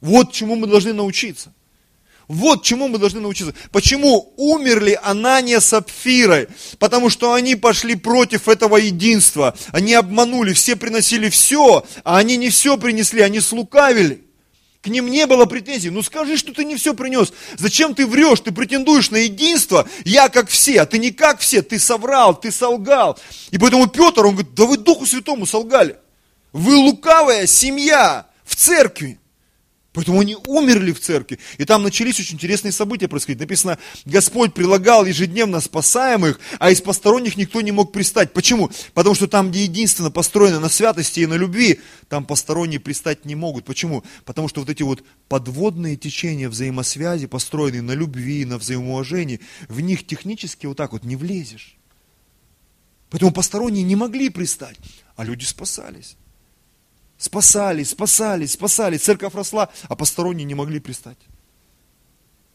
Вот 0.00 0.32
чему 0.32 0.56
мы 0.56 0.66
должны 0.66 0.92
научиться. 0.92 1.52
Вот 2.30 2.62
чему 2.62 2.86
мы 2.86 2.98
должны 2.98 3.18
научиться. 3.18 3.54
Почему 3.72 4.32
умерли 4.36 4.96
Анания 5.02 5.58
с 5.58 5.72
Апфирой? 5.72 6.46
Потому 6.78 7.10
что 7.10 7.32
они 7.32 7.56
пошли 7.56 7.96
против 7.96 8.46
этого 8.46 8.76
единства. 8.76 9.56
Они 9.72 9.94
обманули, 9.94 10.52
все 10.52 10.76
приносили 10.76 11.28
все, 11.28 11.84
а 12.04 12.18
они 12.18 12.36
не 12.36 12.50
все 12.50 12.78
принесли, 12.78 13.20
они 13.22 13.40
слукавили. 13.40 14.22
К 14.80 14.86
ним 14.86 15.10
не 15.10 15.26
было 15.26 15.44
претензий. 15.44 15.90
Ну 15.90 16.04
скажи, 16.04 16.36
что 16.36 16.54
ты 16.54 16.64
не 16.64 16.76
все 16.76 16.94
принес. 16.94 17.32
Зачем 17.58 17.96
ты 17.96 18.06
врешь? 18.06 18.38
Ты 18.38 18.52
претендуешь 18.52 19.10
на 19.10 19.16
единство. 19.16 19.88
Я 20.04 20.28
как 20.28 20.50
все, 20.50 20.82
а 20.82 20.86
ты 20.86 20.98
не 20.98 21.10
как 21.10 21.40
все. 21.40 21.62
Ты 21.62 21.80
соврал, 21.80 22.38
ты 22.38 22.52
солгал. 22.52 23.18
И 23.50 23.58
поэтому 23.58 23.88
Петр, 23.88 24.24
он 24.24 24.34
говорит, 24.34 24.54
да 24.54 24.66
вы 24.66 24.76
Духу 24.76 25.04
Святому 25.04 25.46
солгали. 25.46 25.96
Вы 26.52 26.76
лукавая 26.76 27.48
семья 27.48 28.28
в 28.44 28.54
церкви. 28.54 29.18
Поэтому 29.92 30.20
они 30.20 30.36
умерли 30.46 30.92
в 30.92 31.00
церкви. 31.00 31.40
И 31.58 31.64
там 31.64 31.82
начались 31.82 32.20
очень 32.20 32.36
интересные 32.36 32.70
события 32.70 33.08
происходить. 33.08 33.40
Написано, 33.40 33.76
Господь 34.04 34.54
прилагал 34.54 35.04
ежедневно 35.04 35.60
спасаемых, 35.60 36.38
а 36.60 36.70
из 36.70 36.80
посторонних 36.80 37.36
никто 37.36 37.60
не 37.60 37.72
мог 37.72 37.90
пристать. 37.90 38.32
Почему? 38.32 38.70
Потому 38.94 39.16
что 39.16 39.26
там, 39.26 39.50
где 39.50 39.64
единственно 39.64 40.12
построено 40.12 40.60
на 40.60 40.68
святости 40.68 41.20
и 41.20 41.26
на 41.26 41.34
любви, 41.34 41.80
там 42.08 42.24
посторонние 42.24 42.78
пристать 42.78 43.24
не 43.24 43.34
могут. 43.34 43.64
Почему? 43.64 44.04
Потому 44.24 44.46
что 44.48 44.60
вот 44.60 44.70
эти 44.70 44.84
вот 44.84 45.02
подводные 45.28 45.96
течения 45.96 46.48
взаимосвязи, 46.48 47.26
построенные 47.26 47.82
на 47.82 47.92
любви, 47.92 48.44
на 48.44 48.58
взаимоуважении, 48.58 49.40
в 49.68 49.80
них 49.80 50.06
технически 50.06 50.66
вот 50.66 50.76
так 50.76 50.92
вот 50.92 51.02
не 51.02 51.16
влезешь. 51.16 51.76
Поэтому 53.10 53.32
посторонние 53.32 53.82
не 53.82 53.96
могли 53.96 54.28
пристать, 54.28 54.76
а 55.16 55.24
люди 55.24 55.44
спасались. 55.44 56.16
Спасались, 57.20 57.90
спасались, 57.90 58.52
спасались. 58.52 59.02
Церковь 59.02 59.34
росла, 59.34 59.68
а 59.90 59.94
посторонние 59.94 60.46
не 60.46 60.54
могли 60.54 60.80
пристать. 60.80 61.18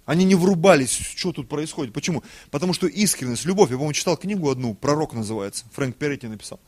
Они 0.06 0.26
не 0.26 0.34
врубались, 0.34 0.90
что 0.90 1.32
тут 1.32 1.48
происходит. 1.48 1.94
Почему? 1.94 2.24
Потому 2.50 2.74
что 2.74 2.88
искренность, 2.88 3.46
любовь. 3.46 3.70
Я, 3.70 3.76
по-моему, 3.76 3.94
читал 3.94 4.18
книгу 4.18 4.50
одну, 4.50 4.74
«Пророк» 4.74 5.14
называется. 5.14 5.66
Фрэнк 5.74 5.96
Перетти 5.98 6.28
написал. 6.28 6.60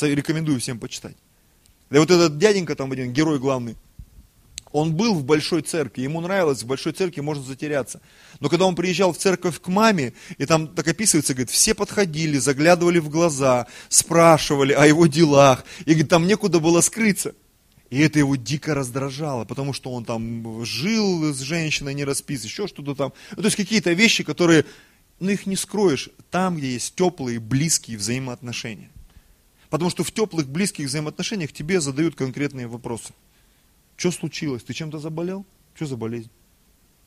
Рекомендую 0.00 0.60
всем 0.60 0.78
почитать. 0.78 1.16
Да 1.90 1.98
вот 1.98 2.12
этот 2.12 2.38
дяденька 2.38 2.76
там 2.76 2.92
один, 2.92 3.12
герой 3.12 3.40
главный, 3.40 3.74
он 4.72 4.94
был 4.94 5.14
в 5.14 5.24
большой 5.24 5.62
церкви, 5.62 6.02
ему 6.02 6.20
нравилось, 6.20 6.62
в 6.62 6.66
большой 6.66 6.92
церкви 6.92 7.20
можно 7.20 7.42
затеряться. 7.42 8.00
Но 8.38 8.48
когда 8.48 8.66
он 8.66 8.76
приезжал 8.76 9.12
в 9.12 9.18
церковь 9.18 9.60
к 9.60 9.68
маме, 9.68 10.12
и 10.38 10.46
там 10.46 10.68
так 10.68 10.86
описывается, 10.86 11.34
говорит, 11.34 11.50
все 11.50 11.74
подходили, 11.74 12.38
заглядывали 12.38 12.98
в 12.98 13.08
глаза, 13.08 13.66
спрашивали 13.88 14.72
о 14.72 14.86
его 14.86 15.06
делах, 15.06 15.64
и 15.80 15.90
говорит, 15.90 16.08
там 16.08 16.26
некуда 16.26 16.60
было 16.60 16.80
скрыться. 16.80 17.34
И 17.90 17.98
это 17.98 18.20
его 18.20 18.36
дико 18.36 18.72
раздражало, 18.72 19.44
потому 19.44 19.72
что 19.72 19.90
он 19.92 20.04
там 20.04 20.64
жил 20.64 21.34
с 21.34 21.40
женщиной, 21.40 21.92
не 21.92 22.04
распис, 22.04 22.44
еще 22.44 22.68
что-то 22.68 22.94
там. 22.94 23.12
Ну, 23.32 23.42
то 23.42 23.46
есть 23.46 23.56
какие-то 23.56 23.92
вещи, 23.92 24.22
которые, 24.22 24.64
ну 25.18 25.30
их 25.30 25.46
не 25.46 25.56
скроешь, 25.56 26.08
там, 26.30 26.56
где 26.56 26.74
есть 26.74 26.94
теплые, 26.94 27.40
близкие 27.40 27.98
взаимоотношения. 27.98 28.90
Потому 29.70 29.90
что 29.90 30.04
в 30.04 30.12
теплых, 30.12 30.48
близких 30.48 30.86
взаимоотношениях 30.86 31.52
тебе 31.52 31.80
задают 31.80 32.14
конкретные 32.14 32.68
вопросы. 32.68 33.12
Что 34.00 34.12
случилось? 34.12 34.62
Ты 34.62 34.72
чем-то 34.72 34.98
заболел? 34.98 35.44
Что 35.74 35.84
за 35.84 35.98
болезнь? 35.98 36.30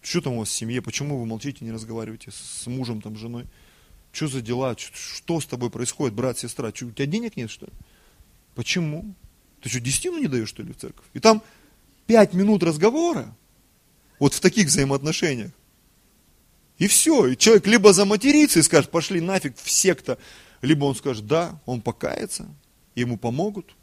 Что 0.03 0.21
там 0.21 0.33
у 0.33 0.39
вас 0.39 0.49
в 0.49 0.51
семье? 0.51 0.79
Почему 0.79 1.17
вы 1.17 1.25
молчите, 1.25 1.65
не 1.65 1.71
разговариваете 1.71 2.29
с 2.29 2.67
мужем, 2.67 3.01
там, 3.01 3.15
женой? 3.17 3.47
Что 4.11 4.27
за 4.27 4.41
дела? 4.41 4.75
Что 4.77 5.39
с 5.39 5.47
тобой 5.47 5.71
происходит, 5.71 6.13
брат, 6.13 6.37
сестра? 6.37 6.71
Что, 6.71 6.85
у 6.85 6.91
тебя 6.91 7.07
денег 7.07 7.35
нет, 7.35 7.49
что 7.49 7.65
ли? 7.65 7.71
Почему? 8.53 9.15
Ты 9.61 9.69
что, 9.69 9.79
десятину 9.79 10.19
не 10.19 10.27
даешь, 10.27 10.49
что 10.49 10.61
ли, 10.61 10.71
в 10.71 10.77
церковь? 10.77 11.03
И 11.13 11.19
там 11.19 11.41
пять 12.05 12.35
минут 12.35 12.61
разговора, 12.61 13.35
вот 14.19 14.35
в 14.35 14.39
таких 14.39 14.67
взаимоотношениях. 14.67 15.49
И 16.77 16.85
все. 16.85 17.25
И 17.25 17.35
человек 17.35 17.65
либо 17.65 17.91
заматерится 17.91 18.59
и 18.59 18.61
скажет, 18.61 18.91
пошли 18.91 19.19
нафиг 19.19 19.57
в 19.57 19.67
секта, 19.67 20.19
либо 20.61 20.85
он 20.85 20.93
скажет, 20.93 21.25
да, 21.25 21.59
он 21.65 21.81
покается, 21.81 22.53
ему 22.93 23.17
помогут, 23.17 23.73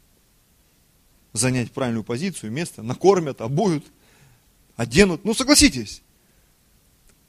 занять 1.33 1.71
правильную 1.71 2.03
позицию, 2.03 2.51
место, 2.51 2.83
накормят, 2.83 3.41
обуют, 3.41 3.85
оденут. 4.75 5.25
Ну, 5.25 5.33
согласитесь, 5.33 6.01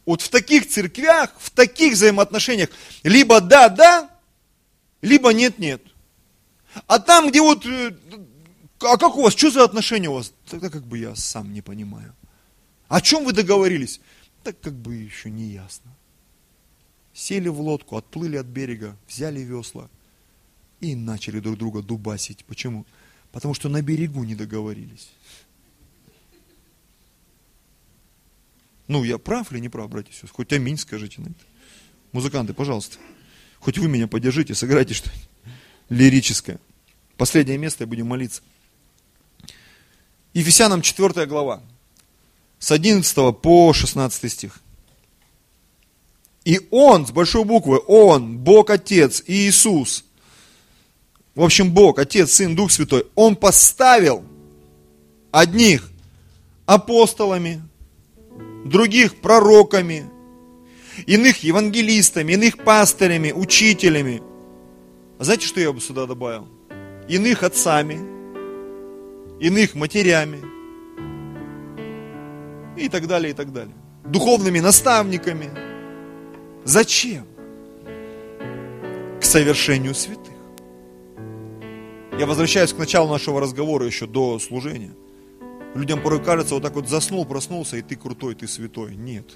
вот 0.04 0.20
в 0.20 0.28
таких 0.28 0.68
церквях, 0.68 1.32
в 1.38 1.50
таких 1.50 1.94
взаимоотношениях, 1.94 2.70
либо 3.02 3.40
да-да, 3.40 4.10
либо 5.00 5.32
нет-нет. 5.32 5.82
А 6.86 6.98
там, 6.98 7.28
где 7.30 7.40
вот, 7.40 7.64
э, 7.66 7.94
а 8.80 8.96
как 8.96 9.16
у 9.16 9.22
вас, 9.22 9.34
что 9.34 9.50
за 9.50 9.64
отношения 9.64 10.08
у 10.08 10.14
вас? 10.14 10.32
Тогда 10.48 10.70
как 10.70 10.84
бы 10.84 10.98
я 10.98 11.14
сам 11.14 11.52
не 11.52 11.60
понимаю. 11.60 12.14
О 12.88 13.00
чем 13.00 13.24
вы 13.24 13.32
договорились? 13.32 14.00
Так 14.42 14.58
как 14.60 14.74
бы 14.74 14.94
еще 14.94 15.30
не 15.30 15.44
ясно. 15.44 15.90
Сели 17.14 17.48
в 17.48 17.60
лодку, 17.60 17.96
отплыли 17.96 18.36
от 18.36 18.46
берега, 18.46 18.96
взяли 19.06 19.40
весла 19.40 19.88
и 20.80 20.96
начали 20.96 21.40
друг 21.40 21.58
друга 21.58 21.82
дубасить. 21.82 22.44
Почему? 22.44 22.86
Потому 23.32 23.54
что 23.54 23.70
на 23.70 23.80
берегу 23.80 24.22
не 24.24 24.34
договорились. 24.34 25.08
Ну, 28.88 29.04
я 29.04 29.16
прав 29.16 29.50
или 29.52 29.58
не 29.58 29.70
прав, 29.70 29.88
братья 29.88 30.10
и 30.10 30.12
сестры? 30.12 30.28
Хоть 30.28 30.52
аминь 30.52 30.76
скажите 30.76 31.22
на 31.22 31.28
это. 31.28 31.40
Музыканты, 32.12 32.52
пожалуйста. 32.52 32.98
Хоть 33.58 33.78
вы 33.78 33.88
меня 33.88 34.06
поддержите, 34.06 34.54
сыграйте 34.54 34.92
что-нибудь 34.92 35.28
лирическое. 35.88 36.60
Последнее 37.16 37.56
место, 37.56 37.84
и 37.84 37.86
будем 37.86 38.08
молиться. 38.08 38.42
Ефесянам 40.34 40.82
4 40.82 41.26
глава, 41.26 41.62
с 42.58 42.70
11 42.70 43.40
по 43.40 43.72
16 43.72 44.30
стих. 44.30 44.60
И 46.44 46.60
Он, 46.70 47.06
с 47.06 47.12
большой 47.12 47.44
буквы, 47.44 47.80
Он, 47.86 48.38
Бог 48.38 48.68
Отец, 48.68 49.22
Иисус– 49.26 50.04
в 51.34 51.42
общем, 51.42 51.72
Бог, 51.72 51.98
Отец, 51.98 52.32
Сын, 52.32 52.54
Дух 52.54 52.70
Святой, 52.70 53.06
Он 53.14 53.36
поставил 53.36 54.24
одних 55.30 55.90
апостолами, 56.66 57.62
других 58.64 59.20
пророками, 59.20 60.04
иных 61.06 61.38
евангелистами, 61.38 62.32
иных 62.32 62.58
пастырями, 62.58 63.32
учителями. 63.32 64.22
А 65.18 65.24
знаете, 65.24 65.46
что 65.46 65.60
я 65.60 65.72
бы 65.72 65.80
сюда 65.80 66.06
добавил? 66.06 66.48
Иных 67.08 67.42
отцами, 67.42 67.98
иных 69.40 69.74
матерями 69.74 70.40
и 72.76 72.88
так 72.88 73.06
далее, 73.06 73.30
и 73.30 73.34
так 73.34 73.52
далее. 73.52 73.74
Духовными 74.04 74.60
наставниками. 74.60 75.50
Зачем? 76.64 77.26
К 79.20 79.24
совершению 79.24 79.94
святых. 79.94 80.31
Я 82.18 82.26
возвращаюсь 82.26 82.72
к 82.74 82.78
началу 82.78 83.08
нашего 83.08 83.40
разговора 83.40 83.86
еще 83.86 84.06
до 84.06 84.38
служения. 84.38 84.94
Людям 85.74 86.02
порой 86.02 86.22
кажется, 86.22 86.54
вот 86.54 86.62
так 86.62 86.74
вот 86.74 86.86
заснул, 86.86 87.24
проснулся, 87.24 87.78
и 87.78 87.82
ты 87.82 87.96
крутой, 87.96 88.34
ты 88.34 88.46
святой. 88.46 88.94
Нет. 88.94 89.26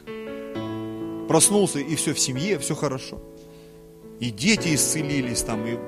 Проснулся, 1.27 1.79
и 1.79 1.95
все 1.95 2.13
в 2.13 2.21
семье, 2.21 2.59
все 2.59 2.75
хорошо. 2.75 3.23
И 4.21 4.31
дети 4.31 4.75
исцелились, 4.75 5.43
там, 5.43 5.67
и 5.67 5.79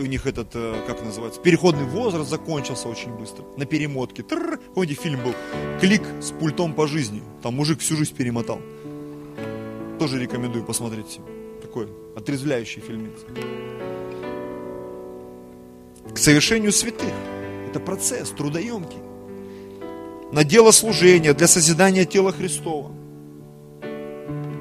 у 0.00 0.06
них 0.06 0.26
этот, 0.26 0.48
э, 0.54 0.82
как 0.86 1.02
называется, 1.02 1.40
переходный 1.40 1.84
возраст 1.84 2.30
закончился 2.30 2.88
очень 2.88 3.12
быстро. 3.12 3.44
На 3.56 3.64
перемотке. 3.64 4.22
Тррр, 4.22 4.60
помните, 4.74 4.94
фильм 4.94 5.22
был 5.22 5.34
«Клик 5.80 6.02
с 6.20 6.30
пультом 6.32 6.74
по 6.74 6.86
жизни». 6.86 7.22
Там 7.42 7.54
мужик 7.54 7.80
всю 7.80 7.96
жизнь 7.96 8.14
перемотал. 8.14 8.60
Тоже 9.98 10.20
рекомендую 10.20 10.64
посмотреть. 10.64 11.20
Такой 11.62 11.88
отрезвляющий 12.16 12.80
фильмец 12.80 13.20
к 16.14 16.18
совершению 16.18 16.72
святых. 16.72 17.12
Это 17.68 17.80
процесс 17.80 18.30
трудоемкий. 18.30 18.98
На 20.32 20.44
дело 20.44 20.70
служения, 20.70 21.34
для 21.34 21.48
созидания 21.48 22.04
тела 22.04 22.32
Христова. 22.32 22.92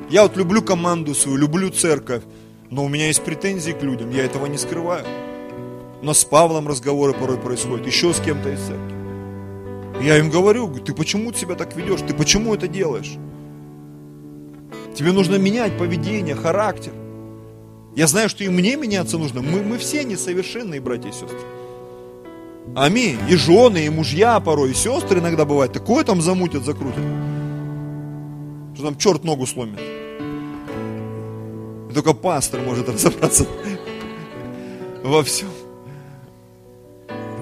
Я 0.09 0.23
вот 0.23 0.35
люблю 0.35 0.61
команду 0.61 1.15
свою, 1.15 1.37
люблю 1.37 1.69
церковь, 1.69 2.23
но 2.69 2.83
у 2.83 2.89
меня 2.89 3.07
есть 3.07 3.23
претензии 3.23 3.71
к 3.71 3.83
людям, 3.83 4.09
я 4.09 4.25
этого 4.25 4.47
не 4.47 4.57
скрываю. 4.57 5.05
Но 6.01 6.13
с 6.13 6.23
Павлом 6.25 6.67
разговоры 6.67 7.13
порой 7.13 7.37
происходят, 7.37 7.85
еще 7.87 8.13
с 8.13 8.19
кем-то 8.19 8.49
из 8.49 8.59
церкви. 8.59 8.93
Я 10.03 10.17
им 10.17 10.29
говорю, 10.29 10.67
ты 10.79 10.93
почему 10.93 11.31
себя 11.33 11.55
так 11.55 11.75
ведешь, 11.75 12.01
ты 12.01 12.13
почему 12.13 12.53
это 12.53 12.67
делаешь? 12.67 13.13
Тебе 14.95 15.11
нужно 15.11 15.35
менять 15.35 15.77
поведение, 15.77 16.35
характер. 16.35 16.93
Я 17.95 18.07
знаю, 18.07 18.27
что 18.29 18.43
и 18.43 18.49
мне 18.49 18.75
меняться 18.75 19.17
нужно. 19.17 19.41
Мы, 19.41 19.61
мы 19.61 19.77
все 19.77 20.03
несовершенные 20.03 20.81
братья 20.81 21.09
и 21.09 21.11
сестры. 21.11 21.37
Аминь. 22.75 23.19
И 23.29 23.35
жены, 23.35 23.85
и 23.85 23.89
мужья 23.89 24.39
порой, 24.39 24.71
и 24.71 24.73
сестры 24.73 25.19
иногда 25.19 25.45
бывают. 25.45 25.73
Такое 25.73 26.03
там 26.03 26.21
замутят, 26.21 26.65
закрутят. 26.65 27.03
Что 28.73 28.83
там 28.85 28.97
черт 28.97 29.23
ногу 29.23 29.45
сломит. 29.45 29.79
И 31.91 31.93
только 31.93 32.13
пастор 32.13 32.61
может 32.61 32.89
разобраться 32.93 33.45
во 35.03 35.21
всем. 35.23 35.49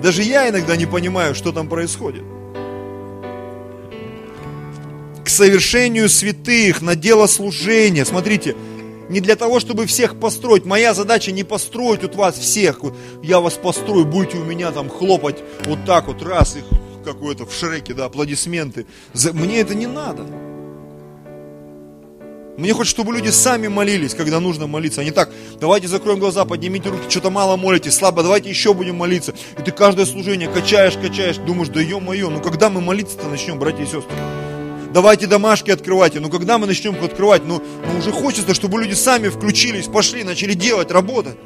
Даже 0.04 0.24
я 0.24 0.50
иногда 0.50 0.76
не 0.76 0.86
понимаю, 0.86 1.34
что 1.34 1.54
там 1.54 1.70
происходит. 1.70 2.24
К 5.24 5.30
совершению 5.30 6.10
святых, 6.10 6.82
на 6.82 6.96
дело 6.96 7.28
служения. 7.28 8.04
Смотрите, 8.04 8.56
не 9.10 9.20
для 9.20 9.36
того, 9.36 9.60
чтобы 9.60 9.86
всех 9.86 10.20
построить. 10.20 10.66
Моя 10.66 10.94
задача 10.94 11.32
не 11.32 11.44
построить 11.44 12.02
вот 12.04 12.16
вас 12.16 12.38
всех. 12.38 12.82
Я 13.24 13.40
вас 13.40 13.54
построю, 13.54 14.06
будете 14.06 14.38
у 14.38 14.44
меня 14.44 14.72
там 14.72 14.90
хлопать 14.90 15.38
вот 15.66 15.80
так 15.86 16.08
вот, 16.08 16.22
раз, 16.22 16.56
их 16.56 16.64
какое-то 17.04 17.46
в 17.46 17.54
Шреке, 17.54 17.94
да, 17.94 18.06
аплодисменты. 18.06 18.86
Мне 19.34 19.60
это 19.60 19.76
не 19.76 19.88
надо. 19.88 20.26
Мне 22.58 22.74
хочется, 22.74 23.02
чтобы 23.02 23.14
люди 23.14 23.30
сами 23.30 23.68
молились, 23.68 24.14
когда 24.14 24.40
нужно 24.40 24.68
молиться. 24.68 25.02
А 25.02 25.04
не 25.04 25.12
так, 25.12 25.32
давайте 25.60 25.88
закроем 25.88 26.20
глаза, 26.20 26.46
поднимите 26.46 26.90
руки, 26.90 27.10
что-то 27.10 27.32
мало 27.32 27.58
молитесь, 27.58 27.96
слабо, 27.96 28.22
давайте 28.24 28.50
еще 28.50 28.74
будем 28.74 28.98
молиться. 28.98 29.34
И 29.58 29.64
ты 29.64 29.72
каждое 29.72 30.06
служение 30.06 30.48
качаешь, 30.48 30.94
качаешь, 30.94 31.38
думаешь, 31.38 31.70
да 31.70 31.82
ё-моё, 31.82 32.30
ну 32.30 32.40
когда 32.42 32.70
мы 32.70 32.82
молиться-то 32.82 33.28
начнем, 33.28 33.58
братья 33.58 33.84
и 33.84 33.86
сестры? 33.86 34.16
Давайте 34.94 35.26
домашки 35.26 35.72
открывайте. 35.72 36.20
Ну 36.20 36.30
когда 36.30 36.58
мы 36.58 36.68
начнем 36.68 36.96
их 36.96 37.04
открывать? 37.04 37.44
Ну, 37.46 37.64
ну 37.86 38.00
уже 38.00 38.12
хочется, 38.12 38.54
чтобы 38.54 38.82
люди 38.82 38.94
сами 38.94 39.30
включились, 39.30 39.86
пошли, 39.86 40.24
начали 40.24 40.54
делать, 40.54 40.92
работать. 40.92 41.38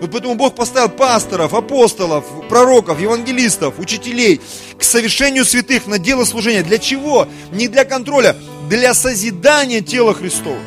Вот 0.00 0.10
поэтому 0.10 0.34
Бог 0.34 0.54
поставил 0.54 0.90
пасторов, 0.90 1.54
апостолов, 1.54 2.24
пророков, 2.48 3.00
евангелистов, 3.00 3.78
учителей 3.78 4.40
к 4.78 4.82
совершению 4.82 5.44
святых 5.44 5.86
на 5.86 5.98
дело 5.98 6.24
служения. 6.24 6.62
Для 6.62 6.78
чего? 6.78 7.28
Не 7.52 7.68
для 7.68 7.84
контроля, 7.84 8.36
для 8.68 8.92
созидания 8.94 9.80
тела 9.80 10.12
Христова. 10.12 10.58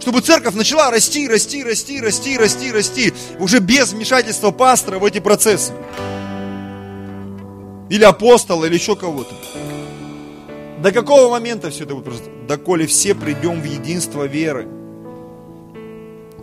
Чтобы 0.00 0.20
церковь 0.20 0.54
начала 0.54 0.90
расти, 0.90 1.26
расти, 1.26 1.64
расти, 1.64 2.00
расти, 2.00 2.36
расти, 2.36 2.72
расти, 2.72 3.14
уже 3.38 3.60
без 3.60 3.92
вмешательства 3.92 4.50
пастора 4.50 4.98
в 4.98 5.04
эти 5.04 5.18
процессы. 5.18 5.72
Или 7.88 8.04
апостола, 8.04 8.66
или 8.66 8.74
еще 8.74 8.96
кого-то. 8.96 9.34
До 10.82 10.92
какого 10.92 11.30
момента 11.30 11.70
все 11.70 11.84
это 11.84 11.94
будет 11.94 12.04
просто? 12.04 12.30
Доколе 12.46 12.86
все 12.86 13.14
придем 13.14 13.60
в 13.60 13.64
единство 13.64 14.24
веры. 14.24 14.68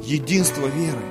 Единство 0.01 0.65
веры. 0.67 1.01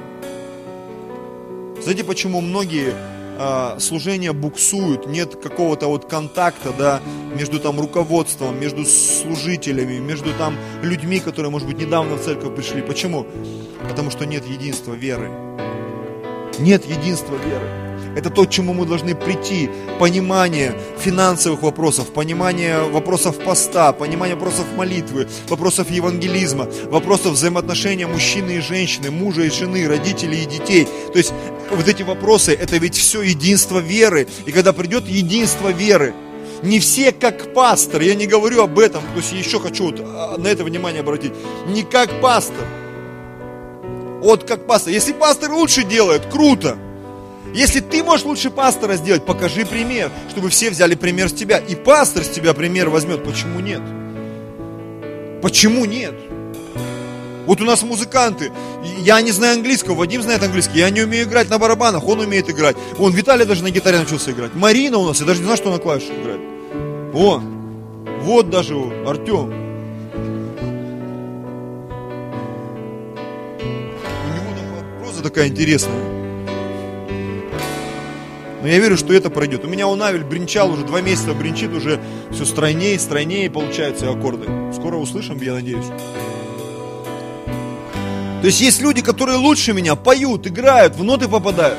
Знаете, 1.81 2.05
почему 2.05 2.41
многие 2.41 2.95
а, 3.39 3.79
служения 3.79 4.33
буксуют, 4.33 5.07
нет 5.07 5.37
какого-то 5.37 5.87
вот 5.87 6.05
контакта, 6.05 6.73
да, 6.77 7.01
между 7.35 7.59
там 7.59 7.81
руководством, 7.81 8.61
между 8.61 8.85
служителями, 8.85 9.99
между 9.99 10.33
там 10.35 10.57
людьми, 10.83 11.18
которые, 11.18 11.51
может 11.51 11.66
быть, 11.66 11.79
недавно 11.79 12.16
в 12.16 12.23
церковь 12.23 12.55
пришли. 12.55 12.83
Почему? 12.83 13.27
Потому 13.89 14.11
что 14.11 14.27
нет 14.27 14.45
единства 14.47 14.95
веры. 14.95 15.31
Нет 16.59 16.85
единства 16.85 17.35
веры. 17.35 17.91
Это 18.16 18.30
то, 18.30 18.44
к 18.44 18.50
чему 18.50 18.74
мы 18.74 18.86
должны 18.86 19.14
прийти. 19.14 19.70
Понимание 19.98 20.74
финансовых 20.98 21.62
вопросов, 21.62 22.12
понимание 22.12 22.82
вопросов 22.82 23.38
поста, 23.38 23.92
понимание 23.92 24.34
вопросов 24.34 24.66
молитвы, 24.76 25.28
вопросов 25.48 25.90
евангелизма, 25.90 26.68
вопросов 26.90 27.32
взаимоотношения 27.32 28.06
мужчины 28.06 28.52
и 28.52 28.60
женщины, 28.60 29.10
мужа 29.10 29.42
и 29.42 29.50
жены, 29.50 29.88
родителей 29.88 30.42
и 30.42 30.46
детей. 30.46 30.86
То 31.12 31.18
есть 31.18 31.32
вот 31.70 31.88
эти 31.88 32.02
вопросы, 32.02 32.52
это 32.52 32.76
ведь 32.76 32.96
все 32.96 33.22
единство 33.22 33.78
веры. 33.78 34.28
И 34.46 34.52
когда 34.52 34.72
придет 34.72 35.06
единство 35.06 35.68
веры, 35.68 36.14
не 36.62 36.78
все 36.78 37.12
как 37.12 37.54
пастор, 37.54 38.02
я 38.02 38.14
не 38.14 38.26
говорю 38.26 38.62
об 38.62 38.78
этом, 38.78 39.02
то 39.02 39.16
есть 39.16 39.32
еще 39.32 39.58
хочу 39.58 39.86
вот 39.86 40.00
а, 40.00 40.36
на 40.38 40.46
это 40.46 40.62
внимание 40.62 41.00
обратить, 41.00 41.32
не 41.66 41.82
как 41.82 42.20
пастор, 42.20 42.64
вот 44.20 44.44
как 44.44 44.66
пастор. 44.66 44.92
Если 44.92 45.12
пастор 45.12 45.52
лучше 45.52 45.82
делает, 45.82 46.26
круто. 46.26 46.78
Если 47.55 47.80
ты 47.80 48.03
можешь 48.03 48.24
лучше 48.24 48.50
пастора 48.50 48.96
сделать, 48.96 49.26
покажи 49.26 49.66
пример, 49.66 50.11
чтобы 50.30 50.48
все 50.48 50.70
взяли 50.70 50.94
пример 50.94 51.28
с 51.28 51.32
тебя. 51.32 51.59
И 51.59 51.74
пастор 51.74 52.24
с 52.24 52.28
тебя 52.28 52.55
пример 52.55 52.88
возьмет. 52.88 53.22
Почему 53.24 53.61
нет? 53.61 53.82
Почему 55.42 55.84
нет? 55.84 56.14
Вот 57.46 57.61
у 57.61 57.64
нас 57.64 57.82
музыканты, 57.82 58.53
я 59.00 59.20
не 59.20 59.32
знаю 59.32 59.57
английского, 59.57 59.96
Вадим 59.96 60.22
знает 60.22 60.44
английский, 60.44 60.78
я 60.78 60.90
не 60.90 61.00
умею 61.03 61.24
играть 61.24 61.50
на 61.50 61.59
барабанах, 61.59 62.07
он 62.07 62.20
умеет 62.20 62.48
играть. 62.48 62.76
Вон, 62.96 63.12
Виталий 63.12 63.44
даже 63.44 63.64
на 63.64 63.70
гитаре 63.70 63.98
научился 63.98 64.30
играть. 64.30 64.55
Марина 64.55 64.98
у 64.98 65.07
нас, 65.09 65.18
я 65.18 65.26
даже 65.26 65.40
не 65.40 65.46
знаю, 65.46 65.57
что 65.57 65.72
на 65.72 65.78
клавишах 65.78 66.11
играет. 66.11 66.40
О, 67.12 67.42
вот 68.22 68.48
даже 68.48 68.76
Артем. 69.05 69.53
У 73.68 74.38
него 74.38 74.78
там 74.78 75.00
проза 75.00 75.22
такая 75.24 75.48
интересная. 75.48 76.11
Но 78.62 78.68
я 78.68 78.78
верю, 78.78 78.96
что 78.96 79.12
это 79.12 79.28
пройдет. 79.28 79.64
У 79.64 79.68
меня 79.68 79.88
у 79.88 79.96
Навель 79.96 80.22
бренчал 80.22 80.70
уже 80.70 80.84
два 80.84 81.00
месяца, 81.00 81.34
бренчит 81.34 81.72
уже 81.72 82.00
все 82.30 82.44
стройнее, 82.44 82.96
стройнее 82.96 83.50
получаются 83.50 84.08
аккорды. 84.08 84.46
Скоро 84.72 84.96
услышим, 84.96 85.36
я 85.42 85.54
надеюсь. 85.54 85.86
То 88.40 88.46
есть 88.46 88.60
есть 88.60 88.80
люди, 88.80 89.02
которые 89.02 89.38
лучше 89.38 89.72
меня 89.72 89.96
поют, 89.96 90.46
играют, 90.46 90.94
в 90.94 91.02
ноты 91.02 91.28
попадают. 91.28 91.78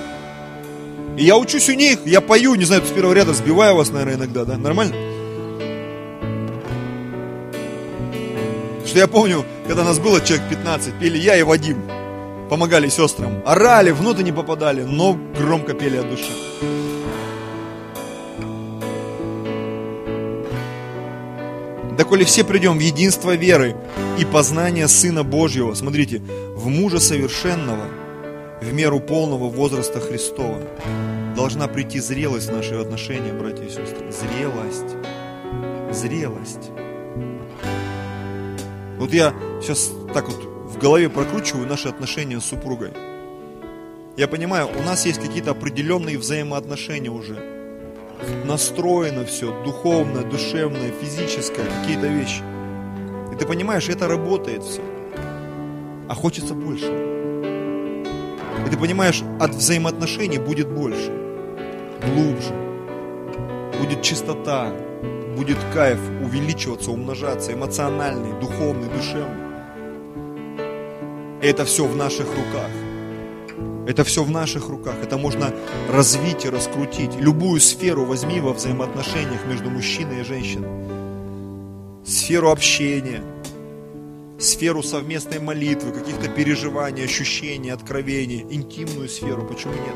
И 1.17 1.23
я 1.23 1.37
учусь 1.37 1.69
у 1.69 1.73
них, 1.73 1.99
я 2.05 2.19
пою, 2.19 2.55
не 2.55 2.65
знаю, 2.65 2.81
с 2.85 2.89
первого 2.89 3.13
ряда 3.13 3.33
сбиваю 3.33 3.75
вас, 3.75 3.89
наверное, 3.89 4.15
иногда, 4.15 4.43
да? 4.43 4.57
Нормально? 4.57 4.95
Что 8.85 8.99
я 8.99 9.07
помню, 9.07 9.45
когда 9.67 9.85
нас 9.85 9.99
было 9.99 10.19
человек 10.19 10.49
15, 10.49 10.99
пели 10.99 11.17
я 11.17 11.37
и 11.37 11.43
Вадим. 11.43 11.77
Помогали 12.49 12.89
сестрам. 12.89 13.41
Орали, 13.45 13.91
в 13.91 14.23
не 14.23 14.31
попадали, 14.31 14.83
но 14.83 15.17
громко 15.37 15.73
пели 15.73 15.97
от 15.97 16.09
души. 16.09 16.31
доколе 22.13 22.25
все 22.25 22.43
придем 22.43 22.77
в 22.77 22.81
единство 22.81 23.35
веры 23.35 23.75
и 24.19 24.25
познания 24.25 24.87
Сына 24.87 25.23
Божьего, 25.23 25.73
смотрите, 25.73 26.21
в 26.53 26.67
мужа 26.67 26.99
совершенного, 26.99 27.87
в 28.61 28.73
меру 28.73 28.99
полного 28.99 29.49
возраста 29.49 29.99
Христова, 29.99 30.61
должна 31.35 31.67
прийти 31.67 31.99
зрелость 31.99 32.49
в 32.49 32.55
наши 32.55 32.75
отношения, 32.75 33.33
братья 33.33 33.63
и 33.63 33.69
сестры. 33.69 34.11
Зрелость. 34.11 34.95
Зрелость. 35.91 36.71
Вот 38.99 39.11
я 39.11 39.33
сейчас 39.61 39.91
так 40.13 40.27
вот 40.27 40.52
голове 40.83 41.09
прокручиваю 41.09 41.65
наши 41.65 41.87
отношения 41.87 42.41
с 42.41 42.45
супругой. 42.45 42.91
Я 44.17 44.27
понимаю, 44.27 44.67
у 44.67 44.83
нас 44.83 45.05
есть 45.05 45.19
какие-то 45.21 45.51
определенные 45.51 46.17
взаимоотношения 46.17 47.09
уже 47.09 47.41
настроено 48.45 49.25
все, 49.25 49.63
духовное, 49.63 50.23
душевное, 50.23 50.91
физическое, 50.91 51.63
какие-то 51.79 52.07
вещи. 52.07 52.43
И 53.33 53.37
ты 53.37 53.45
понимаешь, 53.45 53.87
это 53.87 54.09
работает 54.09 54.61
все. 54.63 54.81
А 56.09 56.15
хочется 56.15 56.53
больше. 56.53 56.91
И 58.65 58.69
ты 58.69 58.77
понимаешь, 58.77 59.23
от 59.39 59.51
взаимоотношений 59.51 60.37
будет 60.37 60.67
больше, 60.67 61.11
глубже. 62.05 62.53
Будет 63.79 64.01
чистота, 64.01 64.73
будет 65.37 65.57
кайф 65.73 65.99
увеличиваться, 66.21 66.91
умножаться, 66.91 67.53
эмоциональный, 67.53 68.37
духовный, 68.41 68.89
душевный. 68.89 69.42
И 71.43 71.45
это 71.45 71.65
все 71.65 71.85
в 71.85 71.93
наших 71.97 72.27
руках. 72.27 72.69
Это 73.85 74.05
все 74.05 74.23
в 74.23 74.31
наших 74.31 74.69
руках. 74.69 74.95
Это 75.03 75.17
можно 75.17 75.53
развить 75.91 76.45
и 76.45 76.49
раскрутить. 76.49 77.17
Любую 77.17 77.59
сферу 77.59 78.05
возьми 78.05 78.39
во 78.39 78.53
взаимоотношениях 78.53 79.45
между 79.45 79.69
мужчиной 79.69 80.21
и 80.21 80.23
женщиной. 80.23 80.69
Сферу 82.05 82.49
общения, 82.49 83.21
сферу 84.39 84.81
совместной 84.81 85.39
молитвы, 85.39 85.91
каких-то 85.91 86.29
переживаний, 86.29 87.03
ощущений, 87.03 87.71
откровений, 87.71 88.45
интимную 88.49 89.09
сферу. 89.09 89.45
Почему 89.45 89.73
нет? 89.73 89.95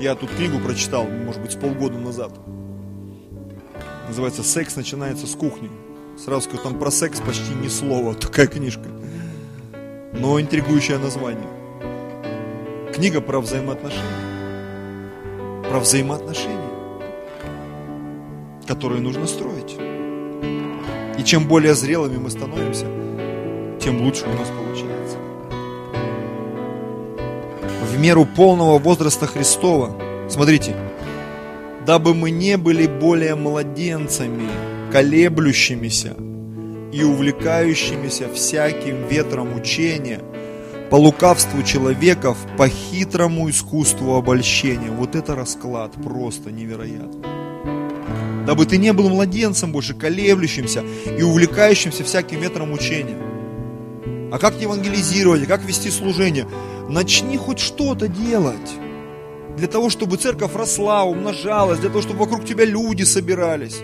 Я 0.00 0.14
тут 0.14 0.30
книгу 0.30 0.60
прочитал, 0.60 1.04
может 1.06 1.42
быть, 1.42 1.52
с 1.52 1.56
полгода 1.56 1.98
назад. 1.98 2.32
Называется 4.08 4.42
«Секс 4.42 4.76
начинается 4.76 5.26
с 5.26 5.34
кухни». 5.34 5.70
Сразу 6.22 6.42
скажу, 6.42 6.62
там 6.62 6.78
про 6.78 6.90
секс 6.90 7.20
почти 7.20 7.54
ни 7.62 7.68
слова, 7.68 8.14
такая 8.20 8.46
книжка 8.46 8.88
но 10.18 10.40
интригующее 10.40 10.98
название. 10.98 11.48
Книга 12.94 13.20
про 13.20 13.40
взаимоотношения. 13.40 14.02
Про 15.68 15.80
взаимоотношения, 15.80 16.70
которые 18.66 19.00
нужно 19.00 19.26
строить. 19.26 19.76
И 21.18 21.24
чем 21.24 21.46
более 21.46 21.74
зрелыми 21.74 22.18
мы 22.18 22.30
становимся, 22.30 22.86
тем 23.80 24.02
лучше 24.02 24.24
у 24.26 24.32
нас 24.32 24.48
получается. 24.48 25.18
В 27.82 27.98
меру 27.98 28.24
полного 28.24 28.78
возраста 28.78 29.26
Христова, 29.26 29.96
смотрите, 30.28 30.76
дабы 31.84 32.14
мы 32.14 32.30
не 32.30 32.56
были 32.56 32.86
более 32.86 33.34
младенцами, 33.34 34.48
колеблющимися, 34.92 36.14
и 36.92 37.04
увлекающимися 37.04 38.28
всяким 38.34 39.06
ветром 39.10 39.54
учения, 39.54 40.20
по 40.90 40.96
лукавству 40.96 41.62
человеков, 41.62 42.36
по 42.56 42.68
хитрому 42.68 43.50
искусству 43.50 44.14
обольщения. 44.14 44.90
Вот 44.90 45.14
это 45.14 45.34
расклад 45.34 45.92
просто 46.02 46.50
невероятный. 46.50 47.26
Дабы 48.46 48.64
ты 48.64 48.78
не 48.78 48.92
был 48.92 49.08
младенцем 49.08 49.72
больше, 49.72 49.94
колеблющимся 49.94 50.84
и 51.18 51.22
увлекающимся 51.22 52.04
всяким 52.04 52.40
ветром 52.40 52.72
учения. 52.72 53.16
А 54.32 54.38
как 54.38 54.60
евангелизировать, 54.60 55.46
как 55.46 55.64
вести 55.64 55.90
служение? 55.90 56.46
Начни 56.88 57.36
хоть 57.36 57.58
что-то 57.58 58.06
делать. 58.06 58.72
Для 59.56 59.66
того, 59.66 59.90
чтобы 59.90 60.16
церковь 60.16 60.54
росла, 60.54 61.04
умножалась, 61.04 61.80
для 61.80 61.88
того, 61.88 62.02
чтобы 62.02 62.20
вокруг 62.20 62.44
тебя 62.44 62.64
люди 62.64 63.02
собирались. 63.02 63.82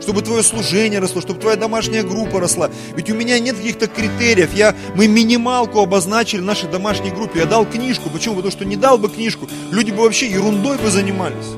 Чтобы 0.00 0.22
твое 0.22 0.42
служение 0.42 0.98
росло, 0.98 1.20
чтобы 1.20 1.40
твоя 1.40 1.56
домашняя 1.56 2.02
группа 2.02 2.40
росла. 2.40 2.70
Ведь 2.96 3.10
у 3.10 3.14
меня 3.14 3.38
нет 3.38 3.56
каких-то 3.56 3.86
критериев. 3.86 4.54
Я, 4.54 4.74
мы 4.94 5.06
минималку 5.06 5.80
обозначили 5.80 6.40
нашей 6.40 6.68
домашней 6.68 7.10
группе. 7.10 7.40
Я 7.40 7.46
дал 7.46 7.66
книжку. 7.66 8.10
Почему? 8.10 8.36
Потому 8.36 8.52
что 8.52 8.64
не 8.64 8.76
дал 8.76 8.98
бы 8.98 9.08
книжку, 9.08 9.48
люди 9.70 9.90
бы 9.90 10.02
вообще 10.02 10.30
ерундой 10.30 10.78
бы 10.78 10.90
занимались. 10.90 11.54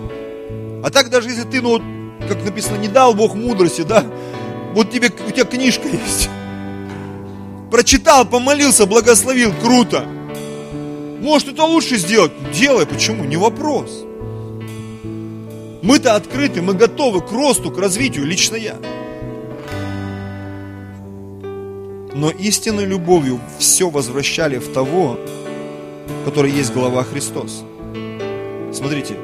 А 0.84 0.90
так 0.90 1.11
даже 1.11 1.28
если 1.28 1.45
ты, 1.45 1.61
ну 1.61 1.80
как 2.28 2.45
написано, 2.45 2.76
не 2.76 2.88
дал 2.88 3.14
Бог 3.14 3.34
мудрости, 3.34 3.82
да, 3.82 4.05
вот 4.74 4.90
тебе, 4.90 5.09
у 5.26 5.30
тебя 5.30 5.45
книжка 5.45 5.88
есть. 5.88 6.28
Прочитал, 7.70 8.24
помолился, 8.24 8.86
благословил, 8.86 9.53
круто. 9.62 10.07
Может, 11.20 11.49
это 11.49 11.64
лучше 11.64 11.97
сделать? 11.97 12.32
Делай, 12.53 12.86
почему? 12.86 13.24
Не 13.24 13.36
вопрос. 13.36 14.05
Мы-то 15.83 16.14
открыты, 16.14 16.62
мы 16.62 16.74
готовы 16.74 17.20
к 17.20 17.33
росту, 17.33 17.72
к 17.72 17.78
развитию, 17.78 18.24
лично 18.24 18.55
я. 18.55 18.76
Но 22.14 22.30
истинной 22.30 22.85
любовью 22.85 23.41
все 23.59 23.91
возвращали 23.91 24.59
в 24.59 24.72
того, 24.72 25.18
который 26.24 26.53
есть 26.53 26.72
глава 26.72 27.03
Христос. 27.03 27.64
Смотрите, 28.72 29.16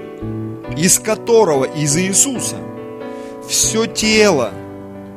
из 0.77 0.99
которого, 0.99 1.65
из 1.65 1.97
Иисуса, 1.97 2.57
все 3.49 3.87
тело, 3.87 4.51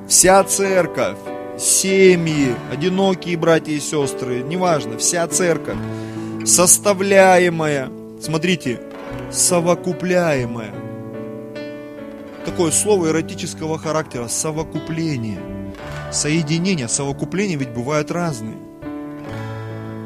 вся 0.07 0.43
церковь, 0.43 1.17
семьи, 1.57 2.53
одинокие 2.71 3.35
братья 3.35 3.71
и 3.71 3.79
сестры, 3.79 4.43
неважно, 4.43 4.99
вся 4.99 5.27
церковь, 5.27 5.77
составляемая, 6.45 7.89
смотрите, 8.21 8.79
совокупляемая– 9.31 10.75
такое 12.45 12.71
слово 12.71 13.07
эротического 13.07 13.77
характера, 13.77 14.27
совокупление. 14.27 15.39
Соединение, 16.11 16.87
совокупление 16.87 17.57
ведь 17.57 17.69
бывают 17.71 18.11
разные. 18.11 18.57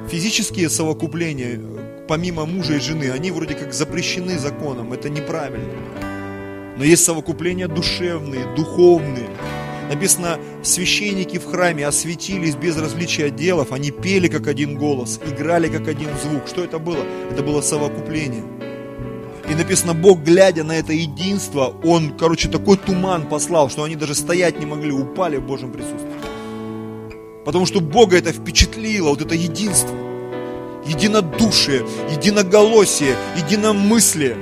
Физические 0.09 0.69
совокупления, 0.69 1.59
помимо 2.07 2.45
мужа 2.45 2.75
и 2.75 2.79
жены, 2.79 3.11
они 3.11 3.31
вроде 3.31 3.55
как 3.55 3.73
запрещены 3.73 4.37
законом, 4.37 4.93
это 4.93 5.09
неправильно. 5.09 5.73
Но 6.77 6.83
есть 6.83 7.03
совокупления 7.03 7.67
душевные, 7.67 8.45
духовные. 8.55 9.29
Написано, 9.89 10.39
священники 10.63 11.37
в 11.37 11.45
храме 11.45 11.85
осветились 11.85 12.55
без 12.55 12.77
различия 12.77 13.29
делов, 13.29 13.71
они 13.71 13.91
пели 13.91 14.27
как 14.27 14.47
один 14.47 14.77
голос, 14.77 15.19
играли 15.25 15.67
как 15.69 15.87
один 15.87 16.09
звук. 16.23 16.47
Что 16.47 16.63
это 16.63 16.79
было? 16.79 17.03
Это 17.31 17.43
было 17.43 17.61
совокупление. 17.61 18.43
И 19.49 19.53
написано, 19.53 19.93
Бог, 19.93 20.23
глядя 20.23 20.63
на 20.63 20.73
это 20.73 20.93
единство, 20.93 21.75
Он, 21.83 22.17
короче, 22.17 22.49
такой 22.49 22.77
туман 22.77 23.27
послал, 23.29 23.69
что 23.69 23.83
они 23.83 23.95
даже 23.95 24.15
стоять 24.15 24.59
не 24.59 24.65
могли, 24.65 24.91
упали 24.91 25.37
в 25.37 25.45
Божьем 25.45 25.71
присутствии. 25.71 26.13
Потому 27.45 27.67
что 27.67 27.79
Бога 27.79 28.17
это 28.17 28.31
впечатлило, 28.31 29.09
вот 29.09 29.21
это 29.21 29.35
единство. 29.35 29.95
Единодушие, 30.87 31.85
единоголосие, 32.09 33.15
единомыслие. 33.37 34.35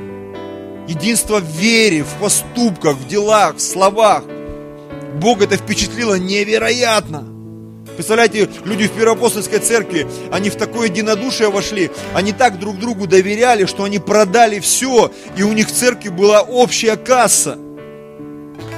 Единство 0.88 1.40
в 1.40 1.46
вере, 1.46 2.04
в 2.04 2.14
поступках, 2.22 2.96
в 2.96 3.08
делах, 3.08 3.58
в 3.58 3.62
словах. 3.62 4.24
Бог 5.20 5.42
это 5.42 5.58
впечатлило 5.58 6.18
невероятно. 6.18 7.33
Представляете, 7.96 8.50
люди 8.66 8.88
в 8.88 8.92
Первоапостольской 8.92 9.60
церкви, 9.60 10.08
они 10.32 10.50
в 10.50 10.56
такое 10.56 10.88
единодушие 10.88 11.50
вошли, 11.50 11.92
они 12.14 12.32
так 12.32 12.60
друг 12.60 12.80
другу 12.80 13.08
доверяли, 13.08 13.66
что 13.66 13.84
они 13.84 14.00
продали 14.00 14.60
все, 14.60 15.12
и 15.38 15.44
у 15.44 15.54
них 15.54 15.68
в 15.68 15.72
церкви 15.72 16.10
была 16.10 16.42
общая 16.42 16.96
касса. 16.98 17.58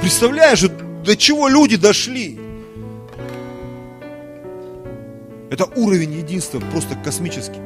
Представляешь, 0.02 0.62
до 0.62 1.16
чего 1.16 1.48
люди 1.48 1.78
дошли? 1.78 2.40
Это 5.50 5.66
уровень 5.76 6.14
единства 6.14 6.60
просто 6.72 6.96
космический. 6.96 7.62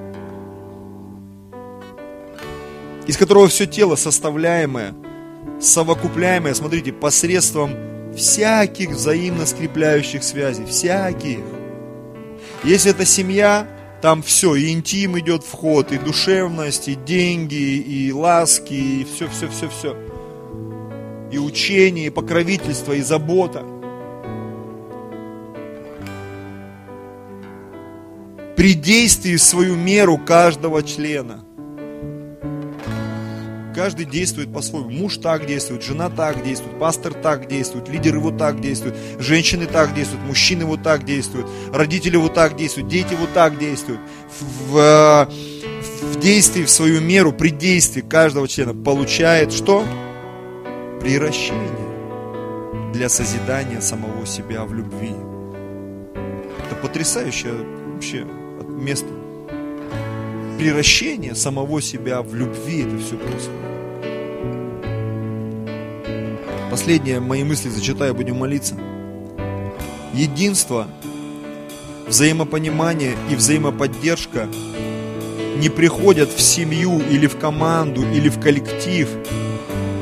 Из 3.07 3.17
которого 3.17 3.47
все 3.47 3.65
тело 3.65 3.95
составляемое, 3.95 4.93
совокупляемое, 5.59 6.53
смотрите, 6.53 6.93
посредством 6.93 7.71
всяких 8.15 8.89
взаимно 8.91 9.45
скрепляющих 9.45 10.23
связей, 10.23 10.65
всяких. 10.65 11.39
Если 12.63 12.91
это 12.91 13.05
семья, 13.05 13.67
там 14.01 14.21
все, 14.21 14.55
и 14.55 14.71
интим 14.71 15.19
идет 15.19 15.43
в 15.43 15.51
ход, 15.51 15.91
и 15.91 15.97
душевность, 15.97 16.87
и 16.87 16.95
деньги, 16.95 17.77
и 17.77 18.11
ласки, 18.11 18.73
и 18.73 19.07
все, 19.13 19.27
все, 19.27 19.47
все, 19.49 19.69
все. 19.69 19.95
И 21.31 21.37
учение, 21.37 22.07
и 22.07 22.09
покровительство, 22.09 22.93
и 22.93 23.01
забота. 23.01 23.63
При 28.55 28.73
действии 28.73 29.37
свою 29.37 29.75
меру 29.75 30.17
каждого 30.17 30.83
члена– 30.83 31.45
каждый 33.79 34.05
действует 34.05 34.51
по-своему. 34.53 34.89
Муж 34.89 35.17
так 35.19 35.45
действует, 35.45 35.83
жена 35.83 36.09
так 36.09 36.43
действует, 36.43 36.77
пастор 36.79 37.13
так 37.13 37.47
действует, 37.47 37.87
лидер 37.87 38.15
его 38.15 38.29
так 38.29 38.59
действует, 38.59 38.93
женщины 39.19 39.67
так 39.67 39.95
действуют, 39.95 40.25
мужчины 40.25 40.65
вот 40.65 40.83
так 40.83 41.05
действуют, 41.05 41.47
родители 41.71 42.17
вот 42.17 42.33
так 42.33 42.57
действуют, 42.57 42.89
дети 42.89 43.15
вот 43.17 43.31
так 43.33 43.57
действуют. 43.57 44.01
В, 44.67 45.29
в 46.01 46.19
действии 46.19 46.63
в 46.63 46.69
свою 46.69 46.99
меру, 46.99 47.31
при 47.31 47.51
действии 47.51 48.01
каждого 48.01 48.49
члена 48.49 48.73
получает 48.73 49.53
что? 49.53 49.85
Приращение 50.99 52.91
для 52.91 53.07
созидания 53.07 53.79
самого 53.79 54.25
себя 54.25 54.65
в 54.65 54.73
любви. 54.73 55.13
Это 56.65 56.75
потрясающее 56.81 57.53
вообще 57.93 58.25
место 58.67 59.18
приращение 60.59 61.35
самого 61.35 61.81
себя 61.81 62.21
в 62.21 62.35
любви 62.35 62.81
это 62.81 62.97
все 62.97 63.15
происходит. 63.15 63.49
Последние 66.69 67.21
мои 67.21 67.45
мысли 67.45 67.69
зачитаю, 67.69 68.13
будем 68.13 68.35
молиться. 68.35 68.75
Единство, 70.13 70.87
взаимопонимание 72.07 73.15
и 73.31 73.35
взаимоподдержка 73.35 74.49
не 75.55 75.69
приходят 75.69 76.29
в 76.29 76.41
семью 76.41 76.99
или 77.09 77.27
в 77.27 77.37
команду 77.37 78.01
или 78.11 78.27
в 78.27 78.41
коллектив 78.41 79.07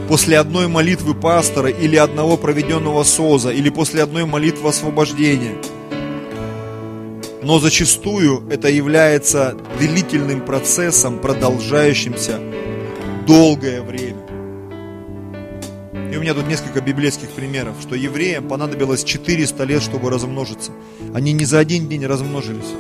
после 0.10 0.40
одной 0.40 0.68
молитвы 0.68 1.14
пастора 1.14 1.70
или 1.70 1.98
одного 1.98 2.36
проведенного 2.36 3.04
соза 3.04 3.52
или 3.52 3.70
после 3.70 4.02
одной 4.02 4.26
молитвы 4.26 4.70
освобождения. 4.70 5.56
Но 7.42 7.60
зачастую 7.60 8.48
это 8.50 8.68
является 8.68 9.56
длительным 9.80 10.42
процессом, 10.42 11.20
продолжающимся 11.20 12.40
долгое 13.28 13.82
время. 13.82 14.18
И 16.12 16.16
у 16.18 16.22
меня 16.22 16.34
тут 16.34 16.48
несколько 16.48 16.82
библейских 16.82 17.30
примеров, 17.30 17.76
что 17.82 17.96
евреям 17.96 18.48
понадобилось 18.48 19.04
400 19.04 19.64
лет, 19.66 19.84
чтобы 19.84 20.10
размножиться. 20.10 20.72
Они 21.14 21.32
не 21.34 21.46
за 21.46 21.60
один 21.60 21.88
день 21.88 22.06
размножились. 22.06 22.74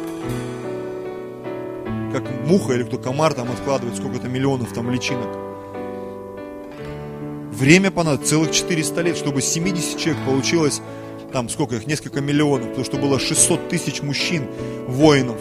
Как 2.13 2.23
муха 2.47 2.73
или 2.73 2.83
кто 2.83 2.97
комар 2.97 3.33
там 3.33 3.51
откладывает 3.51 3.97
сколько-то 3.97 4.27
миллионов 4.27 4.73
там 4.73 4.89
личинок. 4.89 5.27
Время 7.51 7.91
понадобилось 7.91 8.29
целых 8.29 8.51
400 8.51 9.01
лет, 9.01 9.17
чтобы 9.17 9.41
70 9.41 9.99
человек 9.99 10.23
получилось 10.25 10.81
там 11.31 11.49
сколько 11.49 11.75
их, 11.75 11.87
несколько 11.87 12.21
миллионов, 12.21 12.69
потому 12.69 12.85
что 12.85 12.97
было 12.97 13.19
600 13.19 13.69
тысяч 13.69 14.01
мужчин, 14.01 14.47
воинов, 14.87 15.39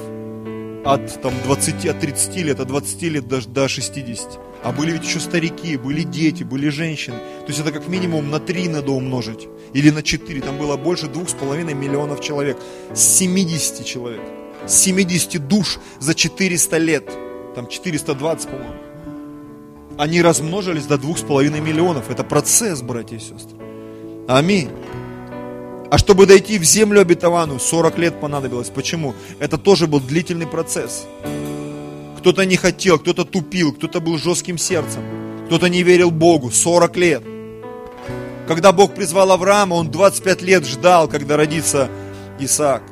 от 0.84 1.20
там 1.20 1.32
20, 1.44 1.86
от 1.86 2.00
30 2.00 2.36
лет, 2.36 2.60
от 2.60 2.68
20 2.68 3.02
лет 3.02 3.28
до, 3.28 3.46
до 3.46 3.68
60. 3.68 4.38
А 4.62 4.72
были 4.72 4.92
ведь 4.92 5.04
еще 5.04 5.20
старики, 5.20 5.76
были 5.76 6.02
дети, 6.02 6.44
были 6.44 6.68
женщины. 6.68 7.16
То 7.16 7.48
есть 7.48 7.60
это 7.60 7.72
как 7.72 7.88
минимум 7.88 8.30
на 8.30 8.38
3 8.38 8.68
надо 8.68 8.92
умножить. 8.92 9.48
Или 9.74 9.90
на 9.90 10.02
4. 10.02 10.40
Там 10.40 10.58
было 10.58 10.76
больше 10.76 11.06
2,5 11.06 11.74
миллионов 11.74 12.20
человек. 12.20 12.56
С 12.94 13.00
70 13.00 13.84
человек. 13.84 14.22
С 14.66 14.74
70 14.74 15.46
душ 15.46 15.78
за 15.98 16.14
400 16.14 16.78
лет. 16.78 17.10
Там 17.54 17.68
420, 17.68 18.48
по-моему. 18.48 18.74
Они 19.98 20.22
размножились 20.22 20.86
до 20.86 20.96
2,5 20.96 21.60
миллионов. 21.60 22.10
Это 22.10 22.24
процесс, 22.24 22.82
братья 22.82 23.16
и 23.16 23.20
сестры. 23.20 23.58
Аминь. 24.28 24.70
А 25.90 25.98
чтобы 25.98 26.26
дойти 26.26 26.58
в 26.58 26.64
землю 26.64 27.00
обетованную, 27.00 27.60
40 27.60 27.98
лет 27.98 28.20
понадобилось. 28.20 28.70
Почему? 28.70 29.14
Это 29.38 29.56
тоже 29.56 29.86
был 29.86 30.00
длительный 30.00 30.46
процесс. 30.46 31.06
Кто-то 32.18 32.44
не 32.44 32.56
хотел, 32.56 32.98
кто-то 32.98 33.24
тупил, 33.24 33.72
кто-то 33.72 34.00
был 34.00 34.18
жестким 34.18 34.58
сердцем, 34.58 35.02
кто-то 35.46 35.68
не 35.68 35.82
верил 35.82 36.10
Богу. 36.10 36.50
40 36.50 36.96
лет. 36.96 37.22
Когда 38.48 38.72
Бог 38.72 38.94
призвал 38.94 39.30
Авраама, 39.32 39.74
он 39.74 39.90
25 39.90 40.42
лет 40.42 40.66
ждал, 40.66 41.08
когда 41.08 41.36
родится 41.36 41.88
Исаак. 42.40 42.82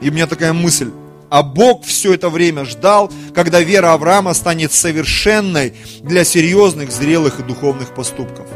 И 0.00 0.10
у 0.10 0.12
меня 0.12 0.26
такая 0.26 0.52
мысль. 0.52 0.90
А 1.30 1.42
Бог 1.42 1.84
все 1.84 2.12
это 2.12 2.28
время 2.28 2.64
ждал, 2.64 3.10
когда 3.34 3.60
вера 3.60 3.94
Авраама 3.94 4.34
станет 4.34 4.72
совершенной 4.72 5.74
для 6.02 6.24
серьезных, 6.24 6.92
зрелых 6.92 7.40
и 7.40 7.42
духовных 7.42 7.94
поступков. 7.94 8.46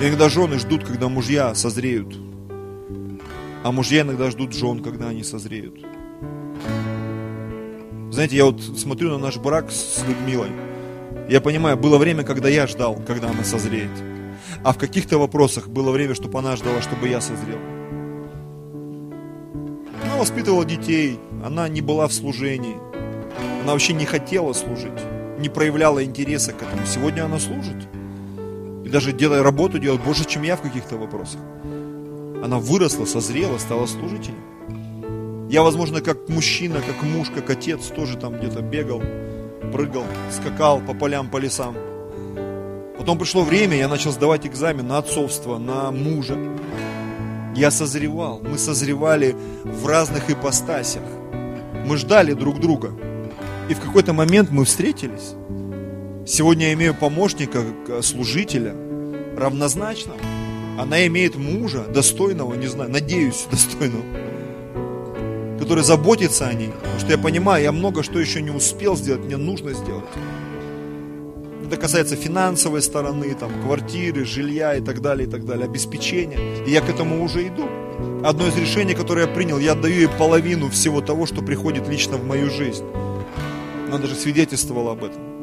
Иногда 0.00 0.28
жены 0.28 0.58
ждут, 0.58 0.84
когда 0.84 1.08
мужья 1.08 1.54
созреют. 1.54 2.14
А 3.62 3.70
мужья 3.72 4.02
иногда 4.02 4.30
ждут 4.30 4.52
жен, 4.52 4.82
когда 4.82 5.08
они 5.08 5.22
созреют. 5.22 5.80
Знаете, 8.10 8.36
я 8.36 8.44
вот 8.44 8.60
смотрю 8.60 9.10
на 9.10 9.18
наш 9.18 9.38
брак 9.38 9.70
с 9.70 10.04
Людмилой. 10.06 10.50
Я 11.28 11.40
понимаю, 11.40 11.76
было 11.76 11.96
время, 11.96 12.24
когда 12.24 12.48
я 12.48 12.66
ждал, 12.66 12.96
когда 13.06 13.30
она 13.30 13.44
созреет. 13.44 13.90
А 14.62 14.72
в 14.72 14.78
каких-то 14.78 15.18
вопросах 15.18 15.68
было 15.68 15.90
время, 15.90 16.14
чтобы 16.14 16.38
она 16.38 16.56
ждала, 16.56 16.82
чтобы 16.82 17.08
я 17.08 17.20
созрел. 17.20 17.58
Она 20.04 20.16
воспитывала 20.18 20.64
детей, 20.64 21.18
она 21.44 21.68
не 21.68 21.80
была 21.80 22.08
в 22.08 22.12
служении. 22.12 22.76
Она 23.62 23.72
вообще 23.72 23.94
не 23.94 24.04
хотела 24.04 24.52
служить, 24.52 25.00
не 25.38 25.48
проявляла 25.48 26.04
интереса 26.04 26.52
к 26.52 26.62
этому. 26.62 26.84
Сегодня 26.84 27.24
она 27.24 27.38
служит. 27.38 27.88
Даже 28.94 29.12
делая 29.12 29.42
работу, 29.42 29.80
делает 29.80 30.04
больше, 30.04 30.24
чем 30.24 30.44
я 30.44 30.54
в 30.54 30.60
каких-то 30.60 30.96
вопросах. 30.96 31.40
Она 32.44 32.60
выросла, 32.60 33.06
созрела, 33.06 33.58
стала 33.58 33.86
служителем. 33.86 34.38
Я, 35.50 35.62
возможно, 35.62 36.00
как 36.00 36.28
мужчина, 36.28 36.76
как 36.76 37.02
муж, 37.02 37.28
как 37.34 37.50
отец 37.50 37.86
тоже 37.88 38.16
там 38.16 38.38
где-то 38.38 38.62
бегал, 38.62 39.02
прыгал, 39.72 40.04
скакал 40.30 40.80
по 40.80 40.94
полям, 40.94 41.28
по 41.28 41.38
лесам. 41.38 41.74
Потом 42.96 43.18
пришло 43.18 43.42
время, 43.42 43.76
я 43.76 43.88
начал 43.88 44.12
сдавать 44.12 44.46
экзамен 44.46 44.86
на 44.86 44.98
отцовство, 44.98 45.58
на 45.58 45.90
мужа. 45.90 46.38
Я 47.56 47.72
созревал, 47.72 48.42
мы 48.44 48.58
созревали 48.58 49.34
в 49.64 49.88
разных 49.88 50.30
ипостасях. 50.30 51.02
Мы 51.84 51.96
ждали 51.96 52.32
друг 52.32 52.60
друга. 52.60 52.92
И 53.68 53.74
в 53.74 53.80
какой-то 53.80 54.12
момент 54.12 54.52
мы 54.52 54.64
встретились. 54.64 55.34
Сегодня 56.26 56.68
я 56.68 56.72
имею 56.72 56.94
помощника, 56.94 57.62
служителя, 58.00 58.74
равнозначно. 59.36 60.14
Она 60.78 61.06
имеет 61.06 61.36
мужа, 61.36 61.84
достойного, 61.84 62.54
не 62.54 62.66
знаю, 62.66 62.90
надеюсь, 62.90 63.46
достойного, 63.50 64.02
который 65.60 65.84
заботится 65.84 66.46
о 66.46 66.54
ней. 66.54 66.70
Потому 66.70 66.98
что 66.98 67.12
я 67.12 67.18
понимаю, 67.18 67.62
я 67.62 67.72
много 67.72 68.02
что 68.02 68.18
еще 68.18 68.40
не 68.40 68.50
успел 68.50 68.96
сделать, 68.96 69.22
мне 69.22 69.36
нужно 69.36 69.74
сделать. 69.74 70.04
Это 71.66 71.76
касается 71.76 72.16
финансовой 72.16 72.80
стороны, 72.80 73.34
там, 73.34 73.50
квартиры, 73.62 74.24
жилья 74.24 74.76
и 74.76 74.80
так 74.80 75.02
далее, 75.02 75.28
и 75.28 75.30
так 75.30 75.44
далее, 75.44 75.66
обеспечения. 75.66 76.38
И 76.66 76.70
я 76.70 76.80
к 76.80 76.88
этому 76.88 77.22
уже 77.22 77.46
иду. 77.46 77.68
Одно 78.24 78.46
из 78.46 78.56
решений, 78.56 78.94
которое 78.94 79.26
я 79.26 79.32
принял, 79.32 79.58
я 79.58 79.72
отдаю 79.72 79.94
ей 79.94 80.08
половину 80.08 80.70
всего 80.70 81.02
того, 81.02 81.26
что 81.26 81.42
приходит 81.42 81.86
лично 81.86 82.16
в 82.16 82.26
мою 82.26 82.50
жизнь. 82.50 82.84
Она 83.88 83.98
даже 83.98 84.14
свидетельствовала 84.14 84.92
об 84.92 85.04
этом. 85.04 85.33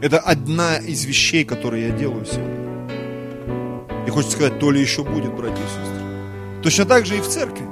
Это 0.00 0.20
одна 0.20 0.76
из 0.76 1.04
вещей, 1.04 1.44
которые 1.44 1.88
я 1.88 1.90
делаю 1.90 2.24
сегодня. 2.24 2.68
И 4.06 4.10
хочется 4.10 4.36
сказать, 4.36 4.60
то 4.60 4.70
ли 4.70 4.80
еще 4.80 5.02
будет, 5.02 5.34
братья 5.34 5.60
и 5.60 5.66
сестры. 5.66 6.62
Точно 6.62 6.84
так 6.84 7.04
же 7.04 7.18
и 7.18 7.20
в 7.20 7.26
церкви. 7.26 7.66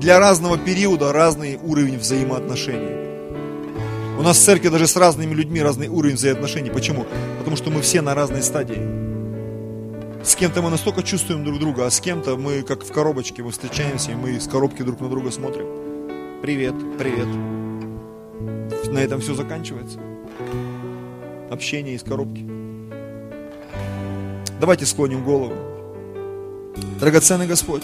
Для 0.00 0.18
разного 0.18 0.58
периода 0.58 1.12
разный 1.12 1.60
уровень 1.62 1.98
взаимоотношений. 1.98 2.98
У 4.18 4.22
нас 4.22 4.36
в 4.38 4.42
церкви 4.42 4.68
даже 4.68 4.88
с 4.88 4.96
разными 4.96 5.32
людьми 5.32 5.62
разный 5.62 5.86
уровень 5.86 6.16
взаимоотношений. 6.16 6.70
Почему? 6.70 7.06
Потому 7.38 7.56
что 7.56 7.70
мы 7.70 7.82
все 7.82 8.00
на 8.00 8.14
разной 8.14 8.42
стадии. 8.42 8.80
С 10.24 10.34
кем-то 10.34 10.62
мы 10.62 10.70
настолько 10.70 11.04
чувствуем 11.04 11.44
друг 11.44 11.60
друга, 11.60 11.86
а 11.86 11.90
с 11.90 12.00
кем-то 12.00 12.36
мы 12.36 12.62
как 12.62 12.82
в 12.84 12.92
коробочке, 12.92 13.42
мы 13.42 13.52
встречаемся, 13.52 14.10
и 14.10 14.16
мы 14.16 14.32
из 14.32 14.48
коробки 14.48 14.82
друг 14.82 15.00
на 15.00 15.08
друга 15.08 15.30
смотрим. 15.30 15.66
Привет, 16.42 16.74
привет. 16.98 17.28
На 18.92 18.98
этом 18.98 19.20
все 19.20 19.34
заканчивается. 19.34 19.98
Общение 21.50 21.96
из 21.96 22.04
коробки. 22.04 22.46
Давайте 24.60 24.86
склоним 24.86 25.24
голову. 25.24 25.54
Драгоценный 27.00 27.48
Господь, 27.48 27.82